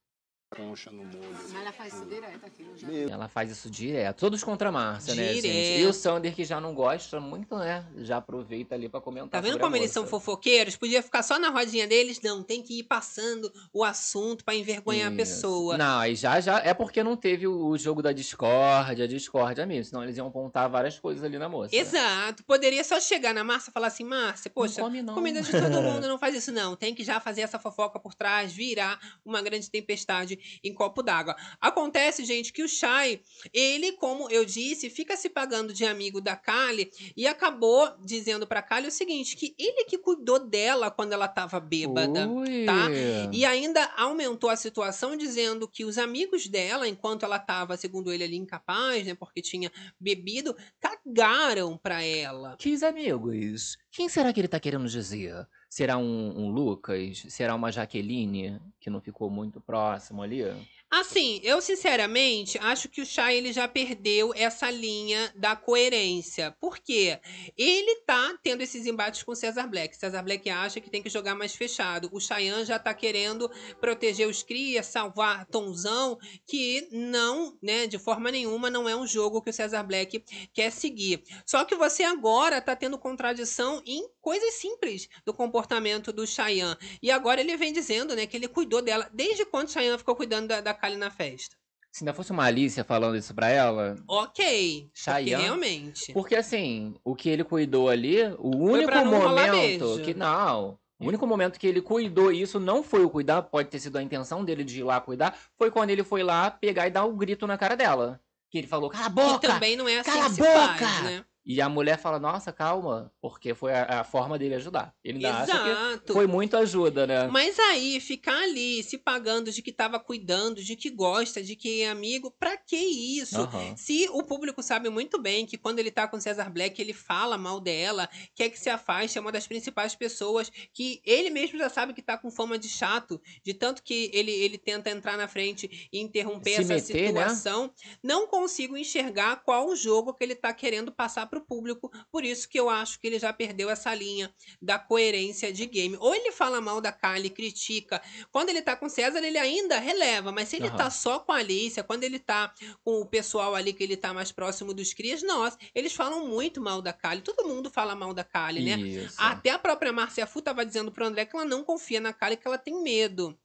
[0.50, 1.30] Concha no molho.
[1.32, 3.10] Mas ela faz isso direto aqui no.
[3.10, 4.18] Ela faz isso direto.
[4.18, 5.38] Todos contra a Márcia, né, gente?
[5.38, 5.88] E Direto.
[5.88, 7.86] o Sander, que já não gosta muito, né?
[7.98, 10.76] Já aproveita ali pra comentar Tá vendo sobre a como eles são fofoqueiros?
[10.76, 12.20] Podia ficar só na rodinha deles?
[12.20, 15.16] Não, tem que ir passando o assunto pra envergonhar a Isso.
[15.16, 15.78] pessoa.
[15.78, 16.58] Não, aí já, já.
[16.58, 19.90] É porque não teve o, jogo da discórdia, discórdia mesmo.
[19.90, 21.74] Senão eles iam apontar várias coisas ali na moça.
[21.74, 22.42] Exato.
[22.44, 25.14] Poderia só chegar na Márcia e falar assim, Márcia, poxa, come não.
[25.14, 26.74] comida de todo mundo, não faz isso não.
[26.74, 31.36] Tem que já fazer essa fofoca por trás, virar uma grande tempestade em copo d'água.
[31.60, 33.20] Acontece, gente, que o Shai,
[33.52, 38.62] ele, como eu disse, fica se pagando de amigo da Kali e acabou dizendo pra
[38.62, 42.64] Kali o seguinte, que ele que cuidou dela quando ela tava bêbada, Ui.
[42.64, 42.88] tá?
[43.32, 48.24] E ainda aumentou a situação dizendo que os amigos dela, enquanto ela tava, segundo ele
[48.24, 52.56] ali, incapaz, né, porque tinha bebido, cagaram pra ela.
[52.58, 53.76] Que amigos?
[53.90, 55.46] Quem será que ele tá querendo dizer?
[55.70, 57.24] Será um, um Lucas?
[57.28, 60.42] Será uma Jaqueline, que não ficou muito próximo ali?
[60.90, 66.50] Assim, eu sinceramente acho que o Shai ele já perdeu essa linha da coerência.
[66.60, 67.20] Por quê?
[67.56, 69.96] Ele tá tendo esses embates com o Cesar Black.
[69.96, 72.10] Cesar Black acha que tem que jogar mais fechado.
[72.12, 73.48] O Cheyenne já tá querendo
[73.80, 79.40] proteger os crias, salvar Tonzão, que não, né, de forma nenhuma, não é um jogo
[79.40, 81.22] que o Cesar Black quer seguir.
[81.46, 86.76] Só que você agora tá tendo contradição em coisas simples do comportamento do Cheyenne.
[87.00, 89.08] E agora ele vem dizendo, né, que ele cuidou dela.
[89.14, 91.56] Desde quando o Cheyenne ficou cuidando da, da Na festa?
[91.92, 93.96] Se ainda fosse uma Alicia falando isso pra ela.
[94.06, 94.90] Ok.
[94.92, 95.42] Porque Cheyenne.
[95.42, 96.12] realmente.
[96.12, 100.78] Porque assim, o que ele cuidou ali, o único momento que não.
[101.00, 104.02] O único momento que ele cuidou isso não foi o cuidar, pode ter sido a
[104.02, 107.16] intenção dele de ir lá cuidar, foi quando ele foi lá pegar e dar um
[107.16, 108.20] grito na cara dela.
[108.50, 109.38] Que ele falou, cala a boca!
[109.38, 110.86] Que também não é assim Cala a boca!
[110.86, 111.24] faz, né?
[111.52, 114.94] E a mulher fala, nossa, calma, porque foi a, a forma dele ajudar.
[115.02, 116.12] Ele ainda acha que Exato.
[116.12, 117.26] foi muito ajuda, né?
[117.26, 121.82] Mas aí, ficar ali se pagando de que tava cuidando, de que gosta, de que
[121.82, 123.40] é amigo, pra que isso?
[123.40, 123.76] Aham.
[123.76, 127.36] Se o público sabe muito bem que quando ele tá com César Black, ele fala
[127.36, 131.68] mal dela, quer que se afaste, é uma das principais pessoas que ele mesmo já
[131.68, 135.26] sabe que tá com fama de chato, de tanto que ele, ele tenta entrar na
[135.26, 137.28] frente e interromper Se essa meter, né?
[137.28, 137.72] situação.
[138.00, 142.48] Não consigo enxergar qual o jogo que ele tá querendo passar pro público, por isso
[142.48, 145.96] que eu acho que ele já perdeu essa linha da coerência de game.
[145.98, 148.00] Ou ele fala mal da Kylie, critica.
[148.30, 150.76] Quando ele tá com César, ele ainda releva, mas se ele Aham.
[150.76, 152.52] tá só com a Alicia, quando ele tá
[152.84, 156.60] com o pessoal ali que ele tá mais próximo dos crias, nossa, eles falam muito
[156.60, 157.22] mal da Kylie.
[157.22, 158.80] Todo mundo fala mal da Kylie, né?
[158.80, 159.16] Isso.
[159.18, 162.36] Até a própria Márcia Fu tava dizendo pro André que ela não confia na Kylie,
[162.36, 163.38] que ela tem medo.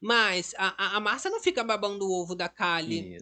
[0.00, 2.50] Mas a, a, Márcia não fica babando o ovo da.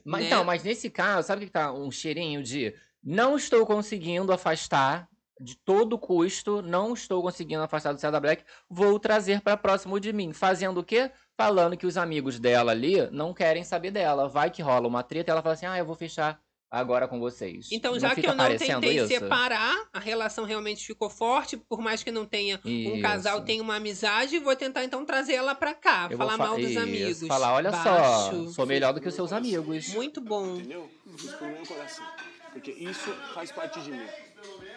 [0.04, 0.26] Mas, né?
[0.26, 5.08] Então, mas nesse caso, sabe o que tá um cheirinho de não estou conseguindo afastar
[5.40, 10.12] de todo custo, não estou conseguindo afastar do César Black, vou trazer para próximo de
[10.12, 10.32] mim.
[10.32, 11.12] Fazendo o quê?
[11.36, 14.28] Falando que os amigos dela ali não querem saber dela.
[14.28, 17.68] Vai que rola uma treta, ela fala assim: "Ah, eu vou fechar agora com vocês".
[17.70, 19.06] Então, Não já que eu não tentei isso?
[19.06, 23.02] separar, a relação realmente ficou forte, por mais que não tenha um Isso.
[23.02, 26.56] casal, tenha uma amizade, vou tentar então trazer ela pra cá, Eu falar fa- mal
[26.58, 27.28] dos isso, amigos.
[27.28, 28.48] Falar, olha só, Baixo.
[28.50, 29.94] sou melhor do que os seus amigos.
[29.94, 30.56] Muito bom.
[30.56, 30.90] Entendeu?
[31.16, 32.04] Isso meu coração.
[32.52, 34.06] Porque isso faz parte de mim.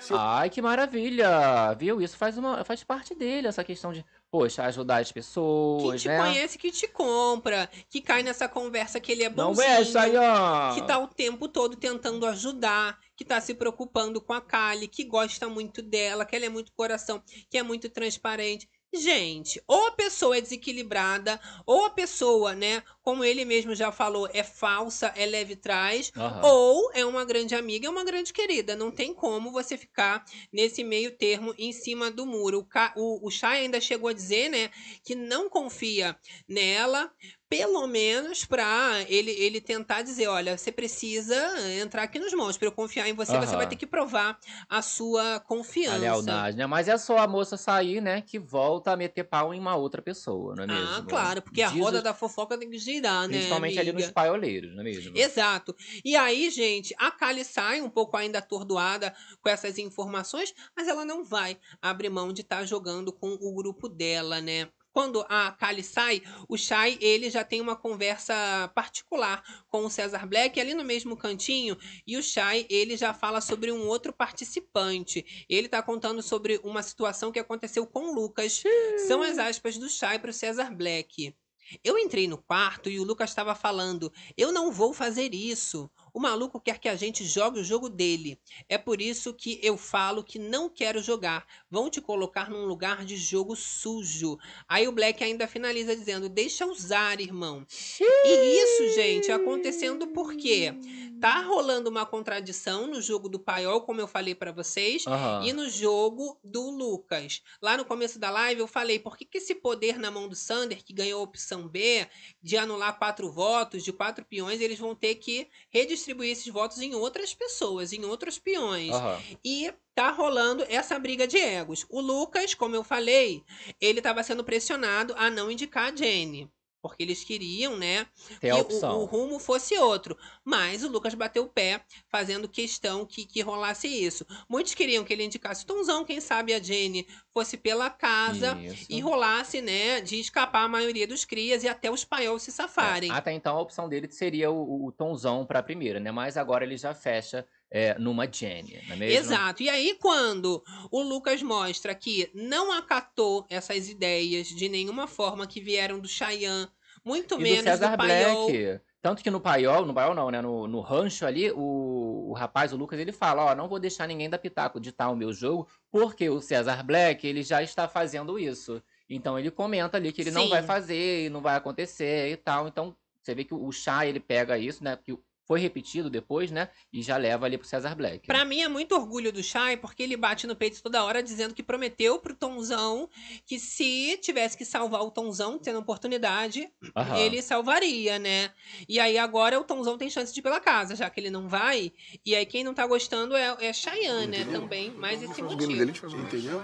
[0.09, 1.73] Eu Ai, que maravilha!
[1.75, 2.01] Viu?
[2.01, 6.07] Isso faz, uma, faz parte dele, essa questão de, poxa, ajudar as Que pessoas, te
[6.07, 6.17] né?
[6.17, 9.67] conhece, que te compra, que cai nessa conversa que ele é Não bonzinho.
[9.69, 10.73] mexe aí, ó.
[10.73, 15.03] que tá o tempo todo tentando ajudar, que tá se preocupando com a Kali, que
[15.03, 18.67] gosta muito dela, que ela é muito coração, que é muito transparente.
[18.93, 24.27] Gente, ou a pessoa é desequilibrada, ou a pessoa, né, como ele mesmo já falou,
[24.33, 26.41] é falsa, é leve trás, Aham.
[26.41, 28.75] ou é uma grande amiga, é uma grande querida.
[28.75, 32.59] Não tem como você ficar nesse meio termo em cima do muro.
[32.59, 34.69] O, Ca- o, o Chay ainda chegou a dizer, né,
[35.05, 37.09] que não confia nela,
[37.51, 41.35] pelo menos pra ele, ele tentar dizer, olha, você precisa
[41.81, 42.57] entrar aqui nos mãos.
[42.57, 43.57] Pra eu confiar em você, você Aham.
[43.57, 45.39] vai ter que provar a sua
[45.85, 45.97] A confiança.
[45.97, 46.65] lealdade, né?
[46.65, 50.01] Mas é só a moça sair, né, que volta a meter pau em uma outra
[50.01, 50.95] pessoa, não é mesmo?
[50.95, 53.91] Ah, claro, porque a Diz roda os- da fofoca tem que girar, né, Principalmente ali
[53.91, 54.13] nos amiga?
[54.13, 55.17] paioleiros, não é mesmo?
[55.17, 55.75] Exato.
[56.05, 61.03] E aí, gente, a Kali sai um pouco ainda atordoada com essas informações, mas ela
[61.05, 64.69] não vai abrir mão de estar jogando com o grupo dela, né?
[64.91, 68.33] Quando a Kali sai, o Shai, ele já tem uma conversa
[68.75, 73.39] particular com o César Black ali no mesmo cantinho, e o Shai, ele já fala
[73.39, 75.45] sobre um outro participante.
[75.49, 78.63] Ele tá contando sobre uma situação que aconteceu com o Lucas.
[79.07, 81.35] São as aspas do Shai pro César Black.
[81.83, 85.89] Eu entrei no quarto e o Lucas estava falando: Eu não vou fazer isso.
[86.13, 88.39] O maluco quer que a gente jogue o jogo dele.
[88.67, 91.45] É por isso que eu falo que não quero jogar.
[91.69, 94.37] Vão te colocar num lugar de jogo sujo.
[94.67, 97.65] Aí o Black ainda finaliza dizendo: Deixa usar, irmão.
[97.99, 100.73] E isso, gente, acontecendo porque
[101.21, 105.45] tá rolando uma contradição no jogo do Paiol, como eu falei pra vocês, Aham.
[105.45, 107.43] e no jogo do Lucas.
[107.61, 110.35] Lá no começo da live eu falei, por que, que esse poder na mão do
[110.35, 112.07] Sander, que ganhou a opção B,
[112.41, 116.93] de anular quatro votos, de quatro peões, eles vão ter que redistribuir esses votos em
[116.95, 118.91] outras pessoas, em outros peões.
[118.91, 119.21] Aham.
[119.43, 121.85] E tá rolando essa briga de egos.
[121.89, 123.43] O Lucas, como eu falei,
[123.79, 126.49] ele estava sendo pressionado a não indicar a Jenny.
[126.81, 128.07] Porque eles queriam, né,
[128.39, 130.17] Tem a que o, o rumo fosse outro.
[130.43, 134.25] Mas o Lucas bateu o pé, fazendo questão que, que rolasse isso.
[134.49, 138.87] Muitos queriam que ele indicasse o Tonzão, quem sabe a Jenny fosse pela casa Isso.
[138.89, 143.11] e rolasse, né, de escapar a maioria dos crias e até os paiol se safarem.
[143.11, 146.11] É, Até então a opção dele seria o, o Tonzão pra primeira, né?
[146.11, 149.17] Mas agora ele já fecha é, numa Jenny, não é mesmo?
[149.17, 149.63] Exato.
[149.63, 150.61] E aí, quando
[150.91, 156.67] o Lucas mostra que não acatou essas ideias de nenhuma forma que vieram do Cheyenne,
[157.03, 158.47] muito E do menos César do Paiol.
[158.51, 158.81] Black.
[159.01, 160.41] Tanto que no paiol, no paiol não, né?
[160.41, 164.07] No, no rancho ali, o, o rapaz, o Lucas, ele fala, ó, não vou deixar
[164.07, 167.87] ninguém dar pitaco de tal o meu jogo, porque o César Black, ele já está
[167.87, 168.79] fazendo isso.
[169.09, 170.49] Então ele comenta ali que ele não Sim.
[170.49, 172.67] vai fazer e não vai acontecer e tal.
[172.67, 174.95] Então você vê que o chá, ele pega isso, né?
[175.03, 175.17] Que
[175.51, 176.69] foi repetido depois, né?
[176.93, 178.25] E já leva ali pro César Black.
[178.25, 181.53] Pra mim é muito orgulho do Shai, porque ele bate no peito toda hora dizendo
[181.53, 183.09] que prometeu pro Tonzão
[183.45, 187.17] que se tivesse que salvar o Tonzão, tendo oportunidade, Aham.
[187.17, 188.53] ele salvaria, né?
[188.87, 191.49] E aí agora o Tonzão tem chance de ir pela casa, já que ele não
[191.49, 191.91] vai.
[192.25, 194.45] E aí quem não tá gostando é, é Cheyenne, né?
[194.45, 196.07] Também, mais esse O game motivo.
[196.07, 196.63] dele, entendeu?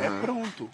[0.00, 0.70] É pronto.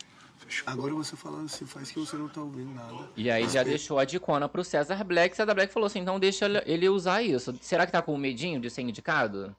[0.66, 3.10] Agora você falando assim, faz que você não tá ouvindo nada.
[3.16, 5.36] E aí já deixou a dicona pro César Black.
[5.36, 7.54] César Black falou assim, então deixa ele usar isso.
[7.60, 9.54] Será que tá com medinho de ser indicado?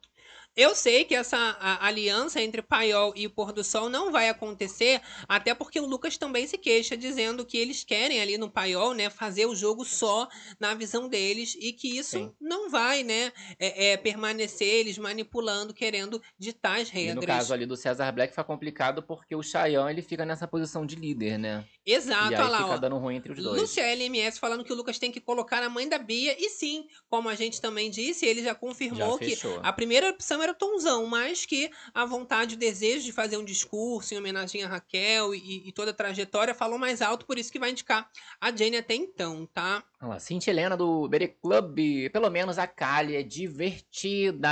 [0.56, 5.02] Eu sei que essa aliança entre Paiol e o Pôr do Sol não vai acontecer,
[5.28, 9.10] até porque o Lucas também se queixa, dizendo que eles querem ali no Paiol, né,
[9.10, 10.28] fazer o jogo só
[10.60, 12.34] na visão deles e que isso Sim.
[12.42, 17.16] não vai, né, é, é, permanecer eles manipulando, querendo ditar as E regras.
[17.16, 20.86] no caso ali do Cesar Black foi complicado porque o Chayanne ele fica nessa posição
[20.86, 21.66] de líder, né?
[21.92, 22.78] Exato, e aí olha lá, fica ó.
[22.78, 23.62] dando ruim entre os dois.
[23.62, 26.36] Lúcia LMS falando que o Lucas tem que colocar a mãe da Bia.
[26.38, 30.42] E sim, como a gente também disse, ele já confirmou Já que a primeira opção
[30.42, 34.64] era o Tonzão, mas que a vontade, o desejo de fazer um discurso em homenagem
[34.64, 38.10] a Raquel e, e toda a trajetória falou mais alto, por isso que vai indicar
[38.40, 39.84] a Jenny até então, tá?
[40.02, 41.78] Olha lá, Cintia Helena do Bere Club.
[42.14, 44.50] Pelo menos a Kali é divertida.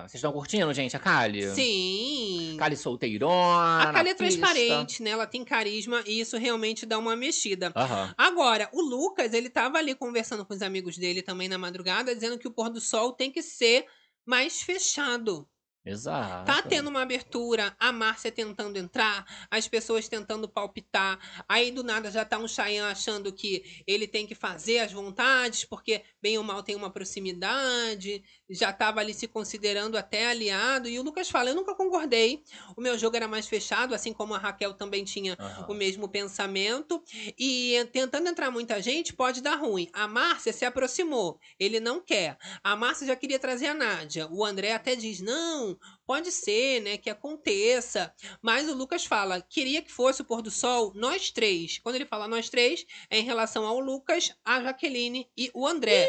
[0.00, 1.48] Vocês estão curtindo, gente, a Kali?
[1.54, 2.56] Sim.
[2.58, 3.90] Kali solteirona.
[3.90, 4.40] A Kali é pista.
[4.40, 5.10] transparente, né?
[5.10, 7.72] Ela tem carisma e isso realmente dá uma mexida.
[7.76, 8.14] Aham.
[8.16, 12.38] Agora, o Lucas, ele tava ali conversando com os amigos dele também na madrugada, dizendo
[12.38, 13.86] que o pôr do sol tem que ser
[14.26, 15.48] mais fechado.
[15.90, 16.46] Exato.
[16.46, 21.18] Tá tendo uma abertura, a Márcia tentando entrar, as pessoas tentando palpitar.
[21.48, 25.64] Aí do nada já tá um Chayanne achando que ele tem que fazer as vontades,
[25.64, 28.22] porque bem ou mal tem uma proximidade.
[28.48, 30.88] Já tava ali se considerando até aliado.
[30.88, 32.42] E o Lucas fala: Eu nunca concordei.
[32.76, 35.66] O meu jogo era mais fechado, assim como a Raquel também tinha Aham.
[35.68, 37.02] o mesmo pensamento.
[37.38, 39.88] E tentando entrar muita gente, pode dar ruim.
[39.92, 41.38] A Márcia se aproximou.
[41.58, 42.36] Ele não quer.
[42.62, 44.28] A Márcia já queria trazer a Nádia.
[44.30, 46.96] O André até diz: não, pode ser, né?
[46.96, 48.12] Que aconteça.
[48.42, 51.78] Mas o Lucas fala: queria que fosse o pôr do sol, nós três.
[51.78, 56.08] Quando ele fala nós três, é em relação ao Lucas, a Jaqueline e o André.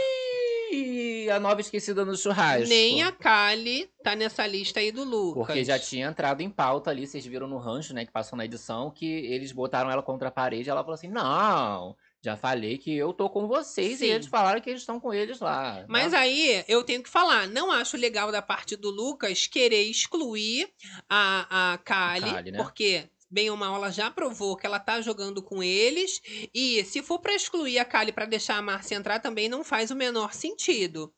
[0.73, 2.69] E a nova esquecida no churrasco.
[2.69, 5.45] Nem a Kali tá nessa lista aí do Lucas.
[5.45, 8.45] Porque já tinha entrado em pauta ali, vocês viram no rancho, né, que passou na
[8.45, 12.77] edição, que eles botaram ela contra a parede e ela falou assim: não, já falei
[12.77, 14.06] que eu tô com vocês Sim.
[14.06, 15.84] e eles falaram que eles estão com eles lá.
[15.88, 16.19] Mas né?
[16.19, 20.69] aí eu tenho que falar, não acho legal da parte do Lucas querer excluir
[21.10, 22.57] a, a Kali, Kali, né?
[22.57, 26.22] porque bem ou mal ela já provou que ela tá jogando com eles
[26.53, 29.89] e se for pra excluir a Kali pra deixar a Márcia entrar também não faz
[29.89, 31.11] o menor sentido.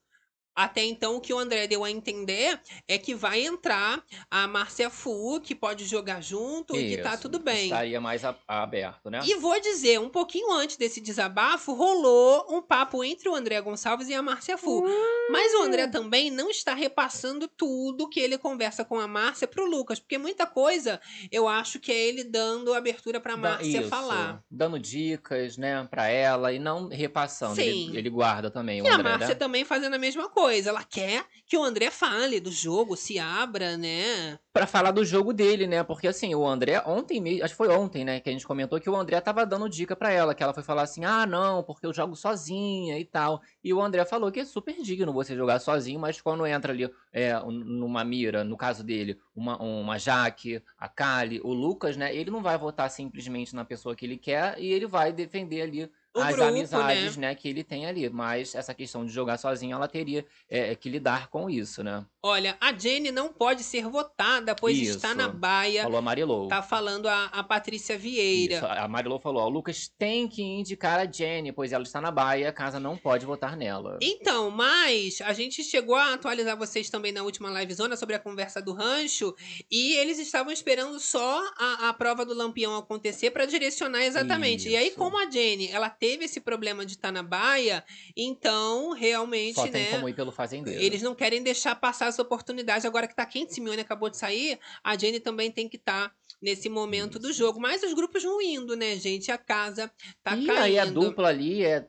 [0.55, 4.89] Até então, o que o André deu a entender é que vai entrar a Márcia
[4.89, 7.65] Fu, que pode jogar junto e que tá Isso, tudo bem.
[7.65, 9.21] Estaria mais a- aberto, né?
[9.25, 14.09] E vou dizer, um pouquinho antes desse desabafo, rolou um papo entre o André Gonçalves
[14.09, 14.83] e a Márcia Fu.
[15.31, 19.65] Mas o André também não está repassando tudo que ele conversa com a Márcia pro
[19.65, 21.01] Lucas, porque muita coisa
[21.31, 24.43] eu acho que é ele dando abertura pra Márcia isso, falar.
[24.51, 27.55] Dando dicas, né, pra ela e não repassando.
[27.55, 27.89] Sim.
[27.89, 29.35] Ele, ele guarda também, o E a André, Márcia né?
[29.35, 30.42] também fazendo a mesma coisa.
[30.49, 34.39] Ela quer que o André fale do jogo, se abra, né?
[34.51, 35.83] Pra falar do jogo dele, né?
[35.83, 38.19] Porque assim, o André, ontem mesmo, acho que foi ontem, né?
[38.19, 40.63] Que a gente comentou que o André tava dando dica pra ela, que ela foi
[40.63, 43.41] falar assim: ah, não, porque eu jogo sozinha e tal.
[43.63, 46.89] E o André falou que é super digno você jogar sozinho, mas quando entra ali
[47.11, 52.15] é, um- numa mira, no caso dele, uma, uma Jaque, a Kali, o Lucas, né?
[52.15, 55.91] Ele não vai votar simplesmente na pessoa que ele quer e ele vai defender ali.
[56.15, 57.29] O as grupo, amizades, né?
[57.29, 57.35] né?
[57.35, 58.09] que ele tem ali.
[58.09, 62.05] Mas essa questão de jogar sozinho, ela teria é, que lidar com isso, né?
[62.25, 65.17] Olha, a Jenny não pode ser votada, pois está Isso.
[65.17, 65.83] na baia.
[65.83, 66.47] Falou a Marilou.
[66.47, 68.55] Tá falando a, a Patrícia Vieira.
[68.55, 71.99] Isso, a Marilou falou, ó, o Lucas tem que indicar a Jenny, pois ela está
[71.99, 73.99] na baia, a casa não pode votar nela.
[74.01, 78.61] Então, mas a gente chegou a atualizar vocês também na última livezona sobre a conversa
[78.61, 79.35] do rancho
[79.69, 84.69] e eles estavam esperando só a, a prova do Lampião acontecer para direcionar exatamente.
[84.69, 84.97] E aí, Isso.
[84.97, 87.81] como a Jenny, ela teve esse problema de estar na baia,
[88.13, 89.71] então realmente, Só né?
[89.71, 90.81] tem como ir pelo fazendeiro.
[90.81, 92.85] Eles não querem deixar passar essa oportunidade.
[92.85, 96.67] Agora que tá quente, Simeone acabou de sair, a Jenny também tem que estar nesse
[96.67, 97.57] momento do jogo.
[97.57, 99.31] Mas os grupos vão indo, né, gente?
[99.31, 99.89] A casa
[100.21, 100.61] tá e caindo.
[100.61, 101.87] aí a dupla ali é.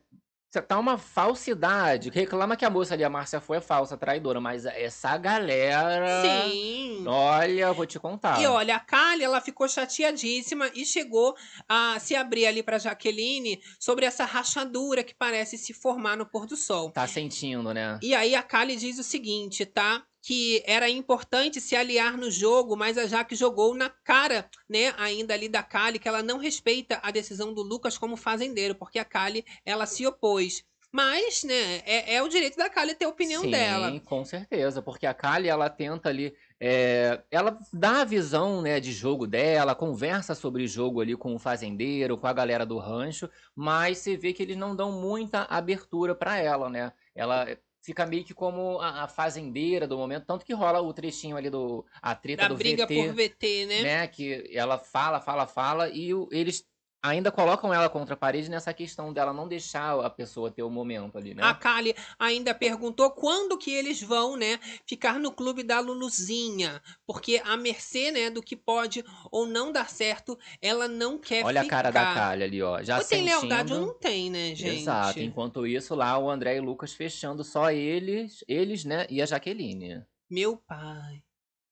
[0.63, 2.11] Tá uma falsidade.
[2.11, 6.23] Reclama que a moça ali, a Márcia, foi falsa, traidora, mas essa galera.
[6.23, 7.05] Sim.
[7.07, 8.41] Olha, vou te contar.
[8.41, 11.35] E olha, a Kali, ela ficou chateadíssima e chegou
[11.69, 16.47] a se abrir ali pra Jaqueline sobre essa rachadura que parece se formar no pôr
[16.47, 16.91] do sol.
[16.91, 17.99] Tá sentindo, né?
[18.03, 20.03] E aí a Kali diz o seguinte, tá?
[20.27, 25.35] Que era importante se aliar no jogo, mas a Jaque jogou na cara, né, ainda
[25.35, 29.05] ali da Kali, que ela não respeita a decisão do Lucas como fazendeiro, porque a
[29.05, 30.65] Kali, ela se opôs.
[30.91, 34.01] Mas, né, é, é o direito da Kali ter a opinião Sim, dela.
[34.07, 38.93] com certeza, porque a Kali, ela tenta ali, é, ela dá a visão, né, de
[38.93, 43.99] jogo dela, conversa sobre jogo ali com o fazendeiro, com a galera do rancho, mas
[43.99, 46.93] você vê que eles não dão muita abertura pra ela, né?
[47.13, 51.37] Ela fica meio que como a, a fazendeira do momento, tanto que rola o trechinho
[51.37, 53.83] ali do a treta Da do briga VT, por VT, né?
[53.83, 56.67] né, que ela fala, fala, fala e o- eles
[57.05, 60.71] ainda colocam ela contra a parede nessa questão dela não deixar a pessoa ter o
[60.71, 61.43] momento ali, né?
[61.43, 67.43] A Kali ainda perguntou quando que eles vão, né, ficar no clube da Luluzinha, porque
[67.45, 71.77] a mercê, né, do que pode ou não dar certo, ela não quer Olha ficar.
[71.79, 72.83] a cara da Kali ali, ó.
[72.83, 74.81] Já Ou tem lealdade ou não tem, né, gente?
[74.81, 75.21] Exato.
[75.21, 79.27] Enquanto isso, lá o André e o Lucas fechando só eles, eles, né, e a
[79.27, 80.03] Jaqueline.
[80.31, 81.23] Meu pai.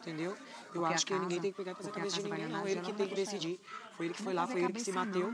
[0.01, 0.33] Entendeu?
[0.75, 2.29] Eu Porque acho que ninguém casa- tem que pegar pra essa porque a cabeça de
[2.29, 2.67] casa ninguém, não.
[2.67, 3.61] Ele casa, que tem que decidir.
[4.03, 5.33] Foi ele que foi lá, foi ele que se bateu.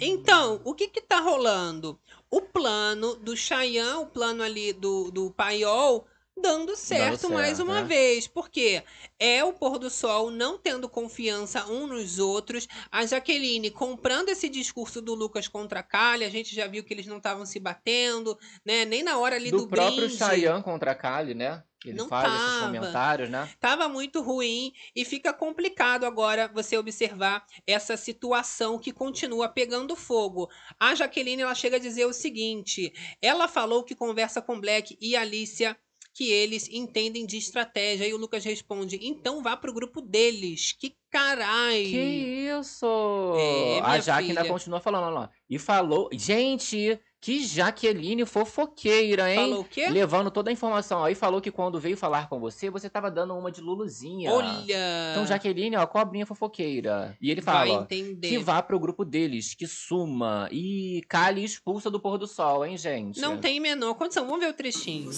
[0.00, 2.00] Então, o que que tá rolando?
[2.28, 6.04] O plano do Chayanne, o plano ali do, do Paiol,
[6.36, 7.86] dando certo, mais certo, uma né?
[7.86, 8.26] vez.
[8.26, 8.82] Porque
[9.20, 12.66] é o pôr do sol não tendo confiança um nos outros.
[12.90, 16.24] A Jaqueline comprando esse discurso do Lucas contra a Kali.
[16.24, 18.84] A gente já viu que eles não estavam se batendo, né?
[18.84, 20.16] Nem na hora ali do, Do próprio brinde.
[20.16, 21.62] Chayanne contra a Kali, né?
[21.84, 22.66] Ele Não faz esses tava.
[22.66, 23.48] comentários, né?
[23.60, 30.48] Tava muito ruim e fica complicado agora você observar essa situação que continua pegando fogo.
[30.78, 35.16] A Jaqueline ela chega a dizer o seguinte: ela falou que conversa com Black e
[35.16, 35.76] Alicia
[36.14, 40.72] que eles entendem de estratégia e o Lucas responde: "Então vá pro grupo deles".
[40.78, 41.84] Que carai.
[41.84, 43.34] Que isso!
[43.36, 45.30] É, a Jaque ainda continua falando, lá.
[45.48, 46.08] E falou.
[46.12, 49.36] Gente, que Jaqueline fofoqueira, hein?
[49.36, 49.88] Falou o quê?
[49.88, 51.04] Levando toda a informação.
[51.04, 54.32] Aí falou que quando veio falar com você, você tava dando uma de Luluzinha.
[54.32, 55.12] Olha.
[55.12, 57.16] Então, Jaqueline, ó, cobrinha fofoqueira.
[57.20, 60.48] E ele fala, que vá pro grupo deles, que suma.
[60.50, 63.20] E Kali expulsa do pôr do sol, hein, gente?
[63.20, 64.26] Não tem menor condição.
[64.26, 65.10] Vamos ver o trechinho.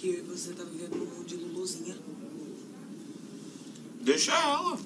[0.00, 1.98] Que você tá vivendo no mundo de Luluzinha.
[4.00, 4.78] Deixa ela.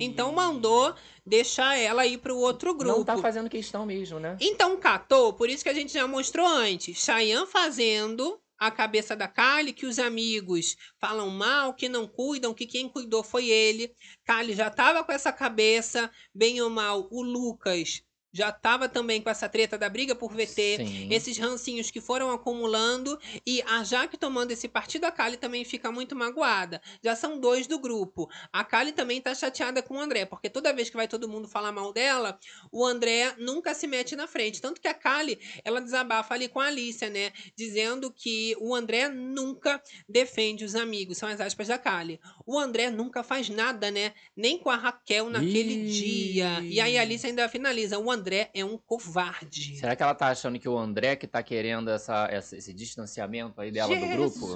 [0.00, 0.92] Então mandou
[1.24, 2.98] deixar ela ir pro outro grupo.
[2.98, 4.36] Não tá fazendo questão mesmo, né?
[4.40, 6.98] Então catou, por isso que a gente já mostrou antes.
[6.98, 12.66] Chayanne fazendo a cabeça da Kali, que os amigos falam mal, que não cuidam, que
[12.66, 13.94] quem cuidou foi ele.
[14.24, 18.02] Kali já tava com essa cabeça, bem ou mal, o Lucas
[18.32, 21.08] já tava também com essa treta da briga por VT, Sim.
[21.12, 25.90] esses rancinhos que foram acumulando e a Jaque tomando esse partido, a Kali também fica
[25.90, 26.80] muito magoada.
[27.02, 28.28] Já são dois do grupo.
[28.52, 31.48] A Kali também tá chateada com o André, porque toda vez que vai todo mundo
[31.48, 32.38] falar mal dela,
[32.70, 34.60] o André nunca se mete na frente.
[34.60, 37.32] Tanto que a Kali, ela desabafa ali com a Alicia, né?
[37.56, 41.18] Dizendo que o André nunca defende os amigos.
[41.18, 42.20] São as aspas da Kali.
[42.46, 44.12] O André nunca faz nada, né?
[44.36, 45.90] Nem com a Raquel naquele Ih.
[45.90, 46.60] dia.
[46.62, 47.98] E aí a Alicia ainda finaliza.
[47.98, 48.19] O André
[48.54, 49.76] é um covarde.
[49.76, 53.60] Será que ela tá achando que o André que tá querendo essa, essa- esse distanciamento
[53.60, 54.46] aí dela do grupo?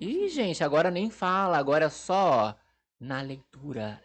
[0.00, 2.56] Ih, gente, agora nem fala, agora é só
[3.00, 4.00] na leitura.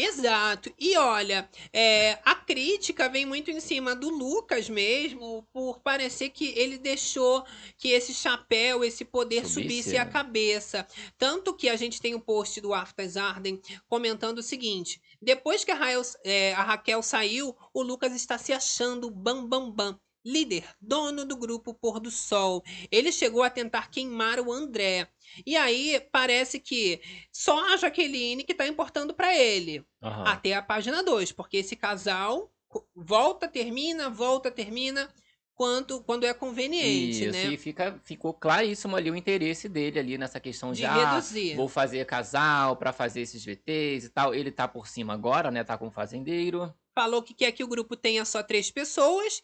[0.00, 0.72] Exato.
[0.78, 6.46] E olha, é, a crítica vem muito em cima do Lucas mesmo, por parecer que
[6.56, 7.44] ele deixou
[7.76, 10.10] que esse chapéu, esse poder Subisse, subisse a né?
[10.10, 10.86] cabeça.
[11.18, 15.72] Tanto que a gente tem o post do Aftas Arden comentando o seguinte: depois que
[15.72, 19.98] a, Rael- é, a Raquel saiu, o Lucas está se achando bam bam bam.
[20.24, 22.62] Líder, dono do grupo Pôr do Sol.
[22.90, 25.08] Ele chegou a tentar queimar o André.
[25.46, 27.00] E aí parece que
[27.32, 29.84] só a Jaqueline que tá importando pra ele.
[30.02, 30.24] Aham.
[30.24, 32.52] Até a página 2, porque esse casal
[32.94, 35.08] volta, termina, volta, termina,
[35.54, 37.46] quanto, quando é conveniente, Isso, né?
[37.46, 41.56] e fica, ficou claríssimo ali o interesse dele ali nessa questão de, De ah, reduzir.
[41.56, 44.34] vou fazer casal pra fazer esses VTs e tal.
[44.34, 45.64] Ele tá por cima agora, né?
[45.64, 46.72] Tá com o fazendeiro.
[46.94, 49.42] Falou que quer que o grupo tenha só três pessoas,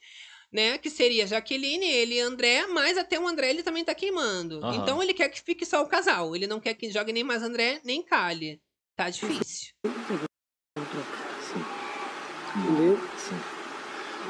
[0.54, 0.78] né?
[0.78, 4.64] Que seria Jaqueline, ele e André, mas até o André ele também tá queimando.
[4.64, 4.76] Aham.
[4.76, 6.36] Então ele quer que fique só o casal.
[6.36, 8.60] Ele não quer que jogue nem mais André, nem Kali.
[8.96, 9.74] Tá difícil.
[12.56, 12.96] Entendeu?
[13.18, 13.34] Sim.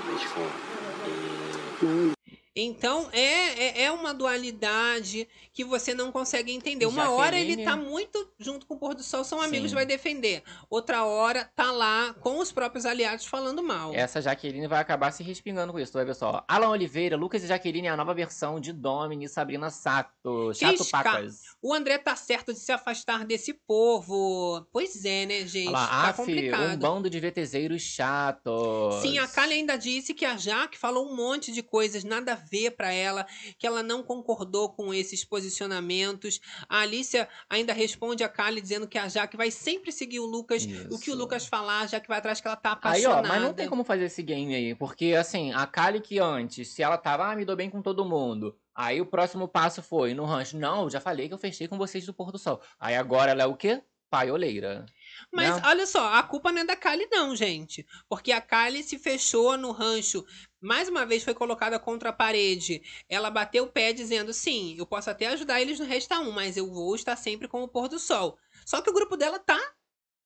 [0.08, 2.14] Deixa eu falar.
[2.56, 6.86] Então é, é, é uma dualidade que você não consegue entender.
[6.86, 9.74] Uma hora ele Jaqueline- tá muito junto com o pôr do sol, são amigos, Sim.
[9.74, 10.42] vai defender.
[10.70, 13.92] Outra hora tá lá com os próprios aliados falando mal.
[13.94, 15.92] Essa Jaqueline vai acabar se respingando com isso.
[15.92, 16.44] Tu vai ver só.
[16.46, 20.52] Alan Oliveira, Lucas e Jaqueline é a nova versão de Domini e Sabrina Sato.
[20.54, 21.42] Chato pacas.
[21.60, 24.64] O André tá certo de se afastar desse povo.
[24.72, 25.68] Pois é, né, gente?
[25.68, 26.78] Olha lá, tá af, um complicado.
[26.78, 29.02] bando de VTZeiros chatos.
[29.02, 32.43] Sim, a Kali ainda disse que a Jaque falou um monte de coisas nada a
[32.50, 33.26] ver pra ela,
[33.58, 36.40] que ela não concordou com esses posicionamentos.
[36.68, 40.66] A Alicia ainda responde a Kali dizendo que a Jaque vai sempre seguir o Lucas,
[40.90, 43.28] o que o Lucas falar, a Jaque vai atrás que ela tá Aí, apaixonada.
[43.28, 46.68] ó, mas não tem como fazer esse game aí, porque assim, a Kali que antes,
[46.68, 48.56] se ela tava, ah, me dou bem com todo mundo.
[48.74, 50.58] Aí o próximo passo foi no rancho.
[50.58, 52.60] Não, já falei que eu fechei com vocês do Pôr do Sol.
[52.78, 53.82] Aí agora ela é o quê?
[54.14, 54.86] paioleira.
[55.32, 55.62] Mas né?
[55.64, 57.86] olha só, a culpa não é da Kali, não, gente.
[58.08, 60.24] Porque a Kali se fechou no rancho.
[60.60, 62.82] Mais uma vez foi colocada contra a parede.
[63.08, 66.56] Ela bateu o pé dizendo: sim, eu posso até ajudar eles no Resta 1, mas
[66.56, 68.38] eu vou estar sempre com o pôr do sol.
[68.64, 69.60] Só que o grupo dela tá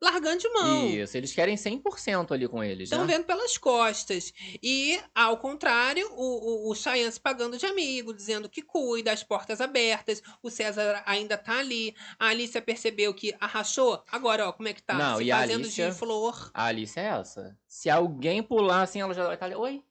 [0.01, 0.87] largando de mão.
[0.89, 3.15] Isso, eles querem 100% ali com eles, Estão né?
[3.15, 4.33] vendo pelas costas.
[4.62, 9.23] E, ao contrário, o, o, o Cheyenne se pagando de amigo, dizendo que cuida, as
[9.25, 10.23] portas abertas.
[10.43, 11.95] O César ainda tá ali.
[12.19, 14.03] A Alicia percebeu que arrachou.
[14.11, 14.95] Agora, ó, como é que tá?
[14.95, 16.51] Não, se e a fazendo Alicia- de flor.
[16.55, 17.57] A Alice é essa.
[17.66, 19.55] Se alguém pular assim, ela já vai estar ali.
[19.55, 19.83] Oi?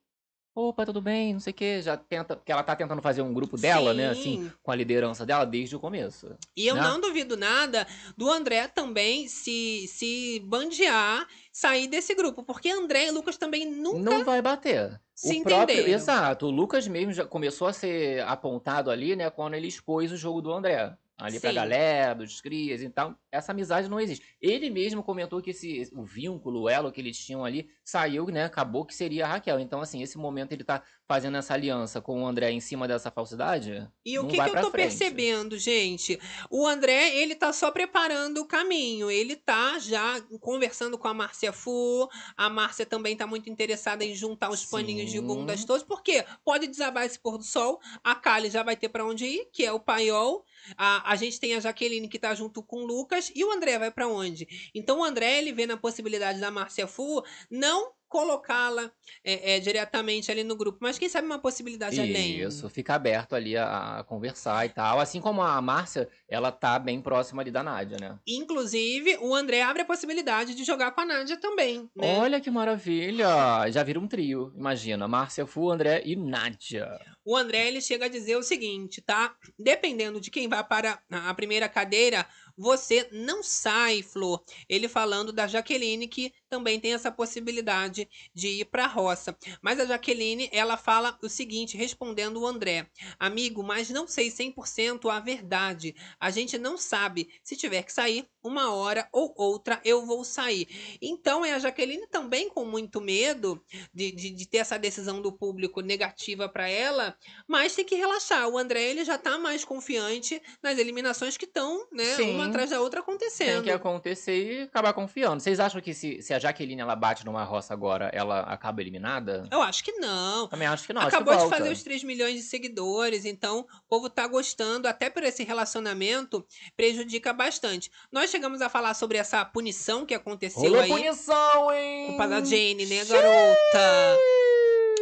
[0.60, 1.34] Opa, tudo bem?
[1.34, 1.84] Não sei o quê.
[1.84, 2.36] Já tenta.
[2.36, 4.12] Porque ela tá tentando fazer um grupo dela, né?
[4.16, 4.20] Sim.
[4.20, 6.36] Assim, com a liderança dela desde o começo.
[6.56, 6.82] E eu né?
[6.82, 7.86] não duvido nada
[8.18, 12.42] do André também se, se bandear, sair desse grupo.
[12.42, 14.00] Porque André e Lucas também nunca.
[14.00, 15.00] Não vai bater.
[15.14, 16.48] se o próprio, exato.
[16.48, 20.42] O Lucas mesmo já começou a ser apontado ali, né, quando ele expôs o jogo
[20.42, 20.92] do André.
[21.20, 21.56] Ali pra Sim.
[21.56, 23.16] galera, dos crias e tal.
[23.32, 24.24] Essa amizade não existe.
[24.40, 28.44] Ele mesmo comentou que esse, o vínculo, o elo que eles tinham ali, saiu, né?
[28.44, 29.60] Acabou que seria a Raquel.
[29.60, 33.10] Então, assim, esse momento ele tá fazendo essa aliança com o André em cima dessa
[33.10, 33.90] falsidade.
[34.06, 34.72] E o que, que eu tô frente.
[34.72, 36.20] percebendo, gente?
[36.52, 39.10] O André, ele tá só preparando o caminho.
[39.10, 42.08] Ele tá já conversando com a Márcia Fu.
[42.36, 45.82] A Márcia também tá muito interessada em juntar os paninhos de bundas todos.
[45.82, 47.80] Porque pode desabar esse pôr do sol.
[48.04, 50.46] A Kali já vai ter pra onde ir, que é o paiol.
[50.76, 53.32] A, a gente tem a Jaqueline que tá junto com o Lucas.
[53.36, 54.48] E o André vai pra onde?
[54.74, 58.92] Então o André, ele vê na possibilidade da Márcia Fu não colocá-la
[59.24, 60.80] é, é, diretamente ali no grupo.
[60.82, 62.40] Mas quem sabe uma possibilidade além.
[62.42, 65.00] Isso, fica aberto ali a, a conversar e tal.
[65.00, 68.18] Assim como a Márcia, ela tá bem próxima ali da Nádia, né?
[68.28, 72.18] Inclusive, o André abre a possibilidade de jogar com a Nádia também, né?
[72.20, 73.70] Olha que maravilha!
[73.70, 75.08] Já vira um trio, imagina.
[75.08, 77.00] Márcia Fu, André e Nádia.
[77.26, 79.36] O André ele chega a dizer o seguinte, tá?
[79.60, 82.26] Dependendo de quem vai para a primeira cadeira,
[82.58, 84.44] você não sai, Flor.
[84.68, 89.38] Ele falando da Jaqueline, que também tem essa possibilidade de ir para a roça.
[89.62, 92.90] Mas a Jaqueline, ela fala o seguinte, respondendo o André:
[93.20, 95.96] Amigo, mas não sei 100% a verdade.
[96.20, 97.30] A gente não sabe.
[97.44, 100.98] Se tiver que sair, uma hora ou outra eu vou sair.
[101.02, 103.64] Então é a Jaqueline também com muito medo
[103.94, 107.16] de, de, de ter essa decisão do público negativa para ela,
[107.48, 108.48] mas tem que relaxar.
[108.48, 112.32] O André ele já tá mais confiante nas eliminações que estão, né, Sim.
[112.32, 113.64] uma atrás da outra Tem acontecendo.
[113.64, 115.42] que acontecer e acabar confiando.
[115.42, 119.48] Vocês acham que se, se a Jaqueline ela bate numa roça agora, ela acaba eliminada?
[119.52, 120.48] Eu acho que não.
[120.48, 121.02] Também acho que não.
[121.02, 124.88] acho que Acabou de fazer os 3 milhões de seguidores, então o povo tá gostando,
[124.88, 126.46] até por esse relacionamento,
[126.76, 127.92] prejudica bastante.
[128.12, 130.90] Nós chegamos a falar sobre essa punição que aconteceu Rolou aí.
[130.90, 132.08] punição, hein?
[132.10, 134.18] Culpa da Jane, né, garota?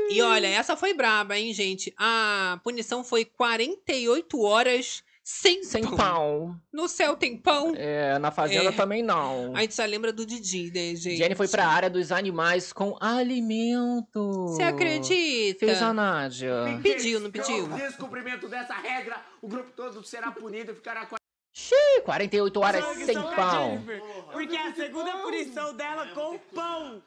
[0.10, 1.94] E olha, essa foi braba, hein, gente?
[1.98, 5.95] A punição foi 48 horas sem, Sem pão.
[5.98, 6.56] pão.
[6.72, 7.74] No céu tem pão?
[7.76, 8.72] É, na fazenda É.
[8.72, 9.53] também não.
[9.53, 11.18] A gente só lembra do Didi, né, gente?
[11.18, 14.45] Jenny foi pra área dos animais com alimento.
[14.48, 15.66] Você acredita?
[15.66, 16.80] Fez a Nádia.
[16.82, 17.66] Pediu, não Com pediu?
[17.66, 21.16] o descumprimento dessa regra, o grupo todo será punido e ficará com
[21.57, 23.82] Xiii, 48 horas Sangue, sem pão.
[24.34, 27.02] Porque é a segunda punição dela com pão.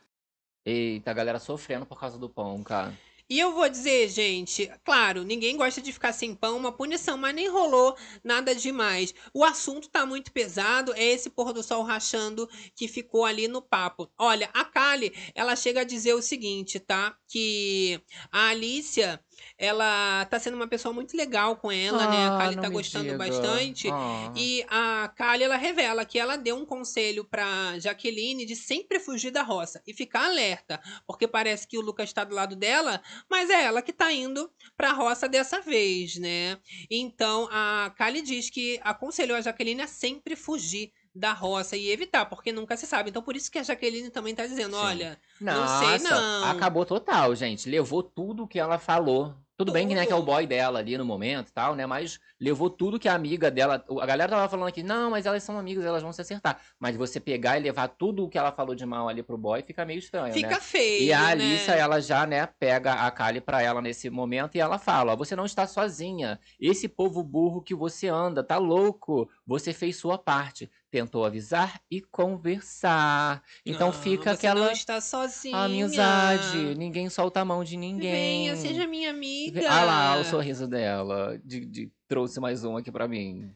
[0.64, 2.98] Eita, a galera sofrendo por causa do pão, cara.
[3.30, 7.34] E eu vou dizer, gente, claro, ninguém gosta de ficar sem pão, uma punição, mas
[7.34, 7.94] nem rolou
[8.24, 9.14] nada demais.
[9.34, 13.60] O assunto tá muito pesado, é esse pôr do sol rachando que ficou ali no
[13.60, 14.10] papo.
[14.16, 17.14] Olha, a Kali, ela chega a dizer o seguinte, tá?
[17.28, 18.00] Que
[18.32, 19.22] a Alicia,
[19.56, 22.28] ela tá sendo uma pessoa muito legal com ela, né?
[22.28, 23.18] A Ah, Kali tá gostando diga.
[23.18, 23.88] bastante.
[23.90, 24.32] Ah.
[24.36, 29.30] E a Kali, ela revela que ela deu um conselho pra Jaqueline de sempre fugir
[29.30, 33.00] da roça e ficar alerta, porque parece que o Lucas tá do lado dela,
[33.30, 36.58] mas é ela que tá indo pra roça dessa vez, né?
[36.90, 42.26] Então a Kali diz que aconselhou a Jaqueline a sempre fugir da roça e evitar,
[42.26, 43.10] porque nunca se sabe.
[43.10, 46.44] Então por isso que a Jaqueline também tá dizendo, olha, não sei Nossa, não.
[46.50, 47.68] acabou total, gente.
[47.68, 49.34] Levou tudo que ela falou.
[49.56, 50.26] Tudo bem que, né, que é o Tudo.
[50.26, 51.84] boy dela ali no momento e tal, né?
[51.84, 53.84] Mas levou tudo que a amiga dela.
[54.00, 56.60] A galera tava falando aqui, não, mas elas são amigas, elas vão se acertar.
[56.78, 59.60] Mas você pegar e levar tudo o que ela falou de mal ali pro boy
[59.64, 60.60] fica meio estranho, Fica né?
[60.60, 61.26] feio, E a né?
[61.32, 65.16] Alissa, ela já, né, pega a Kali pra ela nesse momento e ela fala: ó,
[65.16, 66.38] você não está sozinha.
[66.60, 69.28] Esse povo burro que você anda, tá louco.
[69.44, 70.70] Você fez sua parte.
[70.90, 73.42] Tentou avisar e conversar.
[73.64, 75.56] Então Não, fica você aquela não está sozinha.
[75.56, 76.74] amizade.
[76.76, 78.10] Ninguém solta a mão de ninguém.
[78.10, 79.60] Venha, seja minha amiga.
[79.70, 81.38] Ah lá, o sorriso dela.
[81.44, 83.54] De, de- trouxe mais um aqui pra mim.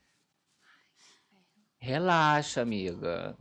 [1.81, 3.37] Relaxa, amiga.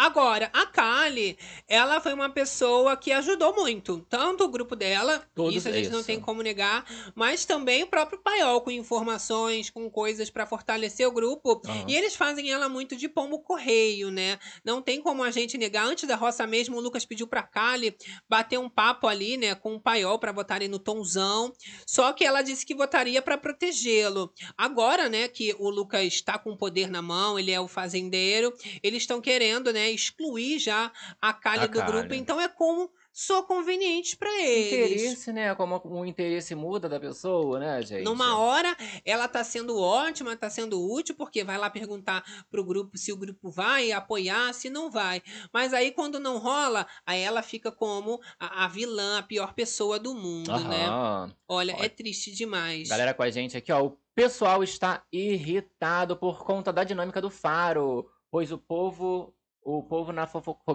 [0.00, 4.06] Agora, a Kali, ela foi uma pessoa que ajudou muito.
[4.08, 6.06] Tanto o grupo dela, Todos- isso a gente não isso.
[6.06, 6.84] tem como negar,
[7.16, 11.60] mas também o próprio Paiol, com informações, com coisas pra fortalecer o grupo.
[11.66, 11.84] Aham.
[11.88, 14.38] E eles fazem ela muito de pombo correio, né?
[14.64, 15.84] Não tem como a gente negar.
[15.84, 17.96] Antes da roça mesmo, o Lucas pediu pra Kali
[18.28, 21.52] bater um papo ali, né, com o Paiol pra votarem no Tonzão.
[21.84, 24.32] Só que ela disse que votaria pra protegê-lo.
[24.56, 28.54] Agora, né, que o Lucas está com o poder na mão, ele é o fazendeiro,
[28.80, 31.92] eles estão querendo, né, excluir já a Kali A do Kali.
[31.92, 32.14] grupo.
[32.14, 35.02] Então é como sou conveniente pra eles.
[35.02, 35.52] Interesse, né?
[35.56, 38.04] Como o interesse muda da pessoa, né, gente?
[38.04, 42.96] Numa hora, ela tá sendo ótima, tá sendo útil, porque vai lá perguntar pro grupo
[42.96, 45.20] se o grupo vai apoiar, se não vai.
[45.52, 49.98] Mas aí, quando não rola, aí ela fica como a, a vilã, a pior pessoa
[49.98, 50.86] do mundo, né?
[50.86, 51.34] Aham.
[51.48, 52.88] Olha, é triste demais.
[52.88, 53.84] Galera com a gente aqui, ó.
[53.84, 59.34] O pessoal está irritado por conta da dinâmica do faro, pois o povo.
[59.70, 60.26] O povo na,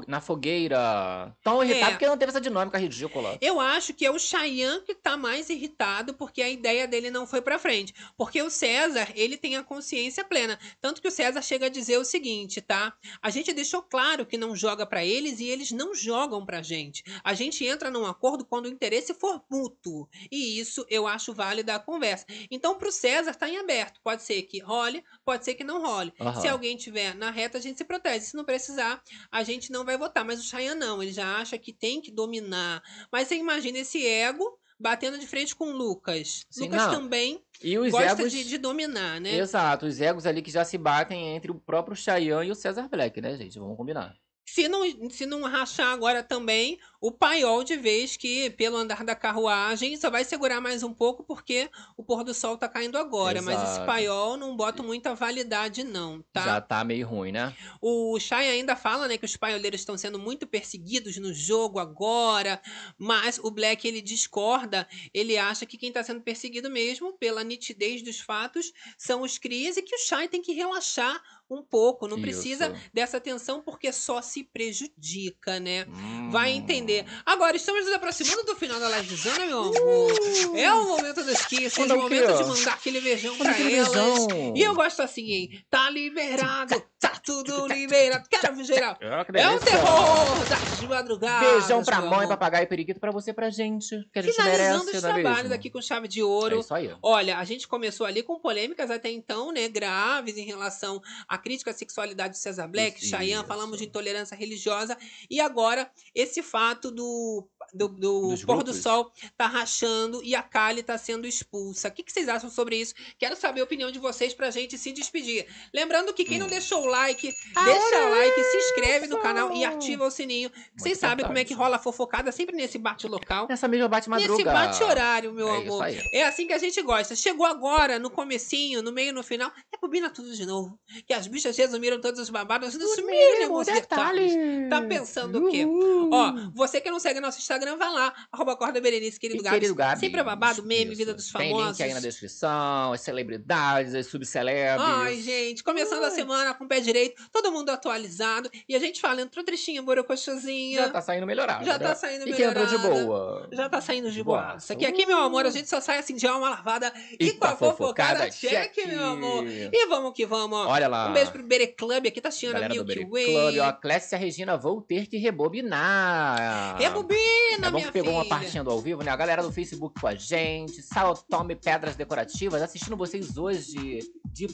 [0.07, 1.35] na fogueira.
[1.41, 1.89] Tão irritado É.
[1.93, 3.39] porque não teve essa dinâmica ridícula.
[3.41, 7.25] Eu acho que é o Chayanne que tá mais irritado porque a ideia dele não
[7.25, 7.91] foi pra frente.
[8.15, 10.59] Porque o César, ele tem a consciência plena.
[10.79, 12.93] Tanto que o César chega a dizer o seguinte, tá?
[13.19, 17.03] A gente deixou claro que não joga pra eles e eles não jogam pra gente.
[17.23, 20.07] A gente entra num acordo quando o interesse for mútuo.
[20.31, 22.27] E isso eu acho válido a conversa.
[22.51, 23.99] Então pro César tá em aberto.
[24.03, 26.13] Pode ser que role, pode ser que não role.
[26.19, 26.41] Aham.
[26.41, 28.25] Se alguém tiver na reta, a gente se protege.
[28.25, 28.82] Se não precisar,
[29.31, 30.23] a gente não vai votar.
[30.25, 32.81] Mas o Chayanne não, ele já acha que tem que dominar.
[33.11, 36.45] Mas você imagina esse ego batendo de frente com o Lucas.
[36.49, 36.91] Sim, Lucas não.
[36.91, 38.31] também E os gosta egos.
[38.31, 39.37] de, de dominar, né?
[39.37, 42.89] Exato, os egos ali que já se batem entre o próprio Chayanne e o César
[42.89, 43.57] Black, né, gente?
[43.57, 44.15] Vamos combinar.
[44.45, 49.15] Se não, se não rachar agora também, o paiol de vez que, pelo andar da
[49.15, 53.41] carruagem, só vai segurar mais um pouco porque o pôr do sol tá caindo agora.
[53.41, 53.85] Mas esse Exato.
[53.85, 56.43] paiol não bota muita validade, não, tá?
[56.43, 57.55] Já tá meio ruim, né?
[57.81, 62.61] O Shai ainda fala, né, que os paioleiros estão sendo muito perseguidos no jogo agora,
[62.97, 68.01] mas o Black ele discorda, ele acha que quem está sendo perseguido mesmo, pela nitidez
[68.01, 72.19] dos fatos, são os Cris e que o Shai tem que relaxar um pouco, não
[72.21, 72.81] precisa Isso.
[72.93, 75.85] dessa tensão porque só se prejudica, né?
[75.87, 76.29] Hum.
[76.31, 77.05] Vai entender.
[77.25, 80.57] Agora, estamos nos aproximando do final da livezona, meu amor.
[80.57, 83.53] É o momento dos kisses, Manda o o momento de mandar aquele beijão Manda pra
[83.53, 83.89] aquele elas.
[83.93, 84.53] beijão.
[84.55, 85.65] E eu gosto assim, hein?
[85.69, 88.27] Tá liberado, tá tudo liberado.
[88.29, 88.97] Quero geral.
[89.01, 89.71] Ah, que É o delícia.
[89.71, 91.49] terror das madrugadas.
[91.49, 92.27] Beijão pra mãe, amor.
[92.29, 93.89] papagaio e periquito pra você e pra gente.
[94.11, 96.57] Que a gente Finalizando merece, os é trabalhos aqui com chave de ouro.
[96.57, 96.95] É isso aí.
[97.01, 101.01] Olha, a gente começou ali com polêmicas até então, né, graves em relação
[101.33, 103.09] à crítica à sexualidade de César Black, Isso.
[103.09, 104.95] Chayanne, falamos de intolerância religiosa
[105.27, 110.83] e agora esse fato do do, do pôr do sol tá rachando e a Kali
[110.83, 111.87] tá sendo expulsa.
[111.87, 112.93] O que, que vocês acham sobre isso?
[113.17, 115.47] Quero saber a opinião de vocês pra gente se despedir.
[115.73, 116.41] Lembrando que quem Hum.
[116.41, 117.33] não deixou o like,
[117.65, 120.51] deixa o like, se inscreve no canal e ativa o sininho.
[120.77, 123.47] Vocês sabem como é que rola a fofocada sempre nesse bate local.
[123.49, 124.31] Nessa mesma bate-madruga.
[124.33, 125.85] Nesse bate horário, meu É amor.
[126.11, 127.15] É assim que a gente gosta.
[127.15, 130.77] Chegou agora, no comecinho, no meio, no final, rebobina tudo de novo.
[131.07, 134.33] Que as bichas resumiram todos os babados, sumiram em alguns detalhes.
[134.69, 135.65] Tá pensando o quê?
[136.11, 138.13] Ó, você que não segue nosso Instagram, vai lá.
[138.31, 139.57] Arroba Corda Berenice, querido E Gabs.
[139.59, 140.95] querido Gabs, Sempre é babado, meme, isso.
[140.97, 141.79] vida dos Tem famosos.
[141.79, 144.81] link aí na descrição, as celebridades, as subcelebres.
[144.85, 148.49] Ai, gente, começando a semana com o pé direito, todo mundo atualizado.
[148.67, 150.81] E a gente fala, entrou trechinha, borocochosinha.
[150.83, 151.65] Já tá saindo melhorado.
[151.65, 153.47] Já tá saindo E quem entrou de boa?
[153.51, 154.41] Já tá saindo de Boa.
[154.41, 154.57] boa.
[154.57, 157.45] Isso aqui, aqui, meu amor, a gente só sai assim de alma lavada e, com
[157.45, 159.45] a fofocada check, meu amor.
[159.47, 160.57] E vamos que vamos.
[160.67, 161.09] Olha lá.
[161.09, 163.25] Um beijo pro Bere Club, aqui tá assistindo a Milky Way.
[163.25, 166.77] Club, ó, Clécia Regina, vou ter que rebobinar.
[166.77, 169.11] Rebobina, É bom que pegou uma partinha do ao vivo, né?
[169.11, 173.99] A galera do Facebook com a gente, Sal Tome Pedras Decorativas, assistindo vocês hoje
[174.31, 174.47] de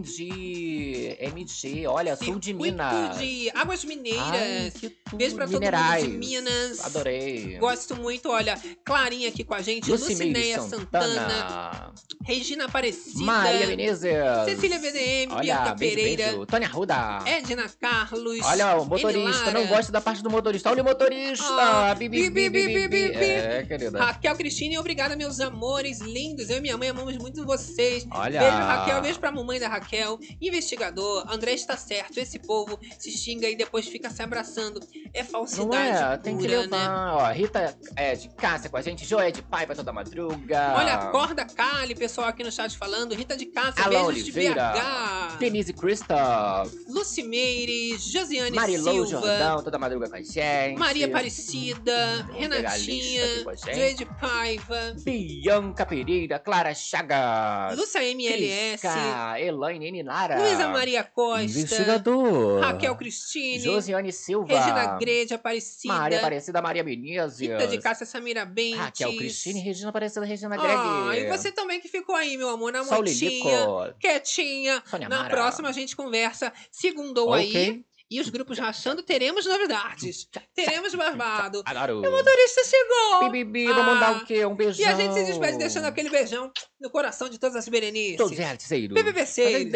[0.00, 3.18] Baependi, MG, olha, sul de Circuito Minas.
[3.18, 4.24] de Águas Mineiras.
[4.30, 5.16] Ai, que tudo.
[5.16, 6.02] Beijo pra Minerais.
[6.02, 6.84] todo mundo de Minas.
[6.84, 7.58] Adorei.
[7.58, 11.94] Gosto muito, olha, Clarinha aqui com a gente, Lucineia Santana, Santana.
[12.24, 14.12] Regina Aparecida, Maria Menezes.
[14.46, 16.46] Cecília VDM, Olha, Bianca beijo, Pereira, beijo.
[16.46, 17.18] Tônia Ruda.
[17.26, 18.40] Edna Carlos.
[18.44, 19.52] Olha, o motorista, Enilara.
[19.52, 20.70] não gosto da parte do motorista.
[20.70, 21.44] Olha o motorista.
[21.48, 23.12] Ah, bi, bi, bi, bi, bi.
[23.14, 23.98] É, querida.
[23.98, 26.50] Raquel Cristine, obrigada, meus amores lindos.
[26.50, 28.06] Eu e minha mãe amamos muito vocês.
[28.10, 28.40] Olha.
[28.40, 29.02] Beijo, Raquel.
[29.02, 30.18] Beijo pra mamãe da Raquel.
[30.40, 32.18] Investigador, André está certo.
[32.18, 34.80] Esse povo se xinga e depois fica se abraçando.
[35.14, 36.16] É Não falsidade é?
[36.18, 36.88] Tem que pura, levar.
[36.88, 37.12] né?
[37.14, 40.74] Ó, Rita é de Cássia com a gente, Joé de Paiva toda madruga.
[40.76, 43.14] Olha, acorda Cali, pessoal aqui no chat falando.
[43.14, 44.72] Rita de Cássia, Alan beijos Oliveira.
[44.72, 45.38] de BH.
[45.38, 46.72] Denise Christoph.
[46.88, 49.26] Lucimeire, Josiane Marilou Silva.
[49.26, 50.78] Jordão, toda madruga com a gente.
[50.78, 51.85] Maria Aparecida,
[52.32, 53.74] Renatinha, aqui com a gente.
[53.76, 57.76] Joe de Paiva, Bianca Pereira, Clara Chagas.
[57.78, 60.02] Lúcia MLS, Crisca, Elaine N.
[60.02, 60.38] Lara.
[60.40, 62.60] Luísa Maria Costa, Investigador.
[62.60, 63.74] Raquel Cristina, Cristina.
[63.74, 64.46] Josiane Silva.
[64.58, 65.94] Regina Grede, Aparecida.
[65.94, 67.40] Maria Aparecida, Maria Menezes.
[67.40, 68.78] Rita de Cássia, Samira Bentes.
[68.78, 70.76] Raquel Cristine, Regina Aparecida, Regina Greg.
[70.76, 73.98] Ah, e você também que ficou aí, meu amor, na Sol motinha, Lilico.
[73.98, 74.82] quietinha.
[74.86, 75.30] Sônia na Mara.
[75.30, 76.52] próxima a gente conversa.
[76.70, 77.38] Segundou Ok.
[77.56, 77.84] aí.
[78.08, 80.28] E os grupos rachando, teremos novidades.
[80.54, 81.62] Teremos barbado.
[81.66, 82.04] Adoro.
[82.04, 83.30] E o motorista chegou.
[83.30, 84.46] Bibi, vamos dar o quê?
[84.46, 84.88] Um E beijão.
[84.88, 88.16] a gente se despede deixando aquele beijão no coração de todas as berenices.
[88.16, 88.94] Todos os articeiros.
[88.94, 89.72] BBBceiros.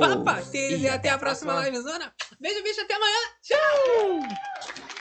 [0.00, 0.80] Papateiros.
[0.80, 2.14] E até a próxima livezona.
[2.38, 2.80] Beijo, bicho.
[2.82, 3.18] Até amanhã.
[3.42, 4.91] Tchau.